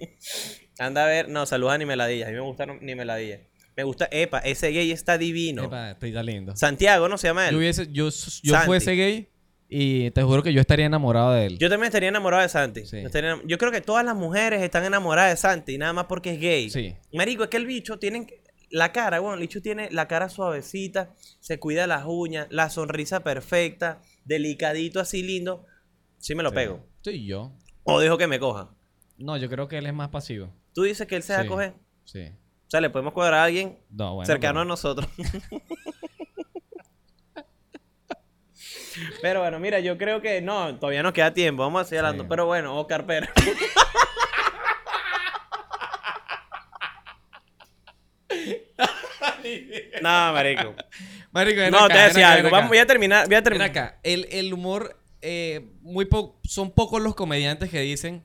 Anda 0.79 1.03
a 1.03 1.07
ver. 1.07 1.29
No, 1.29 1.47
saluda 1.47 1.77
ni 1.79 1.85
meladilla. 1.85 2.27
A 2.27 2.29
mí 2.29 2.35
me 2.35 2.41
gusta 2.41 2.67
ni 2.67 2.95
meladilla. 2.95 3.39
Me 3.75 3.83
gusta, 3.83 4.07
epa, 4.11 4.39
ese 4.39 4.69
gay 4.69 4.91
está 4.91 5.17
divino. 5.17 5.65
Epa, 5.65 5.91
está 5.99 6.23
lindo. 6.23 6.55
Santiago, 6.55 7.09
¿no 7.09 7.17
se 7.17 7.27
llama 7.27 7.47
él? 7.47 7.53
Yo, 7.53 7.57
hubiese, 7.57 7.87
yo, 7.91 8.09
yo 8.43 8.55
fuese 8.61 8.93
gay 8.93 9.27
y 9.67 10.11
te 10.11 10.21
juro 10.21 10.43
que 10.43 10.53
yo 10.53 10.61
estaría 10.61 10.85
enamorado 10.85 11.33
de 11.33 11.47
él. 11.47 11.57
Yo 11.57 11.69
también 11.69 11.87
estaría 11.87 12.09
enamorado 12.09 12.43
de 12.43 12.49
Santi. 12.49 12.85
Sí. 12.85 13.01
Yo, 13.01 13.07
estaría 13.07 13.41
yo 13.45 13.57
creo 13.57 13.71
que 13.71 13.81
todas 13.81 14.05
las 14.05 14.15
mujeres 14.15 14.61
están 14.61 14.85
enamoradas 14.85 15.31
de 15.31 15.37
Santi, 15.37 15.79
nada 15.79 15.91
más 15.91 16.05
porque 16.05 16.33
es 16.33 16.39
gay. 16.39 16.69
Sí. 16.69 16.95
Marico, 17.13 17.43
es 17.43 17.49
que 17.49 17.57
el 17.57 17.65
bicho 17.65 17.97
tiene 17.97 18.27
la 18.69 18.91
cara, 18.91 19.19
bueno, 19.19 19.35
el 19.35 19.41
bicho 19.41 19.61
tiene 19.61 19.89
la 19.91 20.07
cara 20.07 20.29
suavecita, 20.29 21.13
se 21.39 21.59
cuida 21.59 21.87
las 21.87 22.05
uñas, 22.05 22.47
la 22.51 22.69
sonrisa 22.69 23.21
perfecta, 23.21 24.01
delicadito 24.25 24.99
así 24.99 25.23
lindo. 25.23 25.65
Sí 26.17 26.35
me 26.35 26.43
lo 26.43 26.49
Sí. 26.49 26.55
pego. 26.55 26.85
Sí, 27.01 27.25
yo. 27.25 27.53
O 27.83 27.99
dejo 27.99 28.17
que 28.17 28.27
me 28.27 28.39
coja. 28.39 28.71
No, 29.17 29.37
yo 29.37 29.49
creo 29.49 29.67
que 29.69 29.77
él 29.77 29.85
es 29.85 29.93
más 29.93 30.09
pasivo. 30.09 30.53
Tú 30.73 30.83
dices 30.83 31.07
que 31.07 31.15
él 31.15 31.23
se 31.23 31.33
va 31.33 31.39
a 31.39 31.43
Sí. 31.43 31.47
coger. 31.47 31.73
Sí. 32.03 32.27
O 32.67 32.69
sea, 32.69 32.81
le 32.81 32.89
podemos 32.89 33.13
cuadrar 33.13 33.39
a 33.41 33.43
alguien 33.45 33.79
No, 33.89 34.15
bueno. 34.15 34.25
cercano 34.25 34.55
pero- 34.55 34.61
a 34.61 34.65
nosotros. 34.65 35.07
Pero 39.21 39.41
bueno, 39.41 39.59
mira, 39.59 39.79
yo 39.81 39.97
creo 39.97 40.21
que 40.21 40.41
no, 40.41 40.77
todavía 40.79 41.03
nos 41.03 41.11
queda 41.13 41.33
tiempo, 41.33 41.63
vamos 41.63 41.81
a 41.81 41.85
seguir 41.85 41.99
hablando. 41.99 42.23
Sí. 42.23 42.29
Pero 42.29 42.45
bueno, 42.45 42.79
Oscar 42.79 43.05
Pérez. 43.05 43.29
no, 50.01 50.33
marico. 50.33 50.75
Marico, 51.35 51.59
ven 51.59 51.71
No, 51.71 51.77
acá, 51.79 51.87
te 51.89 51.93
voy 51.93 51.99
a 51.99 52.03
ven 52.05 52.09
decir 52.13 52.23
acá, 52.23 52.33
algo. 52.33 52.49
Vamos, 52.49 52.69
voy 52.69 52.77
a 52.79 52.85
terminar, 52.87 53.25
voy 53.27 53.35
a 53.35 53.37
Ven 53.37 53.43
terminar. 53.43 53.69
acá, 53.69 53.99
el, 54.03 54.27
el 54.31 54.51
humor, 54.53 54.99
eh, 55.21 55.67
muy 55.81 56.05
po- 56.05 56.39
son 56.43 56.71
pocos 56.71 56.99
los 57.01 57.13
comediantes 57.13 57.69
que 57.69 57.81
dicen 57.81 58.23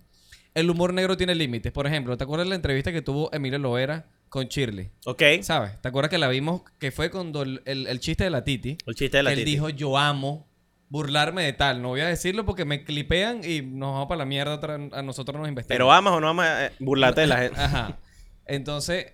el 0.54 0.70
humor 0.70 0.94
negro 0.94 1.16
tiene 1.16 1.34
límites. 1.34 1.70
Por 1.72 1.86
ejemplo, 1.86 2.16
¿te 2.16 2.24
acuerdas 2.24 2.46
de 2.46 2.50
la 2.50 2.54
entrevista 2.56 2.90
que 2.92 3.02
tuvo 3.02 3.32
Emilio 3.32 3.58
Lovera 3.58 4.06
con 4.28 4.46
Shirley? 4.46 4.90
Ok. 5.06 5.22
¿Sabes? 5.42 5.80
¿Te 5.82 5.88
acuerdas 5.88 6.10
que 6.10 6.18
la 6.18 6.28
vimos 6.28 6.62
que 6.78 6.90
fue 6.90 7.10
cuando 7.10 7.42
el, 7.42 7.62
el- 7.66 7.86
el 7.86 8.00
chiste 8.00 8.24
de 8.24 8.30
la 8.30 8.42
Titi? 8.44 8.78
El 8.86 8.94
chiste 8.94 9.16
de 9.18 9.22
la 9.24 9.30
que 9.30 9.34
él 9.34 9.40
Titi. 9.40 9.50
dijo, 9.52 9.68
yo 9.68 9.98
amo 9.98 10.48
burlarme 10.88 11.44
de 11.44 11.52
tal. 11.52 11.82
No 11.82 11.88
voy 11.90 12.00
a 12.00 12.08
decirlo 12.08 12.44
porque 12.44 12.64
me 12.64 12.82
clipean 12.82 13.42
y 13.44 13.62
nos 13.62 13.92
vamos 13.92 14.08
para 14.08 14.18
la 14.18 14.24
mierda, 14.24 14.60
a 14.92 15.02
nosotros 15.02 15.38
nos 15.38 15.48
investigan. 15.48 15.76
Pero 15.76 15.86
vamos 15.86 16.12
o 16.14 16.20
no 16.20 16.26
vamos 16.26 16.44
a 16.44 16.66
eh, 16.66 16.72
burlarte 16.80 17.20
de 17.20 17.26
la 17.28 17.36
gente. 17.42 17.60
Ajá. 17.60 17.98
Entonces, 18.46 19.06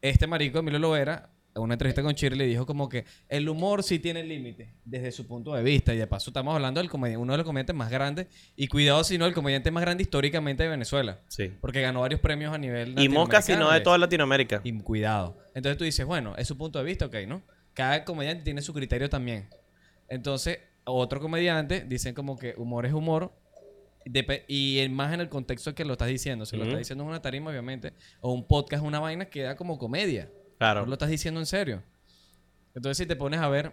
este 0.00 0.26
marico, 0.26 0.60
Emilio 0.60 0.78
Lovera, 0.78 1.28
una 1.62 1.74
entrevista 1.74 2.02
con 2.02 2.12
Shirley, 2.14 2.48
dijo 2.48 2.66
como 2.66 2.88
que 2.88 3.04
el 3.28 3.48
humor 3.48 3.82
sí 3.82 3.98
tiene 3.98 4.22
límites 4.24 4.68
desde 4.84 5.12
su 5.12 5.26
punto 5.26 5.54
de 5.54 5.62
vista. 5.62 5.94
Y 5.94 5.98
de 5.98 6.06
paso 6.06 6.30
estamos 6.30 6.54
hablando 6.54 6.80
del 6.80 6.90
uno 6.92 7.32
de 7.32 7.36
los 7.38 7.46
comediantes 7.46 7.74
más 7.76 7.90
grandes. 7.90 8.26
Y 8.56 8.68
cuidado 8.68 9.04
si 9.04 9.18
no, 9.18 9.26
el 9.26 9.34
comediante 9.34 9.70
más 9.70 9.82
grande 9.82 10.02
históricamente 10.02 10.62
de 10.62 10.68
Venezuela. 10.68 11.20
Sí. 11.28 11.52
Porque 11.60 11.80
ganó 11.80 12.00
varios 12.00 12.20
premios 12.20 12.52
a 12.54 12.58
nivel 12.58 12.98
Y 12.98 13.08
Mosca, 13.08 13.42
si 13.42 13.54
no 13.54 13.70
de 13.70 13.80
toda 13.80 13.98
Latinoamérica. 13.98 14.60
y 14.64 14.72
cuidado. 14.80 15.38
Entonces 15.54 15.78
tú 15.78 15.84
dices, 15.84 16.06
bueno, 16.06 16.34
es 16.36 16.48
su 16.48 16.56
punto 16.56 16.78
de 16.78 16.84
vista, 16.84 17.06
ok, 17.06 17.16
¿no? 17.26 17.42
Cada 17.74 18.04
comediante 18.04 18.44
tiene 18.44 18.62
su 18.62 18.72
criterio 18.72 19.08
también. 19.08 19.48
Entonces, 20.08 20.58
otro 20.84 21.20
comediante 21.20 21.84
dicen 21.86 22.14
como 22.14 22.38
que 22.38 22.54
humor 22.56 22.86
es 22.86 22.92
humor. 22.92 23.32
y 24.48 24.86
más 24.90 25.12
en 25.12 25.20
el 25.20 25.28
contexto 25.28 25.74
que 25.74 25.84
lo 25.84 25.92
estás 25.92 26.08
diciendo. 26.08 26.46
Si 26.46 26.56
lo 26.56 26.64
estás 26.64 26.78
diciendo 26.78 27.04
en 27.04 27.10
una 27.10 27.22
tarima, 27.22 27.50
obviamente, 27.50 27.92
o 28.20 28.32
un 28.32 28.46
podcast, 28.46 28.82
una 28.82 28.98
vaina, 28.98 29.26
queda 29.26 29.56
como 29.56 29.78
comedia. 29.78 30.30
Claro. 30.60 30.80
No 30.82 30.86
lo 30.88 30.92
estás 30.92 31.08
diciendo 31.08 31.40
en 31.40 31.46
serio. 31.46 31.82
Entonces, 32.74 32.98
si 32.98 33.06
te 33.06 33.16
pones 33.16 33.40
a 33.40 33.48
ver, 33.48 33.72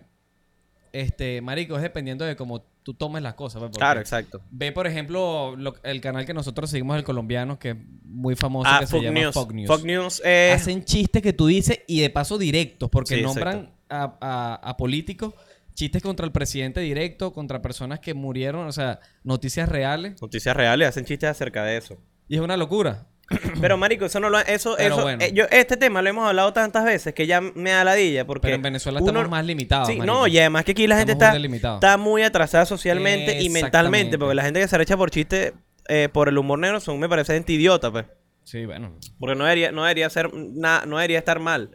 este, 0.93 1.41
marico, 1.41 1.75
es 1.75 1.81
dependiendo 1.81 2.23
de 2.25 2.35
cómo 2.37 2.61
tú 2.81 2.93
tomes 2.93 3.21
las 3.21 3.33
cosas. 3.33 3.59
pues, 3.61 3.77
Claro, 3.77 3.99
exacto. 3.99 4.41
Ve, 4.49 4.71
por 4.71 4.87
ejemplo, 4.87 5.53
lo- 5.57 5.75
el 5.83 5.99
canal 5.99 6.25
que 6.25 6.33
nosotros 6.33 6.69
seguimos, 6.69 6.95
el 6.97 7.03
colombiano, 7.03 7.59
que 7.59 7.71
es 7.71 7.75
muy 8.05 8.35
famoso, 8.37 8.69
Ah, 8.71 8.79
que 8.79 8.87
se 8.87 9.01
llama 9.01 9.19
News. 9.19 9.33
Fox 9.33 9.53
News. 9.53 9.67
Fox 9.67 9.83
News 9.83 10.21
es... 10.23 10.55
Hacen 10.61 10.85
chistes 10.85 11.21
que 11.21 11.33
tú 11.33 11.47
dices 11.47 11.81
y 11.87 11.99
de 11.99 12.09
paso 12.09 12.37
directos, 12.37 12.89
porque 12.89 13.15
Sí, 13.17 13.21
nombran 13.21 13.73
a, 13.89 14.17
a- 14.21 14.55
a 14.69 14.77
políticos, 14.77 15.33
chistes 15.73 16.01
contra 16.01 16.25
el 16.25 16.31
presidente 16.31 16.79
directo, 16.79 17.33
contra 17.33 17.61
personas 17.61 17.99
que 17.99 18.13
murieron, 18.13 18.65
o 18.65 18.71
sea, 18.71 19.01
noticias 19.23 19.67
reales. 19.67 20.19
Noticias 20.21 20.55
reales, 20.55 20.87
hacen 20.87 21.03
chistes 21.03 21.29
acerca 21.29 21.65
de 21.65 21.75
eso. 21.77 21.97
Y 22.29 22.35
es 22.35 22.41
una 22.41 22.55
locura. 22.55 23.07
Pero, 23.61 23.77
marico, 23.77 24.05
eso 24.05 24.19
no 24.19 24.29
lo... 24.29 24.39
Eso, 24.39 24.75
Pero 24.77 24.95
eso, 24.95 25.03
bueno. 25.03 25.23
eh, 25.23 25.31
yo, 25.33 25.45
este 25.51 25.75
tema 25.77 26.01
lo 26.01 26.09
hemos 26.09 26.27
hablado 26.27 26.53
tantas 26.53 26.85
veces 26.85 27.13
que 27.13 27.27
ya 27.27 27.41
me 27.41 27.71
da 27.71 27.83
ladilla 27.83 28.25
porque... 28.25 28.43
Pero 28.47 28.55
en 28.55 28.61
Venezuela 28.61 28.99
uno- 29.01 29.09
estamos 29.09 29.29
más 29.29 29.45
limitados. 29.45 29.87
Sí, 29.87 29.95
marico. 29.97 30.13
no, 30.13 30.27
y 30.27 30.37
además 30.39 30.63
que 30.63 30.71
aquí 30.71 30.87
la 30.87 30.97
gente 30.97 31.11
está, 31.13 31.35
está 31.35 31.97
muy 31.97 32.23
atrasada 32.23 32.65
socialmente 32.65 33.41
y 33.41 33.49
mentalmente, 33.49 34.17
porque 34.17 34.35
la 34.35 34.43
gente 34.43 34.59
que 34.61 34.67
se 34.67 34.77
recha 34.77 34.95
por 34.95 35.11
chistes 35.11 35.53
eh, 35.89 36.09
por 36.11 36.29
el 36.29 36.37
humor 36.37 36.59
negro 36.59 36.79
son, 36.79 36.99
me 36.99 37.09
parece, 37.09 37.33
gente 37.33 37.53
idiota, 37.53 37.91
pues. 37.91 38.05
Sí, 38.43 38.65
bueno. 38.65 38.93
Porque 39.19 39.35
no 39.35 39.43
debería, 39.43 39.71
no 39.73 39.83
debería 39.83 40.09
ser 40.09 40.33
na- 40.33 40.83
no 40.85 40.97
debería 40.97 41.17
estar 41.19 41.39
mal. 41.39 41.71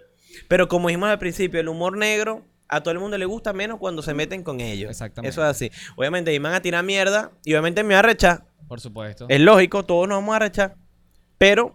Pero 0.49 0.69
como 0.69 0.89
dijimos 0.89 1.11
al 1.11 1.19
principio, 1.19 1.61
el 1.61 1.69
humor 1.69 1.99
negro 1.99 2.47
a 2.69 2.81
todo 2.83 2.93
el 2.93 2.99
mundo 2.99 3.19
le 3.19 3.27
gusta 3.27 3.53
menos 3.53 3.79
cuando 3.79 4.01
se 4.01 4.15
meten 4.15 4.43
con 4.43 4.61
ellos. 4.61 4.91
Exactamente. 4.91 5.29
Eso 5.31 5.43
es 5.43 5.51
así. 5.51 5.71
Obviamente 5.97 6.31
me 6.41 6.49
van 6.49 6.55
a 6.55 6.63
tirar 6.63 6.83
mierda 6.83 7.31
y 7.45 7.53
obviamente 7.53 7.83
me 7.85 7.93
va 7.93 8.01
a 8.01 8.05
rechar. 8.05 8.45
Por 8.69 8.81
supuesto. 8.81 9.27
Es 9.29 9.39
lógico, 9.41 9.83
todos 9.85 10.09
nos 10.09 10.17
vamos 10.17 10.35
a 10.35 10.39
rechar. 10.39 10.77
Pero 11.43 11.75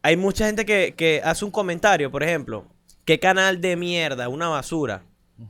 hay 0.00 0.16
mucha 0.16 0.46
gente 0.46 0.64
que, 0.64 0.94
que 0.96 1.20
hace 1.22 1.44
un 1.44 1.50
comentario, 1.50 2.10
por 2.10 2.22
ejemplo, 2.22 2.64
¿qué 3.04 3.20
canal 3.20 3.60
de 3.60 3.76
mierda? 3.76 4.30
Una 4.30 4.48
basura. 4.48 5.04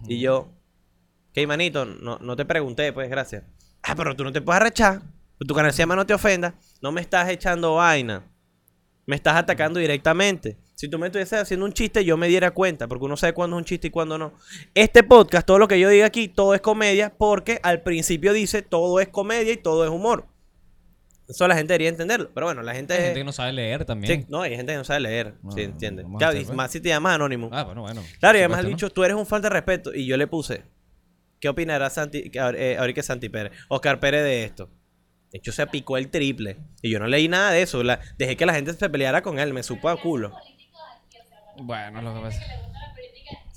Y 0.09 0.19
yo, 0.19 0.49
¿qué 1.33 1.47
manito? 1.47 1.85
No, 1.85 2.19
no 2.19 2.35
te 2.35 2.45
pregunté, 2.45 2.93
pues, 2.93 3.09
gracias. 3.09 3.45
Ah, 3.85 3.95
pero 3.95 4.17
tú 4.17 4.25
no 4.25 4.33
te 4.33 4.41
puedes 4.41 4.61
rechar. 4.61 5.03
Tu 5.39 5.55
canal 5.55 5.73
se 5.73 5.79
llama 5.79 5.95
No 5.95 6.05
te 6.05 6.15
ofendas. 6.15 6.55
No 6.83 6.91
me 6.91 7.01
estás 7.01 7.29
echando 7.29 7.77
vaina. 7.77 8.25
Me 9.07 9.15
estás 9.15 9.37
atacando 9.37 9.79
directamente. 9.79 10.59
Si 10.75 10.89
tú 10.89 10.99
me 10.99 11.07
estuvieses 11.07 11.41
haciendo 11.41 11.65
un 11.65 11.73
chiste, 11.73 12.05
yo 12.05 12.17
me 12.17 12.27
diera 12.27 12.51
cuenta, 12.51 12.89
porque 12.89 13.05
uno 13.05 13.17
sabe 13.17 13.35
cuándo 13.35 13.55
es 13.55 13.61
un 13.61 13.67
chiste 13.67 13.87
y 13.87 13.91
cuándo 13.91 14.19
no. 14.19 14.33
Este 14.75 15.05
podcast, 15.05 15.47
todo 15.47 15.61
lo 15.61 15.69
que 15.69 15.79
yo 15.79 15.89
diga 15.91 16.07
aquí, 16.07 16.27
todo 16.27 16.55
es 16.55 16.61
comedia, 16.61 17.15
porque 17.17 17.61
al 17.63 17.83
principio 17.83 18.33
dice 18.33 18.63
todo 18.63 18.99
es 18.99 19.07
comedia 19.07 19.53
y 19.53 19.59
todo 19.59 19.85
es 19.85 19.91
humor. 19.91 20.27
Eso 21.29 21.47
la 21.47 21.55
gente 21.55 21.75
debería 21.75 21.91
entenderlo. 21.91 22.31
Pero 22.33 22.47
bueno, 22.47 22.63
la 22.63 22.75
gente. 22.75 22.95
Hay 22.95 23.01
gente 23.01 23.21
que 23.21 23.25
no 23.25 23.33
sabe 23.33 23.53
leer 23.53 23.85
también. 23.85 24.23
Sí, 24.23 24.27
no, 24.31 24.41
hay 24.43 24.57
gente 24.57 24.73
que 24.73 24.79
no 24.79 24.85
sabe 24.85 25.01
leer. 25.01 25.35
No, 25.43 25.53
sí, 25.53 25.61
entiende. 25.63 26.05
Claro, 26.19 26.39
y 26.39 26.45
pues. 26.45 26.57
más 26.57 26.71
si 26.71 26.81
te 26.81 26.89
llamas 26.89 27.15
anónimo. 27.17 27.51
Ah, 27.53 27.65
bueno, 27.65 27.83
bueno. 27.83 28.03
Claro, 28.19 28.39
y 28.39 28.41
además 28.41 28.61
el 28.61 28.69
dicho, 28.69 28.89
tú 28.91 29.05
eres 29.05 29.17
un 29.17 29.27
falta 29.27 29.49
de 29.49 29.55
respeto. 29.55 29.95
Y 29.95 30.07
yo 30.07 30.17
le 30.17 30.27
puse, 30.27 30.63
¿qué 31.39 31.49
opinará 31.51 31.91
Santi, 31.91 32.31
eh, 32.33 32.77
ahorita 32.79 33.03
Santi 33.03 33.29
Pérez? 33.29 33.53
Oscar 33.69 34.01
Pérez 34.01 34.23
de 34.25 34.45
esto. 34.45 34.71
De 35.31 35.37
hecho, 35.39 35.53
se 35.53 35.67
picó 35.67 35.99
el 35.99 36.09
triple. 36.11 36.57
Y 36.81 36.91
yo 36.91 36.99
no 36.99 37.07
leí 37.07 37.29
nada 37.29 37.51
de 37.51 37.61
eso. 37.61 37.83
La- 37.83 38.01
dejé 38.17 38.35
que 38.39 38.47
la 38.47 38.55
gente 38.55 38.73
se 38.73 38.89
peleara 38.89 39.21
con 39.21 39.39
él. 39.39 39.53
Me 39.53 39.63
supo 39.63 39.91
a 39.91 40.01
culo. 40.01 40.31
¿no? 40.31 41.65
Bueno, 41.65 42.01
lo 42.01 42.15
que 42.15 42.21
pasa. 42.21 42.41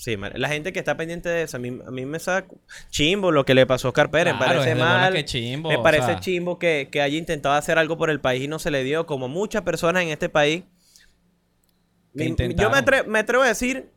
Sí, 0.01 0.17
la 0.17 0.47
gente 0.49 0.73
que 0.73 0.79
está 0.79 0.97
pendiente 0.97 1.29
de 1.29 1.43
eso, 1.43 1.57
a 1.57 1.59
mí, 1.59 1.79
a 1.85 1.91
mí 1.91 2.07
me 2.07 2.17
saca 2.17 2.47
chimbo 2.89 3.29
lo 3.31 3.45
que 3.45 3.53
le 3.53 3.67
pasó 3.67 3.87
a 3.87 3.89
Oscar 3.89 4.09
Pérez. 4.09 4.33
Claro, 4.33 4.39
me 4.39 4.55
parece 4.55 4.71
es 4.71 4.77
mal. 4.79 5.13
que 5.13 5.25
chimbo, 5.25 5.69
me 5.69 5.75
o 5.77 5.83
parece 5.83 6.05
sea. 6.07 6.19
chimbo 6.19 6.57
que, 6.57 6.89
que 6.91 7.01
haya 7.03 7.19
intentado 7.19 7.53
hacer 7.53 7.77
algo 7.77 7.99
por 7.99 8.09
el 8.09 8.19
país 8.19 8.41
y 8.43 8.47
no 8.47 8.57
se 8.57 8.71
le 8.71 8.83
dio, 8.83 9.05
como 9.05 9.27
muchas 9.27 9.61
personas 9.61 10.01
en 10.01 10.09
este 10.09 10.27
país. 10.27 10.63
Que 12.17 12.29
Mi- 12.29 12.55
yo 12.55 12.71
me, 12.71 12.77
atre- 12.77 13.05
me 13.05 13.19
atrevo 13.19 13.43
a 13.43 13.47
decir 13.47 13.91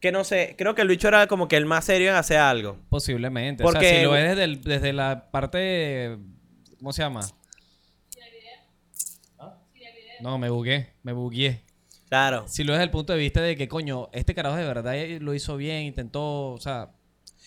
que 0.00 0.10
no 0.10 0.24
sé, 0.24 0.56
creo 0.58 0.74
que 0.74 0.82
el 0.82 0.88
bicho 0.88 1.06
era 1.06 1.28
como 1.28 1.46
que 1.46 1.56
el 1.56 1.64
más 1.64 1.84
serio 1.84 2.10
en 2.10 2.16
hacer 2.16 2.38
algo. 2.38 2.76
Posiblemente. 2.88 3.62
O 3.62 3.66
Porque- 3.66 3.88
sea, 3.88 3.98
si 3.98 4.04
lo 4.06 4.10
ves 4.10 4.30
desde, 4.30 4.42
el- 4.44 4.62
desde 4.62 4.92
la 4.92 5.30
parte. 5.30 6.18
¿Cómo 6.80 6.92
se 6.92 7.02
llama? 7.02 7.20
No, 10.20 10.38
me 10.38 10.50
bugué. 10.50 10.88
Me 11.04 11.12
bugué. 11.12 11.62
Claro. 12.10 12.44
Si 12.48 12.64
lo 12.64 12.72
ves 12.72 12.78
desde 12.80 12.84
el 12.84 12.90
punto 12.90 13.12
de 13.14 13.18
vista 13.18 13.40
de 13.40 13.56
que, 13.56 13.68
coño, 13.68 14.08
este 14.12 14.34
carajo 14.34 14.56
de 14.56 14.64
verdad 14.66 14.94
lo 15.20 15.32
hizo 15.32 15.56
bien, 15.56 15.84
intentó. 15.84 16.48
O 16.50 16.60
sea, 16.60 16.90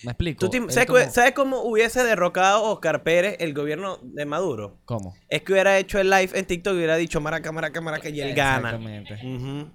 me 0.04 0.12
explico. 0.12 0.40
¿Tú 0.40 0.50
te- 0.50 0.58
Es 0.58 0.74
¿sabes, 0.74 0.88
como- 0.88 1.04
cu- 1.06 1.12
sabes 1.12 1.32
cómo 1.34 1.62
hubiese 1.64 2.04
derrocado 2.04 2.64
Oscar 2.64 3.04
Pérez 3.04 3.36
el 3.40 3.54
gobierno 3.54 4.00
de 4.02 4.26
Maduro? 4.26 4.78
¿Cómo? 4.86 5.16
Es 5.30 5.42
que 5.44 5.52
hubiera 5.54 5.78
hecho 5.78 6.00
el 6.00 6.10
live 6.10 6.30
en 6.34 6.46
TikTok 6.46 6.74
y 6.74 6.78
hubiera 6.78 6.96
dicho 6.96 7.22
maraca, 7.22 7.52
maraca, 7.52 7.80
maraca 7.82 8.10
y 8.10 8.20
él 8.22 8.34
gana. 8.34 8.70
Exactamente. 8.70 9.14
Ujú. 9.28 9.70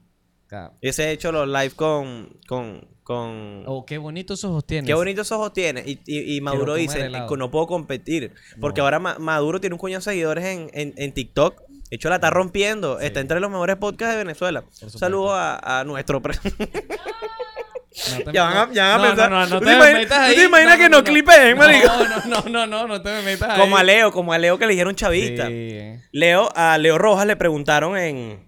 Claro. 0.48 0.72
Hubiese 0.80 1.10
hecho 1.12 1.30
los 1.32 1.46
live 1.46 1.70
con. 1.76 2.38
con, 2.48 2.88
con... 3.02 3.64
Oh, 3.66 3.84
qué 3.86 3.98
bonitos 3.98 4.42
ojos 4.44 4.64
tienes. 4.66 4.86
Qué 4.86 4.94
bonitos 4.94 5.30
ojos 5.32 5.52
tiene. 5.52 5.82
Y, 5.86 6.00
y- 6.06 6.36
y 6.36 6.40
Maduro 6.40 6.74
dice. 6.74 7.10
No 7.36 7.50
puedo 7.50 7.66
competir. 7.66 8.32
Porque 8.58 8.80
ahora 8.80 8.98
Ma- 8.98 9.18
Maduro 9.18 9.60
tiene 9.60 9.74
un 9.74 9.78
coño 9.80 9.96
de 9.98 10.02
seguidores 10.02 10.44
en, 10.46 10.70
en, 10.72 10.94
en 10.96 11.12
TikTok. 11.12 11.60
De 11.90 11.96
hecho, 11.96 12.08
la 12.08 12.16
está 12.16 12.30
rompiendo. 12.30 13.00
Está 13.00 13.20
entre 13.20 13.40
los 13.40 13.50
mejores 13.50 13.76
podcasts 13.76 14.14
de 14.16 14.24
Venezuela. 14.24 14.60
Un 14.60 14.72
supuesto. 14.72 14.98
saludo 14.98 15.34
a, 15.34 15.80
a 15.80 15.84
nuestro. 15.84 16.20
pre- 16.22 16.38
No 18.10 18.24
te- 18.24 18.32
Ya 18.32 18.44
van 18.44 18.56
a- 18.56 18.72
ya 18.72 18.96
van 18.96 19.00
a 19.00 19.02
no, 19.02 19.08
pensar- 19.10 19.30
No, 19.30 19.40
no, 19.40 19.46
no 19.46 19.58
¿Tú 19.58 19.64
te 19.64 19.70
te 19.70 19.70
me 19.72 19.76
imaginas- 19.78 20.00
metas 20.02 20.18
tú 20.18 20.24
ahí. 20.24 20.34
te 20.36 20.44
imaginas 20.44 20.76
que 20.78 20.88
no 20.88 21.04
clipeen, 21.04 21.58
marico? 21.58 21.88
No, 21.88 22.26
no, 22.26 22.42
no, 22.48 22.66
no, 22.66 22.86
no 22.86 23.02
te 23.02 23.08
me 23.10 23.22
metas 23.22 23.50
ahí. 23.50 23.60
como 23.60 23.76
a 23.76 23.82
Leo, 23.82 24.12
como 24.12 24.32
a 24.32 24.38
Leo 24.38 24.56
que 24.58 24.66
le 24.66 24.72
dijeron 24.72 24.94
chavista. 24.94 25.48
Sí. 25.48 25.80
Leo, 26.12 26.48
a 26.54 26.78
Leo 26.78 26.96
Rojas 26.98 27.26
le 27.26 27.34
preguntaron 27.36 27.96
en. 27.96 28.46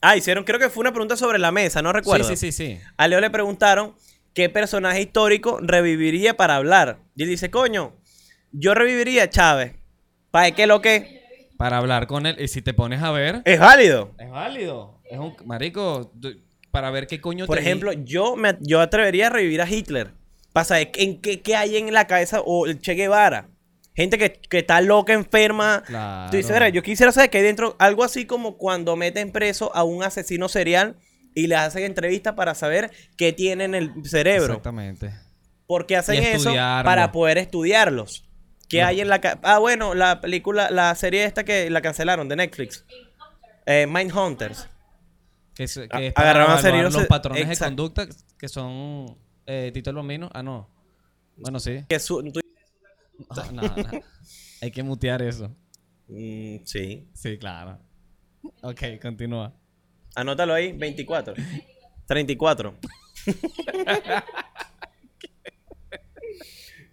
Ah, 0.00 0.16
hicieron, 0.16 0.44
creo 0.44 0.58
que 0.58 0.70
fue 0.70 0.80
una 0.80 0.90
pregunta 0.92 1.16
sobre 1.16 1.38
la 1.38 1.52
mesa, 1.52 1.82
no 1.82 1.92
recuerdo. 1.92 2.24
Sí, 2.28 2.36
sí, 2.36 2.50
sí, 2.52 2.66
sí. 2.76 2.80
A 2.96 3.06
Leo 3.06 3.20
le 3.20 3.30
preguntaron 3.30 3.94
qué 4.34 4.48
personaje 4.48 5.02
histórico 5.02 5.58
reviviría 5.62 6.36
para 6.36 6.56
hablar. 6.56 6.98
Y 7.14 7.24
él 7.24 7.28
dice, 7.28 7.50
coño, 7.50 7.94
yo 8.52 8.74
reviviría 8.74 9.24
a 9.24 9.30
Chávez. 9.30 9.74
¿Para 10.30 10.50
qué 10.52 10.66
lo 10.66 10.80
que? 10.80 11.17
Para 11.58 11.76
hablar 11.78 12.06
con 12.06 12.24
él. 12.24 12.36
Y 12.40 12.48
si 12.48 12.62
te 12.62 12.72
pones 12.72 13.02
a 13.02 13.10
ver. 13.10 13.42
Es 13.44 13.60
válido. 13.60 14.12
Es 14.18 14.30
válido. 14.30 15.00
Es 15.04 15.18
un. 15.18 15.34
Marico, 15.44 16.12
para 16.70 16.90
ver 16.90 17.06
qué 17.06 17.20
coño 17.20 17.44
Por 17.46 17.56
te- 17.56 17.62
ejemplo, 17.62 17.92
yo 17.92 18.36
me 18.36 18.56
yo 18.60 18.80
atrevería 18.80 19.26
a 19.26 19.30
revivir 19.30 19.60
a 19.60 19.68
Hitler. 19.70 20.12
Para 20.52 20.64
saber 20.64 20.90
en 20.94 21.20
qué, 21.20 21.40
qué 21.42 21.56
hay 21.56 21.76
en 21.76 21.92
la 21.92 22.06
cabeza 22.06 22.40
o 22.40 22.66
el 22.66 22.80
Che 22.80 22.94
Guevara. 22.94 23.48
Gente 23.94 24.16
que, 24.16 24.32
que 24.32 24.58
está 24.58 24.80
loca, 24.80 25.12
enferma. 25.12 25.82
Claro. 25.86 26.30
Tú 26.30 26.36
dices, 26.36 26.52
"Verá, 26.52 26.68
yo 26.68 26.82
quisiera 26.82 27.10
saber 27.12 27.30
qué 27.30 27.38
hay 27.38 27.44
dentro. 27.44 27.74
Algo 27.80 28.04
así 28.04 28.24
como 28.26 28.56
cuando 28.56 28.94
meten 28.96 29.32
preso 29.32 29.74
a 29.74 29.82
un 29.82 30.04
asesino 30.04 30.48
serial 30.48 30.96
y 31.34 31.48
le 31.48 31.56
hacen 31.56 31.82
entrevistas 31.82 32.34
para 32.34 32.54
saber 32.54 32.90
qué 33.16 33.32
tiene 33.32 33.64
en 33.64 33.74
el 33.74 33.92
cerebro. 34.04 34.46
Exactamente. 34.54 35.12
Porque 35.66 35.96
hacen 35.96 36.22
eso 36.22 36.54
para 36.54 37.10
poder 37.12 37.38
estudiarlos. 37.38 38.27
¿Qué 38.68 38.82
hay 38.82 39.00
en 39.00 39.08
la... 39.08 39.20
Ah, 39.42 39.58
bueno, 39.58 39.94
la 39.94 40.20
película, 40.20 40.70
la 40.70 40.94
serie 40.94 41.24
esta 41.24 41.44
que 41.44 41.70
la 41.70 41.80
cancelaron 41.80 42.28
de 42.28 42.36
Netflix. 42.36 42.84
Eh, 43.66 43.86
Mindhunters. 43.86 44.68
Que, 45.54 45.64
es- 45.64 45.74
que 45.78 45.88
A- 45.90 46.02
es 46.02 46.12
para 46.12 46.32
serios 46.62 46.92
los 46.92 47.02
se- 47.02 47.08
patrones 47.08 47.48
de 47.48 47.56
conducta 47.64 48.06
que 48.38 48.48
son 48.48 49.18
eh, 49.46 49.70
Tito 49.72 49.90
el. 49.92 50.30
Ah, 50.34 50.42
no. 50.42 50.68
Bueno, 51.36 51.58
sí. 51.58 51.84
Que 51.88 51.98
su- 51.98 52.22
tú- 52.32 52.40
No, 53.52 53.62
no, 53.62 53.62
no. 53.62 54.00
Hay 54.62 54.70
que 54.70 54.82
mutear 54.82 55.22
eso. 55.22 55.48
Mm, 56.06 56.58
sí. 56.64 57.08
Sí, 57.14 57.38
claro. 57.38 57.78
Ok, 58.62 58.82
continúa. 59.02 59.52
Anótalo 60.14 60.54
ahí, 60.54 60.72
24. 60.72 61.34
34. 62.06 62.74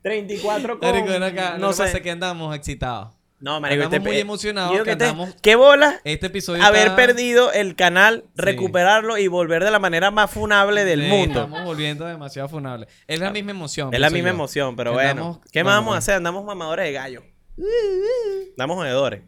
34 0.06 0.80
con... 0.80 0.90
Marico, 0.90 1.08
ven 1.10 1.24
acá. 1.24 1.52
no 1.58 1.68
No 1.68 1.74
sé. 1.74 1.88
sé 1.90 2.02
que 2.04 2.12
andamos 2.12 2.56
excitados. 2.56 3.10
No, 3.40 3.60
marico, 3.60 3.84
Andamos 3.84 3.98
este- 3.98 4.10
muy 4.10 4.20
emocionados 4.20 4.78
que 4.78 4.84
que 4.84 4.96
te- 4.96 5.06
andamos- 5.06 5.36
¿Qué 5.42 5.56
bola? 5.56 6.00
Este 6.06 6.28
episodio 6.28 6.64
Haber 6.64 6.84
está- 6.84 6.96
perdido 6.96 7.52
el 7.52 7.76
canal, 7.76 8.24
Sí. 8.28 8.30
recuperarlo 8.38 9.18
y 9.18 9.28
volver 9.28 9.64
de 9.64 9.72
la 9.72 9.80
manera 9.80 10.10
más 10.12 10.32
funable 10.32 10.86
del 10.86 11.02
Sí, 11.02 11.08
mundo. 11.08 11.42
Estamos 11.44 11.64
volviendo 11.66 12.06
demasiado 12.06 12.48
funables. 12.48 12.88
Es 13.08 13.20
la 13.20 13.32
misma 13.32 13.52
emoción. 13.52 13.94
Es 13.94 14.00
la 14.00 14.10
misma 14.10 14.30
yo. 14.30 14.36
emoción, 14.36 14.76
pero 14.76 14.92
Que 14.92 14.96
bueno. 14.96 15.10
andamos- 15.12 15.40
¿Qué 15.52 15.64
más 15.64 15.76
vamos 15.76 15.96
a 15.96 15.98
hacer? 15.98 16.16
Andamos 16.16 16.46
mamadores 16.46 16.86
de 16.86 16.92
gallo. 16.94 17.24
Andamos 18.52 18.78
jodedores. 18.78 19.22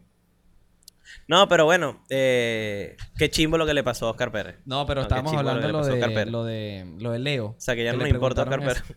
No, 1.28 1.46
pero 1.46 1.66
bueno, 1.66 2.02
eh, 2.08 2.96
qué 3.18 3.30
chimbo 3.30 3.58
lo 3.58 3.66
que 3.66 3.74
le 3.74 3.84
pasó 3.84 4.06
a 4.06 4.12
Oscar 4.12 4.32
Pérez. 4.32 4.56
No, 4.64 4.86
pero 4.86 5.02
qué 5.02 5.04
estábamos 5.04 5.30
chimbo 5.30 5.42
lo 5.42 5.50
que 5.50 5.56
hablando 5.56 5.66
le 5.66 5.72
lo 5.72 5.78
pasó 5.80 5.90
a 5.90 5.94
Oscar 5.94 6.24
de, 6.24 6.30
lo 6.30 6.44
de 6.44 6.94
lo 6.98 7.12
de 7.12 7.18
Leo. 7.18 7.46
O 7.48 7.56
sea, 7.58 7.76
que 7.76 7.84
ya 7.84 7.92
no 7.92 7.98
le 7.98 8.04
nos 8.04 8.14
importa 8.14 8.42
Oscar 8.42 8.60
Pérez. 8.60 8.82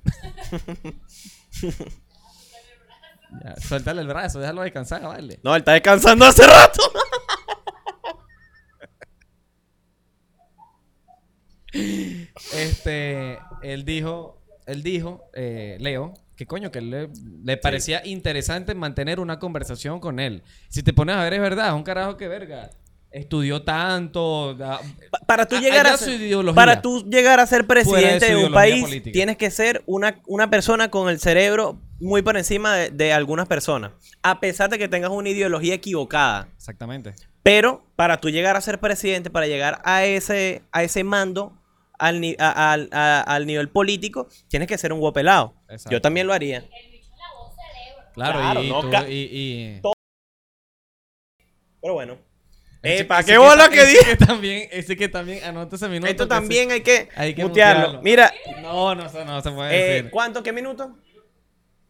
Ya, 3.45 3.55
suéltale 3.55 4.01
el 4.01 4.07
brazo, 4.07 4.41
déjalo 4.41 4.61
descansar, 4.61 5.03
vale. 5.03 5.39
No, 5.41 5.55
él 5.55 5.61
está 5.61 5.71
descansando 5.71 6.25
hace 6.25 6.45
rato. 6.45 6.83
Este, 11.73 13.39
él 13.61 13.85
dijo, 13.85 14.41
él 14.65 14.83
dijo, 14.83 15.29
eh, 15.33 15.77
Leo, 15.79 16.13
que 16.41 16.47
coño, 16.47 16.71
que 16.71 16.79
él 16.79 16.89
le, 16.89 17.09
le 17.43 17.55
parecía 17.57 18.01
interesante 18.03 18.73
mantener 18.73 19.19
una 19.19 19.37
conversación 19.37 19.99
con 19.99 20.19
él. 20.19 20.41
Si 20.69 20.81
te 20.81 20.91
pones 20.91 21.15
a 21.15 21.21
ver, 21.23 21.33
es 21.35 21.39
verdad, 21.39 21.67
es 21.67 21.73
un 21.73 21.83
carajo 21.83 22.17
que 22.17 22.27
verga. 22.27 22.71
estudió 23.11 23.61
tanto. 23.61 24.55
da- 24.55 24.79
Para 25.27 25.45
tú 25.45 25.57
A- 25.57 25.59
llegar 25.59 25.85
a 25.85 25.97
ser, 25.97 26.19
para 26.55 26.81
tú 26.81 27.05
llegar 27.07 27.39
a 27.39 27.45
ser 27.45 27.61
de 27.61 27.67
presidente 27.67 28.25
de 28.33 28.37
un 28.45 28.51
país, 28.53 28.81
política. 28.85 29.11
tienes 29.13 29.37
que 29.37 29.51
ser 29.51 29.83
una, 29.85 30.19
una 30.25 30.49
persona 30.49 30.89
con 30.89 31.09
el 31.09 31.19
cerebro 31.19 31.77
muy 31.99 32.23
por 32.23 32.37
encima 32.37 32.73
de, 32.75 32.89
de 32.89 33.13
algunas 33.13 33.47
personas, 33.47 33.91
a 34.23 34.39
pesar 34.39 34.69
de 34.71 34.79
que 34.79 34.87
tengas 34.87 35.11
una 35.11 35.29
ideología 35.29 35.75
equivocada. 35.75 36.47
Exactamente. 36.57 37.13
Pero 37.43 37.83
para 37.95 38.17
tú 38.17 38.29
llegar 38.31 38.55
a 38.55 38.61
ser 38.61 38.79
presidente, 38.79 39.29
para 39.29 39.45
llegar 39.45 39.79
a 39.83 40.05
ese, 40.05 40.63
a 40.71 40.81
ese 40.81 41.03
mando, 41.03 41.53
al, 42.07 42.19
ni- 42.21 42.35
a- 42.39 42.73
al- 42.73 42.89
a- 42.91 43.21
al 43.21 43.45
nivel 43.47 43.69
político, 43.69 44.27
tienes 44.49 44.67
que 44.67 44.77
ser 44.77 44.91
un 44.93 44.99
guapelado. 44.99 45.55
Exacto. 45.69 45.91
Yo 45.91 46.01
también 46.01 46.27
lo 46.27 46.33
haría. 46.33 46.65
Claro, 48.13 48.39
Claro, 48.39 48.61
y, 48.63 48.69
no 48.69 48.81
tú- 48.81 48.89
y- 49.07 49.29
y- 49.31 49.81
Pero 51.81 51.93
bueno. 51.93 52.17
Eh, 52.83 53.03
¿para 53.05 53.23
qué 53.23 53.37
bola 53.37 53.69
que 53.69 53.83
ese 53.83 53.91
dije? 53.91 54.17
que 54.17 54.25
también, 54.25 54.67
ese 54.71 54.97
que 54.97 55.07
también, 55.07 55.43
anota 55.43 55.75
ese 55.75 55.87
minuto. 55.87 56.09
Esto 56.09 56.23
que 56.25 56.29
también 56.29 56.71
hay 56.71 56.81
que, 56.81 57.09
hay 57.15 57.35
que 57.35 57.43
mutearlo. 57.45 57.99
mutearlo. 57.99 58.01
Mira, 58.01 58.33
No, 58.61 58.95
no, 58.95 59.07
se- 59.07 59.23
no 59.23 59.39
se 59.41 59.51
puede 59.51 59.75
eh, 59.75 59.93
decir. 59.95 60.09
¿cuánto? 60.11 60.41
¿Qué 60.43 60.51
minuto? 60.51 60.97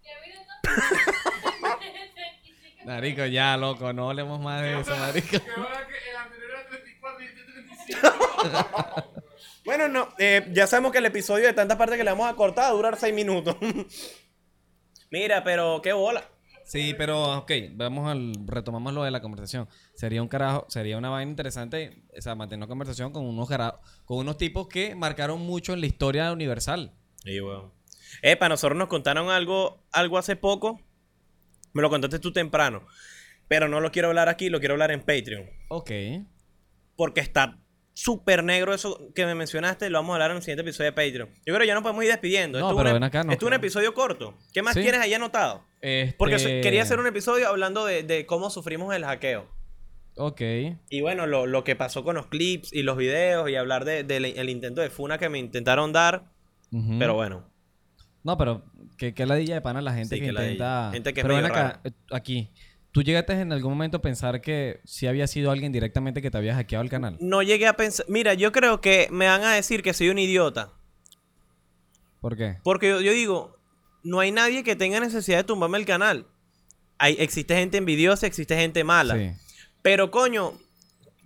¿Qué 0.04 0.10
minuto? 0.28 0.52
Marico, 2.86 3.26
ya, 3.26 3.56
loco, 3.58 3.94
no 3.94 4.10
hablemos 4.10 4.40
más 4.42 4.62
de 4.62 4.80
eso, 4.82 4.96
marico. 4.98 5.28
Que 5.32 5.40
que 5.40 6.10
el 6.10 6.18
anterior 6.18 6.52
era 6.52 6.68
34 6.68 7.24
y 7.24 7.26
este 7.26 7.42
35. 7.44 9.08
Bueno, 9.72 9.88
no, 9.88 10.10
eh, 10.18 10.50
ya 10.52 10.68
sabemos 10.68 10.92
que 10.92 10.98
el 10.98 11.06
episodio 11.06 11.46
de 11.46 11.54
tantas 11.54 11.78
partes 11.78 11.98
que 11.98 12.04
le 12.04 12.12
vamos 12.12 12.30
a 12.30 12.36
cortar 12.36 12.66
va 12.66 12.68
a 12.68 12.74
durar 12.74 12.98
seis 12.98 13.16
minutos. 13.16 13.56
Mira, 15.12 15.46
pero 15.46 15.82
qué 15.82 15.94
bola. 15.94 16.26
Sí, 16.66 16.94
pero 16.98 17.38
ok, 17.38 17.52
vamos 17.72 18.12
al 18.12 18.34
retomamos 18.48 18.94
lo 18.94 19.04
de 19.06 19.12
la 19.12 19.22
conversación. 19.22 19.70
Sería 19.96 20.22
un 20.22 20.28
carajo, 20.28 20.66
sería 20.68 20.98
una 20.98 21.08
vaina 21.10 21.32
interesante, 21.32 22.04
o 22.18 22.22
sea, 22.22 22.36
mantener 22.36 22.60
una 22.60 22.68
conversación 22.68 23.14
con 23.14 23.26
unos 23.26 23.48
cara- 23.48 23.80
con 24.04 24.18
unos 24.18 24.38
tipos 24.38 24.68
que 24.68 24.94
marcaron 24.94 25.40
mucho 25.40 25.72
en 25.72 25.80
la 25.80 25.86
historia 25.86 26.34
universal. 26.34 26.92
Y 27.24 27.40
bueno. 27.40 27.74
Eh, 28.24 28.36
para 28.36 28.50
nosotros 28.50 28.78
nos 28.78 28.90
contaron 28.90 29.30
algo, 29.30 29.86
algo 29.94 30.18
hace 30.18 30.36
poco. 30.36 30.82
Me 31.72 31.82
lo 31.82 31.90
contaste 31.90 32.20
tú 32.20 32.34
temprano. 32.34 32.86
Pero 33.48 33.70
no 33.70 33.80
lo 33.80 33.90
quiero 33.94 34.10
hablar 34.10 34.28
aquí, 34.28 34.50
lo 34.50 34.60
quiero 34.60 34.74
hablar 34.74 34.92
en 34.92 35.00
Patreon. 35.00 35.50
Ok. 35.70 35.92
Porque 36.98 37.22
está 37.22 37.58
súper 37.94 38.44
negro 38.44 38.74
eso 38.74 39.12
que 39.14 39.26
me 39.26 39.36
mencionaste. 39.36 39.90
Lo 39.90 40.00
vamos 40.00 40.12
a 40.12 40.16
hablar 40.16 40.32
en 40.32 40.38
el 40.38 40.44
siguiente 40.44 40.62
episodio 40.62 40.92
de 40.92 40.94
Patreon. 40.94 41.30
Yo 41.46 41.54
creo 41.54 41.60
que 41.60 41.68
ya 41.68 41.74
nos 41.74 41.84
podemos 41.84 42.04
ir 42.04 42.10
despidiendo. 42.10 42.60
No, 42.60 42.68
Esto 42.70 42.80
es 42.80 42.84
pero 42.84 42.94
ven 42.94 43.04
acá, 43.04 43.24
no, 43.24 43.32
Esto 43.32 43.46
es 43.46 43.48
un 43.48 43.54
episodio 43.54 43.94
corto. 43.94 44.38
¿Qué 44.54 44.62
más 44.62 44.74
Sí. 44.74 44.82
tienes 44.82 45.02
ahí 45.02 45.14
anotado? 45.14 45.64
Este... 45.82 46.16
Porque 46.18 46.40
so- 46.40 46.48
quería 46.48 46.84
hacer 46.84 47.00
un 47.00 47.08
episodio 47.08 47.48
hablando 47.48 47.86
de, 47.86 48.04
de 48.04 48.26
cómo 48.26 48.50
sufrimos 48.50 48.96
el 48.96 49.04
hackeo. 49.06 49.48
Ok. 50.18 50.42
Y 50.90 51.02
bueno, 51.02 51.26
lo, 51.28 51.46
lo 51.46 51.64
que 51.64 51.76
pasó 51.76 52.04
con 52.04 52.16
los 52.16 52.28
clips 52.28 52.74
y 52.74 52.84
los 52.84 52.98
videos 52.98 53.50
y 53.50 53.56
hablar 53.56 53.86
del 53.86 54.06
de, 54.08 54.18
el 54.18 54.50
intento 54.50 54.82
de 54.82 54.90
funa 54.90 55.18
que 55.18 55.30
me 55.30 55.40
intentaron 55.40 55.94
dar. 55.94 56.26
Pero 57.00 57.14
bueno, 57.16 57.50
No, 58.24 58.38
pero 58.38 58.64
que, 58.98 59.14
que 59.14 59.26
ladilla 59.26 59.56
de 59.56 59.62
pana 59.62 59.82
la 59.82 59.94
gente 59.94 60.16
Sí, 60.16 60.22
que 60.22 60.28
intenta. 60.28 60.90
Gente 60.94 61.14
que 61.14 61.20
es 61.20 61.24
pero 61.26 61.36
ven 61.36 61.44
medio 61.44 61.54
acá, 61.56 61.68
rara. 61.68 61.82
eh, 61.84 61.92
aquí. 62.12 62.50
¿Tú 62.92 63.04
llegaste 63.04 63.34
en 63.34 63.54
algún 63.54 63.72
momento 63.72 63.98
a 63.98 64.02
pensar 64.02 64.42
que 64.42 64.82
si 64.84 65.08
había 65.08 65.26
sido 65.28 65.50
alguien 65.52 65.72
directamente 65.72 66.22
que 66.22 66.30
te 66.30 66.38
había 66.38 66.56
hackeado 66.56 66.84
el 66.84 66.90
canal? 66.90 67.18
no 67.22 67.42
llegué 67.42 67.68
a 67.68 67.74
pensar. 67.78 68.06
Mira, 68.10 68.34
yo 68.34 68.52
creo 68.52 68.82
que 68.82 69.08
me 69.12 69.28
van 69.28 69.44
a 69.44 69.54
decir 69.54 69.82
que 69.82 69.94
soy 69.94 70.10
un 70.10 70.20
idiota. 70.20 70.74
¿Por 72.20 72.38
qué? 72.38 72.58
Porque 72.64 72.90
yo, 72.90 73.02
yo 73.02 73.12
digo, 73.14 73.58
no 74.04 74.20
hay 74.20 74.32
nadie 74.32 74.64
que 74.64 74.76
tenga 74.76 75.00
necesidad 75.00 75.38
de 75.38 75.44
tumbarme 75.46 75.78
el 75.78 75.86
canal. 75.86 76.28
Hay, 76.98 77.16
existe 77.20 77.56
gente 77.56 77.78
envidiosa, 77.78 78.28
existe 78.28 78.56
gente 78.56 78.84
mala. 78.84 79.16
Sí. 79.16 79.32
Pero 79.82 80.12
coño, 80.12 80.54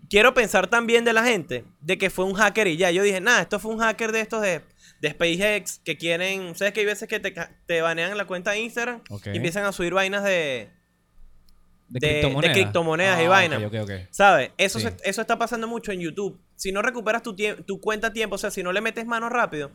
quiero 0.09 0.33
pensar 0.33 0.67
también 0.67 1.03
de 1.03 1.13
la 1.13 1.25
gente 1.25 1.65
de 1.81 1.97
que 1.97 2.09
fue 2.09 2.25
un 2.25 2.33
hacker 2.35 2.67
y 2.67 2.77
ya. 2.77 2.91
Yo 2.91 3.03
dije, 3.03 3.19
nada, 3.19 3.41
esto 3.41 3.59
fue 3.59 3.73
un 3.73 3.79
hacker 3.79 4.11
de 4.13 4.21
estos 4.21 4.41
de, 4.41 4.61
de 5.01 5.09
SpaceX 5.11 5.79
que 5.83 5.97
quieren. 5.97 6.55
¿Sabes 6.55 6.73
que 6.73 6.81
hay 6.81 6.85
veces 6.85 7.09
que 7.09 7.19
te, 7.19 7.33
te 7.65 7.81
banean 7.81 8.15
la 8.17 8.25
cuenta 8.25 8.51
de 8.51 8.59
Instagram 8.61 9.01
Ok. 9.09 9.27
y 9.33 9.37
empiezan 9.37 9.65
a 9.65 9.71
subir 9.73 9.93
vainas 9.93 10.23
de. 10.23 10.69
¿De, 11.87 11.99
de- 11.99 12.13
de 12.41 12.51
criptomonedas? 12.51 13.21
y 13.21 13.25
Ah, 13.25 13.29
vainas. 13.29 13.61
¿Sabes? 14.11 14.51
Eso, 14.57 14.79
Sí. 14.79 14.87
se- 14.87 14.97
eso 15.09 15.21
está 15.21 15.37
pasando 15.37 15.67
mucho 15.67 15.91
en 15.91 15.99
YouTube. 15.99 16.39
Si 16.55 16.71
no 16.71 16.81
recuperas 16.81 17.21
tu, 17.23 17.35
tu 17.35 17.79
cuenta 17.79 18.07
a 18.07 18.13
tiempo, 18.13 18.35
o 18.35 18.37
sea, 18.39 18.49
si 18.51 18.63
no 18.63 18.71
le 18.71 18.81
metes 18.81 19.05
mano 19.05 19.29
rápido, 19.29 19.71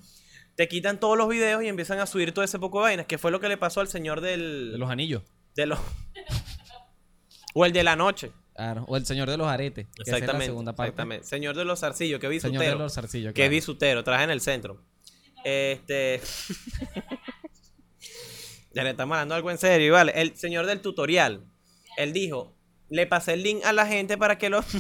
te 0.56 0.66
quitan 0.68 0.98
todos 0.98 1.16
los 1.16 1.28
videos 1.28 1.62
y 1.62 1.68
empiezan 1.68 2.00
a 2.00 2.06
subir 2.06 2.32
todo 2.32 2.44
ese 2.44 2.58
poco 2.58 2.78
de 2.78 2.82
vainas, 2.84 3.06
que 3.06 3.16
fue 3.18 3.30
lo 3.30 3.38
que 3.40 3.48
le 3.48 3.56
pasó 3.56 3.80
al 3.80 3.88
señor 3.88 4.20
del. 4.20 4.72
De 4.72 4.78
los 4.78 4.90
anillos. 4.90 5.22
de 5.54 5.66
los- 5.66 5.78
o 7.54 7.64
el 7.64 7.72
de 7.72 7.82
la 7.84 7.96
noche. 7.96 8.32
Claro. 8.54 8.84
O 8.88 8.96
el 8.96 9.06
señor 9.06 9.30
de 9.30 9.36
los 9.38 9.46
aretes. 9.48 9.86
que 9.86 9.92
esa 9.92 10.02
es 10.02 10.08
la 10.08 10.16
Exactamente. 10.18 10.46
segunda 10.46 10.74
parte. 10.74 10.88
exactamente. 10.90 11.26
Señor 11.26 11.56
de 11.56 11.64
los 11.64 11.80
zarcillos, 11.80 12.20
que 12.20 12.28
vi 12.28 12.40
Señor 12.40 12.62
de 12.62 12.74
los 12.74 12.92
zarcillos. 12.94 13.32
Que 13.32 13.42
claro. 13.42 13.50
bisutero, 13.52 14.04
traje 14.04 14.24
en 14.24 14.30
el 14.30 14.40
centro. 14.40 14.82
Este. 15.44 16.20
ya 18.74 18.84
le 18.84 18.90
estamos 18.90 19.14
hablando 19.14 19.34
algo 19.34 19.50
en 19.50 19.58
serio, 19.58 19.94
vale. 19.94 20.12
El 20.14 20.36
señor 20.36 20.66
del 20.66 20.80
tutorial. 20.80 21.44
Él 22.03 22.12
dijo: 22.12 22.57
Le 22.88 23.07
pasé 23.07 23.34
el 23.34 23.42
link 23.42 23.64
a 23.64 23.72
la 23.72 23.86
gente 23.86 24.16
para 24.18 24.38
que 24.38 24.51
lo. 24.51 24.64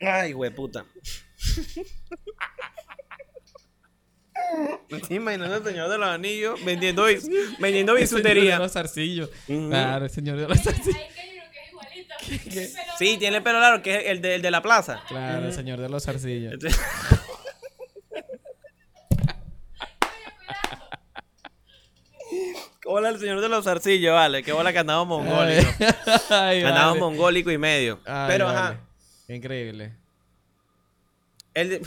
Ay, 0.00 0.34
puta. 0.54 0.86
Me 4.90 4.96
estoy 4.98 5.16
imaginando 5.16 5.56
al 5.56 5.64
señor 5.64 5.90
de 5.90 5.98
los 5.98 6.08
anillos 6.08 6.64
vendiendo, 6.64 7.04
vendiendo 7.58 7.96
El 7.96 8.06
señor 8.08 8.22
de 8.22 8.30
bisutería. 8.30 8.58
los 8.58 8.72
zarcillos. 8.72 9.30
Claro, 9.46 10.04
el 10.06 10.10
señor 10.10 10.38
de 10.38 10.48
los 10.48 10.58
zarcillos. 10.62 10.96
Sí, 12.98 13.16
tiene 13.18 13.38
el 13.38 13.42
pelo 13.42 13.58
largo, 13.58 13.82
que 13.82 13.96
es 13.96 14.02
el 14.06 14.20
de, 14.20 14.36
el 14.36 14.42
de 14.42 14.50
la 14.52 14.62
plaza. 14.62 15.02
Claro, 15.08 15.46
el 15.46 15.52
señor 15.52 15.80
de 15.80 15.88
los 15.88 16.04
zarcillos. 16.04 16.54
Hola, 22.86 23.10
el 23.10 23.20
señor 23.20 23.40
de 23.40 23.48
los 23.48 23.64
zarcillos, 23.64 24.14
vale. 24.14 24.42
Qué 24.42 24.52
bola 24.52 24.72
que 24.72 24.78
andamos 24.78 25.06
mongólicos. 25.06 25.66
Ay, 26.30 26.62
vale. 26.62 26.98
mongólico 26.98 27.50
y 27.50 27.58
medio. 27.58 28.00
Ay, 28.06 28.26
Pero, 28.28 28.46
vale. 28.46 28.58
ajá. 28.58 28.80
Increíble. 29.28 29.92
Él, 31.54 31.68
de- 31.70 31.82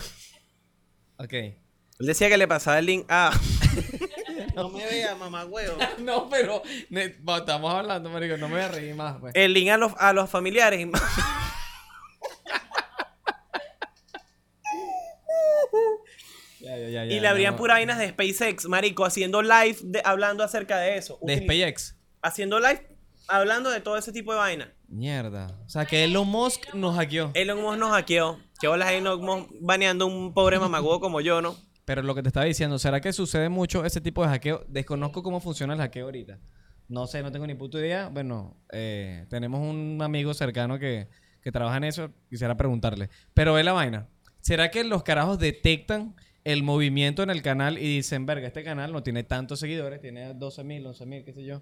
Ok. 1.18 1.34
él 1.34 1.56
decía 2.00 2.30
que 2.30 2.38
le 2.38 2.48
pasaba 2.48 2.80
el 2.80 2.86
link 2.86 3.06
a. 3.10 3.32
no 4.56 4.70
me 4.70 4.86
veas, 4.86 5.18
mamá 5.18 5.46
huevo. 5.46 5.78
No, 6.00 6.30
pero 6.30 6.62
ne- 6.90 7.16
estamos 7.38 7.74
hablando, 7.74 8.10
marico. 8.10 8.38
No 8.38 8.48
me 8.48 8.56
voy 8.56 8.64
a 8.64 8.68
reír 8.70 8.96
más, 8.96 9.18
pues. 9.20 9.34
El 9.36 9.54
link 9.54 9.70
a 9.70 9.78
los, 9.78 9.94
a 9.98 10.14
los 10.14 10.30
familiares. 10.30 10.88
Ya, 16.78 16.90
ya, 16.90 17.06
ya, 17.06 17.14
y 17.14 17.20
le 17.20 17.28
abrían 17.28 17.54
no. 17.54 17.58
pura 17.60 17.76
vainas 17.76 17.98
de 18.00 18.10
SpaceX, 18.10 18.66
marico, 18.68 19.06
haciendo 19.06 19.42
live 19.42 19.78
de- 19.84 20.02
hablando 20.06 20.44
acerca 20.44 20.78
de 20.80 20.98
eso. 20.98 21.18
De 21.22 21.38
SpaceX. 21.38 21.96
Haciendo 22.22 22.60
live 22.60 22.88
hablando 23.28 23.70
de 23.70 23.80
todo 23.82 23.98
ese 23.98 24.12
tipo 24.12 24.32
de 24.34 24.40
vainas. 24.40 24.70
Mierda. 24.88 25.48
O 25.66 25.70
sea, 25.70 25.86
que 25.86 26.04
Elon 26.04 26.28
Musk 26.28 26.74
nos 26.74 26.96
hackeó. 26.96 27.32
Elon 27.34 27.62
Musk 27.62 27.78
nos 27.80 27.92
hackeó. 27.92 28.40
Qué 28.60 28.68
bolas 28.68 28.92
Elon 28.92 29.22
Musk 29.22 29.50
baneando 29.62 30.06
un 30.08 30.34
pobre 30.34 30.60
mamagüevo 30.60 31.00
como 31.00 31.20
yo, 31.22 31.42
¿no? 31.42 31.56
Pero 31.86 32.02
lo 32.02 32.16
que 32.16 32.22
te 32.22 32.30
estaba 32.30 32.46
diciendo, 32.46 32.80
¿será 32.80 33.02
que 33.02 33.12
sucede 33.12 33.50
mucho 33.50 33.84
ese 33.86 34.00
tipo 34.02 34.24
de 34.24 34.30
hackeo? 34.30 34.64
Desconozco 34.70 35.22
cómo 35.24 35.40
funciona 35.42 35.74
el 35.74 35.80
hackeo 35.80 36.06
ahorita. 36.06 36.40
No 36.88 37.08
sé, 37.08 37.22
no 37.24 37.32
tengo 37.32 37.48
ni 37.48 37.56
puta 37.56 37.78
idea. 37.80 38.10
Bueno, 38.10 38.56
eh, 38.72 39.26
tenemos 39.30 39.60
un 39.62 40.00
amigo 40.02 40.34
cercano 40.34 40.78
que, 40.80 41.08
que 41.42 41.52
trabaja 41.52 41.78
en 41.78 41.86
eso. 41.86 42.12
Quisiera 42.30 42.56
preguntarle. 42.56 43.10
Pero 43.34 43.54
ve 43.54 43.64
la 43.64 43.74
vaina. 43.74 44.08
¿Será 44.42 44.70
que 44.72 44.84
los 44.84 45.04
carajos 45.04 45.40
detectan 45.40 46.16
el 46.44 46.64
movimiento 46.64 47.24
en 47.24 47.30
el 47.30 47.42
canal 47.42 47.78
y 47.78 47.82
dicen, 47.96 48.26
verga, 48.26 48.48
este 48.48 48.64
canal 48.64 48.92
no 48.92 49.02
tiene 49.04 49.24
tantos 49.24 49.60
seguidores, 49.60 50.02
tiene 50.02 50.34
12 50.34 50.64
mil, 50.64 50.86
11 50.86 51.06
mil, 51.06 51.24
qué 51.24 51.34
sé 51.34 51.44
yo. 51.44 51.62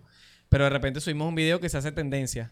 Pero 0.50 0.64
de 0.66 0.70
repente 0.72 1.00
subimos 1.02 1.28
un 1.28 1.36
video 1.36 1.60
que 1.60 1.70
se 1.70 1.78
hace 1.78 1.92
tendencia. 1.92 2.52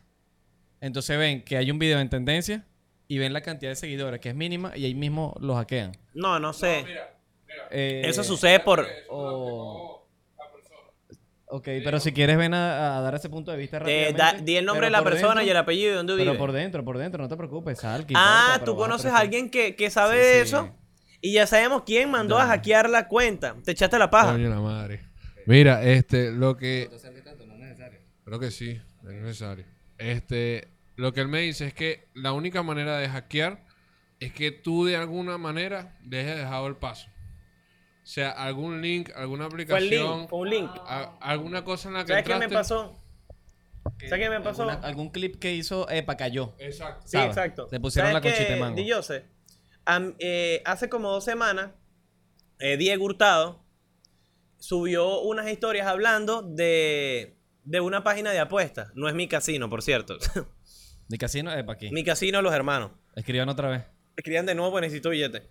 Entonces 0.82 1.18
ven 1.18 1.44
que 1.44 1.58
hay 1.58 1.72
un 1.72 1.80
video 1.80 2.00
en 2.00 2.10
tendencia 2.10 2.66
y 3.08 3.18
ven 3.18 3.34
la 3.34 3.42
cantidad 3.42 3.72
de 3.72 3.76
seguidores, 3.76 4.20
que 4.22 4.30
es 4.30 4.36
mínima, 4.36 4.72
y 4.78 4.86
ahí 4.86 4.94
mismo 4.96 5.36
lo 5.42 5.56
hackean. 5.56 5.92
No, 6.14 6.40
no 6.40 6.54
sé. 6.54 6.86
Eh, 7.72 8.04
Eso 8.06 8.24
sucede 8.24 8.60
por. 8.60 8.86
o- 9.10 9.96
Ok, 11.52 11.64
pero 11.84 12.00
si 12.00 12.12
quieres 12.14 12.38
ven 12.38 12.54
a, 12.54 13.00
a 13.00 13.02
dar 13.02 13.16
ese 13.16 13.28
punto 13.28 13.50
de 13.50 13.58
vista 13.58 13.78
Eh, 13.78 13.80
rápidamente. 14.14 14.18
da- 14.22 14.34
di 14.34 14.56
el 14.58 14.66
nombre 14.66 14.86
de 14.86 14.92
la 14.92 15.04
persona 15.04 15.44
y 15.44 15.50
el 15.50 15.58
apellido 15.58 15.90
de 15.90 15.98
dónde 15.98 16.14
vive. 16.14 16.26
Pero 16.28 16.38
por 16.38 16.52
dentro, 16.52 16.86
por 16.86 17.00
dentro, 17.00 17.24
no 17.24 17.28
te 17.28 17.36
preocupes, 17.36 17.80
sal. 17.80 18.06
¿qué 18.06 18.14
ah, 18.16 18.52
importa? 18.54 18.66
tú 18.66 18.76
conoces 18.78 19.12
a 19.12 19.18
alguien 19.18 19.50
que, 19.50 19.76
que 19.76 19.90
sabe 19.90 20.22
Sí, 20.22 20.38
de 20.40 20.46
sí. 20.46 20.56
Y 21.22 21.34
ya 21.34 21.48
sabemos 21.48 21.84
quién 21.86 22.10
mandó 22.12 22.38
a 22.38 22.48
hackear 22.48 22.90
la 22.90 23.08
cuenta. 23.08 23.56
Te 23.64 23.72
echaste 23.72 23.98
la 24.00 24.10
paja. 24.10 24.32
Coño 24.34 24.50
la 24.50 24.60
madre. 24.62 25.02
Mira, 25.46 25.84
este, 25.84 26.32
lo 26.32 26.56
que. 26.58 26.90
Creo 28.26 28.40
que 28.40 28.52
sí, 28.52 28.80
es 29.04 29.04
necesario. 29.04 29.66
Este, 29.98 30.68
lo 30.96 31.14
que 31.14 31.22
él 31.22 31.28
me 31.28 31.40
dice 31.42 31.66
es 31.68 31.74
que 31.74 32.08
la 32.14 32.32
única 32.34 32.62
manera 32.64 32.98
de 32.98 33.10
hackear 33.10 33.66
es 34.20 34.34
que 34.34 34.52
tú 34.52 34.86
de 34.86 34.96
alguna 34.96 35.38
manera 35.38 35.98
dejes 36.04 36.38
dejado 36.38 36.68
el 36.68 36.76
paso. 36.76 37.08
O 38.04 38.12
sea, 38.12 38.32
algún 38.32 38.82
link, 38.82 39.10
alguna 39.16 39.50
Fue 39.50 39.60
el 39.62 39.64
aplicación, 39.64 40.20
link, 40.20 40.30
fue 40.30 40.40
un 40.40 40.50
link. 40.50 40.70
a- 40.86 41.18
alguna 41.22 41.64
cosa 41.64 41.90
en 41.90 41.94
la 41.96 42.02
que 42.06 42.10
¿Sabes 42.14 42.24
qué 42.26 42.36
me 42.36 42.46
entraste. 42.46 42.74
pasó? 42.76 43.00
¿Sabes 44.08 44.20
qué 44.24 44.30
me 44.30 44.42
pasó? 44.42 44.64
Alguna- 44.70 44.88
algún 44.88 45.10
clip 45.10 45.40
que 45.40 45.54
hizo, 45.54 45.88
epa, 45.90 46.18
cayó. 46.18 46.56
Exacto. 46.60 47.02
Sí, 47.08 47.12
¿sabes? 47.18 47.28
exacto. 47.30 47.68
Le 47.72 47.80
pusieron 47.80 48.12
¿Sabes 48.12 48.24
la 48.24 48.30
conchita 48.30 48.54
de 48.54 48.60
mango. 48.60 48.76
Di 48.76 48.92
Jose? 48.92 49.26
Eh, 50.20 50.62
hace 50.66 50.90
como 50.90 51.12
dos 51.12 51.24
semanas, 51.26 51.72
eh, 52.60 52.78
Diego 52.78 53.06
Hurtado 53.06 53.66
subió 54.60 55.22
unas 55.22 55.50
historias 55.50 55.88
hablando 55.88 56.42
de, 56.42 57.38
de 57.64 57.80
una 57.80 58.04
página 58.04 58.32
de 58.32 58.40
apuestas. 58.40 58.92
No 58.94 59.08
es 59.08 59.16
mi 59.16 59.28
casino, 59.28 59.70
por 59.70 59.82
cierto. 59.82 60.18
Mi 61.12 61.18
casino, 61.18 61.52
epa, 61.52 61.74
aquí. 61.74 61.90
mi 61.90 62.04
casino, 62.04 62.40
los 62.44 62.54
hermanos. 62.54 62.92
Escriban 63.16 63.50
otra 63.50 63.68
vez. 63.70 63.84
Escriban 64.16 64.46
de 64.46 64.54
nuevo 64.54 64.70
porque 64.70 64.86
necesito 64.86 65.10
billete. 65.10 65.50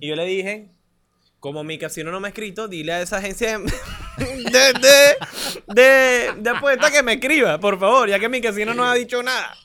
Y 0.00 0.06
yo 0.06 0.14
le 0.14 0.24
dije, 0.24 0.70
como 1.40 1.64
mi 1.64 1.76
casino 1.76 2.12
no 2.12 2.20
me 2.20 2.28
ha 2.28 2.30
escrito, 2.30 2.68
dile 2.68 2.92
a 2.92 3.00
esa 3.02 3.16
agencia 3.16 3.58
de, 3.58 3.64
de, 4.52 4.72
de, 4.78 5.74
de, 5.74 6.34
de 6.40 6.50
apuestas 6.50 6.92
que 6.92 7.02
me 7.02 7.14
escriba, 7.14 7.58
por 7.58 7.80
favor, 7.80 8.08
ya 8.08 8.20
que 8.20 8.28
mi 8.28 8.40
casino 8.40 8.74
no 8.74 8.84
ha 8.84 8.94
dicho 8.94 9.24
nada. 9.24 9.56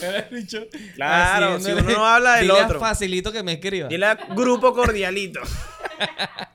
Claro, 0.94 1.60
si 1.60 1.70
uno 1.72 1.82
no 1.82 2.06
habla 2.06 2.36
del 2.36 2.48
Dile 2.48 2.60
a 2.60 2.66
otro. 2.66 2.80
facilito 2.80 3.32
que 3.32 3.42
me 3.42 3.54
escriba. 3.54 3.88
Dile 3.88 4.06
a 4.06 4.14
Grupo 4.14 4.72
Cordialito. 4.74 5.40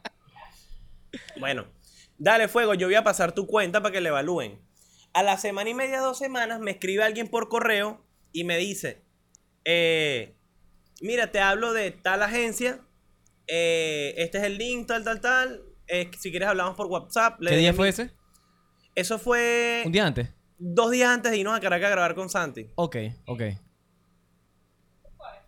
bueno, 1.40 1.66
dale 2.18 2.48
fuego, 2.48 2.74
yo 2.74 2.88
voy 2.88 2.96
a 2.96 3.04
pasar 3.04 3.34
tu 3.34 3.48
cuenta 3.48 3.82
para 3.82 3.92
que 3.92 4.02
le 4.02 4.10
evalúen. 4.10 4.60
A 5.14 5.24
la 5.24 5.38
semana 5.38 5.70
y 5.70 5.74
media, 5.74 6.00
dos 6.00 6.18
semanas, 6.18 6.60
me 6.60 6.72
escribe 6.72 7.04
alguien 7.04 7.28
por 7.28 7.50
correo 7.50 8.04
y 8.32 8.44
me 8.46 8.58
dice, 8.58 9.04
eh, 9.64 10.34
mira, 11.02 11.32
te 11.32 11.40
hablo 11.40 11.74
de 11.74 11.92
tal 11.92 12.24
agencia, 12.24 12.80
eh, 13.48 14.16
este 14.18 14.40
es 14.40 14.44
el 14.46 14.58
link, 14.58 14.88
tal, 14.88 15.04
tal, 15.04 15.22
tal. 15.22 15.62
eh, 15.88 16.10
si 16.20 16.32
quieres 16.32 16.50
hablamos 16.50 16.76
por 16.76 16.88
WhatsApp. 16.88 17.40
¿Qué 17.46 17.58
día 17.58 17.74
fue 17.74 17.90
ese? 17.90 18.12
Eso 18.96 19.20
fue 19.20 19.84
Un 19.86 19.92
día 19.92 20.06
antes. 20.08 20.30
Dos 20.66 20.92
días 20.92 21.10
antes 21.10 21.32
de 21.32 21.38
irnos 21.40 21.56
a 21.56 21.60
Caracas 21.60 21.88
a 21.88 21.92
grabar 21.92 22.16
con 22.16 22.30
Santi. 22.30 22.70
Ok, 22.76 22.96
ok. 23.28 23.42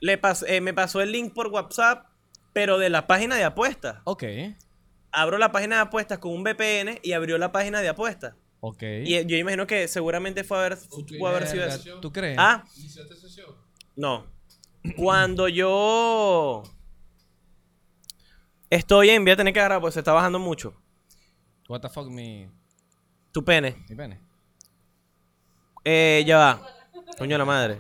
Le 0.02 0.22
pas- 0.22 0.44
eh, 0.48 0.62
me 0.62 0.74
pasó 0.74 1.02
el 1.02 1.12
link 1.12 1.34
por 1.34 1.48
WhatsApp, 1.48 2.08
pero 2.54 2.78
de 2.78 2.90
la 2.90 3.08
página 3.08 3.36
de 3.36 3.44
apuestas. 3.44 3.98
Ok. 4.04 4.24
abro 5.18 5.38
la 5.38 5.52
página 5.54 5.78
de 5.78 5.82
apuestas 5.84 6.20
con 6.20 6.34
un 6.34 6.44
VPN 6.44 7.00
y 7.02 7.14
abrió 7.14 7.38
la 7.38 7.52
página 7.54 7.80
de 7.82 7.88
apuestas. 7.88 8.36
Ok. 8.60 8.82
Y 8.84 9.14
eh, 9.16 9.26
yo 9.26 9.38
imagino 9.38 9.66
que 9.66 9.88
seguramente 9.88 10.44
fue 10.44 10.58
a 10.58 10.66
haber, 10.66 10.78
pudo 11.18 11.28
haber 11.28 11.48
sido 11.48 11.66
eso. 11.66 12.02
¿Tú 12.02 12.12
crees? 12.12 12.36
Ah, 12.38 12.66
¿Iniciaste 12.78 13.16
sesión? 13.16 13.56
no. 13.96 14.26
Cuando 14.98 15.48
yo 15.48 16.64
estoy 18.70 19.10
en, 19.10 19.24
voy 19.24 19.32
a 19.32 19.36
tener 19.38 19.54
que 19.54 19.60
agarrar 19.60 19.80
porque 19.82 19.94
se 19.94 20.00
está 20.00 20.12
bajando 20.14 20.38
mucho. 20.40 20.76
What 21.70 21.82
the 21.82 21.90
fuck, 21.90 22.08
mi, 22.10 22.48
Tu 23.32 23.44
pene. 23.44 23.84
mi 23.90 23.96
pene. 23.96 24.20
Eh, 25.86 26.24
ya 26.26 26.38
va. 26.38 26.62
Coño 27.18 27.38
la 27.38 27.46
madre. 27.46 27.80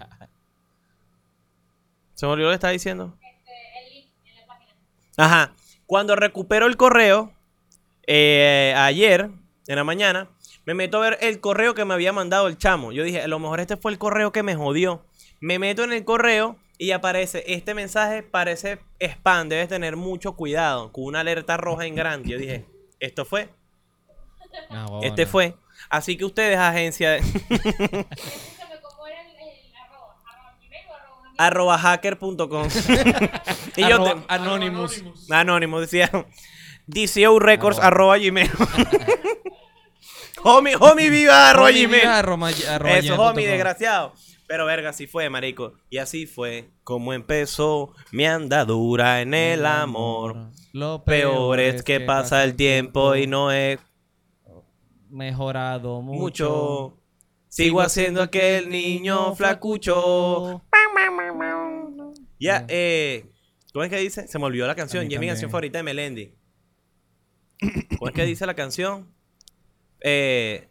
Se 2.14 2.26
me 2.26 2.32
olvidó 2.32 2.48
lo 2.48 2.52
que 2.52 2.56
estaba 2.56 2.72
diciendo. 2.72 3.18
El 3.22 3.94
link 3.94 4.08
en 4.26 4.36
la 4.36 4.48
página. 4.48 4.74
Ajá. 5.18 5.54
Cuando 5.86 6.16
recupero 6.16 6.68
el 6.68 6.78
correo, 6.78 7.34
eh, 8.08 8.74
ayer, 8.78 9.30
en 9.68 9.76
la 9.76 9.84
mañana, 9.84 10.30
me 10.66 10.74
meto 10.74 10.98
a 10.98 11.02
ver 11.02 11.18
el 11.22 11.42
correo 11.42 11.74
que 11.74 11.84
me 11.84 11.94
había 11.94 12.14
mandado 12.14 12.48
el 12.48 12.58
chamo. 12.58 12.92
Yo 12.92 13.04
dije, 13.04 13.22
a 13.22 13.28
lo 13.28 13.40
mejor 13.40 13.60
este 13.60 13.76
fue 13.76 13.92
el 13.92 13.98
correo 13.98 14.32
que 14.32 14.44
me 14.44 14.56
jodió. 14.56 15.06
Me 15.42 15.60
meto 15.60 15.84
en 15.84 15.92
el 15.92 16.06
correo 16.06 16.58
y 16.78 16.92
aparece, 16.92 17.44
este 17.48 17.74
mensaje 17.74 18.24
parece 18.24 18.80
spam, 19.00 19.50
debes 19.50 19.68
tener 19.68 19.96
mucho 19.96 20.36
cuidado, 20.36 20.92
con 20.92 21.06
una 21.06 21.20
alerta 21.20 21.58
roja 21.58 21.86
en 21.86 21.96
grande. 21.96 22.30
Yo 22.30 22.38
dije, 22.38 22.66
esto 23.00 23.26
fue, 23.26 23.50
Ah, 24.70 25.00
este 25.04 25.26
fue. 25.26 25.56
Así 25.96 26.18
que 26.18 26.26
ustedes, 26.26 26.58
agencia 26.58 27.12
de 27.12 27.18
Escúchame, 27.18 28.06
¿cómo 28.82 29.08
era 29.08 29.22
el, 29.22 29.28
el 29.30 29.76
arroba? 29.84 30.16
¿Arroba 30.26 30.58
gmail 30.60 30.86
o 30.90 30.94
arroba 30.94 31.20
una 31.32 31.46
arroba 31.48 31.78
hacker.com. 31.78 32.68
y 33.76 33.82
yo 33.82 33.96
Arroba 33.96 34.16
te- 34.16 34.22
Anonymous. 34.34 35.04
Anónimo, 35.30 35.80
decía 35.82 36.10
DCO 36.88 37.40
Records 37.40 37.80
Arroba. 37.80 38.16
arroba 38.16 38.18
gmail. 38.20 38.52
homie, 40.44 40.76
homie 40.80 41.10
viva 41.10 41.50
arroba 41.50 41.72
gmail. 41.72 42.06
arroba- 42.08 42.50
arroba 42.70 42.98
Eso, 42.98 43.16
homie, 43.22 43.48
desgraciado. 43.48 44.14
Pero 44.48 44.66
verga, 44.68 44.90
así 44.92 45.08
fue, 45.08 45.28
marico. 45.32 45.74
Y 45.90 45.98
así 45.98 46.28
fue 46.28 46.70
como 46.84 47.14
empezó 47.14 47.94
mi 48.12 48.26
andadura 48.28 49.22
en 49.22 49.34
el 49.34 49.66
amor. 49.66 50.52
Lo 50.72 51.04
Peor 51.04 51.60
es 51.60 51.82
que 51.82 52.00
pasa 52.02 52.44
el 52.44 52.56
tiempo 52.56 53.16
y 53.16 53.26
no 53.26 53.52
es 53.52 53.80
mejorado 55.16 56.02
mucho. 56.02 56.20
mucho. 56.20 57.02
Sigo 57.48 57.80
haciendo 57.82 58.22
aquel 58.22 58.70
niño 58.70 59.34
flacucho. 59.36 60.62
Ya, 62.40 62.66
eh. 62.68 63.32
¿Cómo 63.74 63.84
es 63.84 63.90
que 63.90 63.98
dice? 63.98 64.28
Se 64.28 64.38
me 64.40 64.46
olvidó 64.46 64.68
la 64.68 64.76
canción. 64.76 65.02
A 65.04 65.08
mí 65.08 65.12
Y 65.12 65.16
es 65.16 65.20
mi 65.22 65.28
canción 65.28 65.50
favorita 65.52 65.80
de 65.80 65.84
Melendi. 65.84 66.34
¿Cómo 67.98 68.10
es 68.10 68.14
que 68.14 68.26
dice 68.26 68.46
la 68.46 68.54
canción? 68.54 69.14
Eh. 70.02 70.70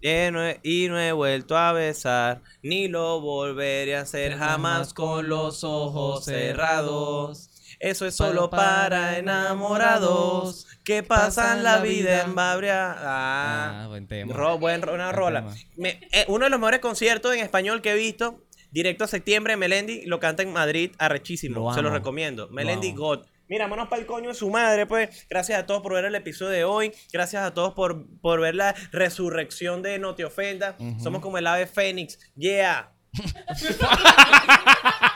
eh, 0.00 0.30
no 0.32 0.42
he- 0.44 0.58
y 0.62 0.88
no 0.88 0.98
he 0.98 1.12
vuelto 1.12 1.56
a 1.56 1.72
besar, 1.72 2.42
ni 2.62 2.88
lo 2.88 3.20
volveré 3.20 3.96
a 3.96 4.00
hacer 4.00 4.36
jamás 4.36 4.92
con 4.94 5.28
los 5.28 5.62
ojos 5.64 6.24
cerrados. 6.24 7.51
Eso 7.82 8.06
es 8.06 8.14
solo 8.14 8.48
para 8.48 9.18
enamorados 9.18 10.68
que 10.84 11.02
pasan 11.02 11.64
la 11.64 11.80
vida 11.80 12.22
en 12.22 12.36
Babria. 12.36 12.92
Ah, 12.96 13.82
Ah, 13.82 13.86
buen 13.88 14.06
tema. 14.06 14.32
Ro- 14.32 14.56
buen, 14.58 14.88
una 14.88 15.06
Buen 15.06 15.16
rola. 15.16 15.54
Me- 15.76 15.98
eh, 16.12 16.24
uno 16.28 16.44
de 16.44 16.50
los 16.50 16.60
mejores 16.60 16.78
conciertos 16.78 17.34
en 17.34 17.40
español 17.40 17.82
que 17.82 17.90
he 17.90 17.94
visto, 17.96 18.40
directo 18.70 19.02
a 19.02 19.08
septiembre, 19.08 19.56
Melendi, 19.56 20.06
lo 20.06 20.20
canta 20.20 20.44
en 20.44 20.52
Madrid, 20.52 20.92
arrechísimo. 20.98 21.70
Lo 21.70 21.74
Se 21.74 21.82
lo 21.82 21.90
recomiendo. 21.90 22.48
Melendi. 22.50 22.92
God. 22.92 23.26
Mira, 23.48 23.64
vámonos 23.64 23.88
para 23.88 24.00
el 24.00 24.06
coño 24.06 24.28
de 24.28 24.36
su 24.36 24.48
madre, 24.48 24.86
pues. 24.86 25.26
Gracias 25.28 25.58
a 25.58 25.66
todos 25.66 25.82
por 25.82 25.94
ver 25.94 26.04
el 26.04 26.14
episodio 26.14 26.52
de 26.52 26.62
hoy. 26.64 26.92
Gracias 27.12 27.42
a 27.42 27.52
todos 27.52 27.74
por, 27.74 28.06
por 28.20 28.40
ver 28.40 28.54
la 28.54 28.76
resurrección 28.92 29.82
de 29.82 29.98
No 29.98 30.14
Te 30.14 30.24
Ofenda. 30.24 30.76
Somos 31.02 31.20
como 31.20 31.36
el 31.36 31.48
ave 31.48 31.66
fénix. 31.66 32.16
Yeah. 32.36 32.92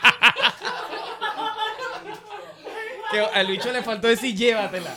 Que 3.11 3.21
al 3.21 3.47
bicho 3.47 3.71
le 3.73 3.83
faltó 3.83 4.09
decir 4.09 4.35
llévatela. 4.35 4.91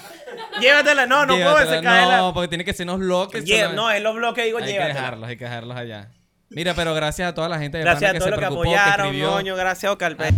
Llévatela. 0.59 1.05
No, 1.05 1.25
no 1.25 1.33
puedo 1.35 1.37
Llévatela. 1.49 1.77
se 1.77 1.83
cae 1.83 2.05
la- 2.07 2.17
No, 2.17 2.33
porque 2.33 2.47
tiene 2.47 2.65
que 2.65 2.73
ser 2.73 2.85
unos 2.87 2.99
bloques. 2.99 3.43
No, 3.73 3.91
es 3.91 4.01
los 4.01 4.15
bloques, 4.15 4.45
digo, 4.45 4.57
hay 4.57 4.63
que 4.65 4.71
llévatela. 4.71 4.93
dejarlos, 4.99 5.29
hay 5.29 5.37
que 5.37 5.43
dejarlos 5.45 5.77
allá. 5.77 6.09
Mira, 6.49 6.73
pero 6.73 6.93
gracias 6.95 7.29
a 7.29 7.33
toda 7.35 7.47
la 7.47 7.59
gente 7.59 7.77
de 7.77 7.83
Gracias 7.83 8.09
a 8.15 8.17
todos 8.17 8.31
los 8.31 8.39
que 8.39 8.45
apoyaron, 8.45 9.05
escribió. 9.07 9.31
coño. 9.31 9.55
Gracias, 9.55 9.91
Ocalpe. 9.91 10.29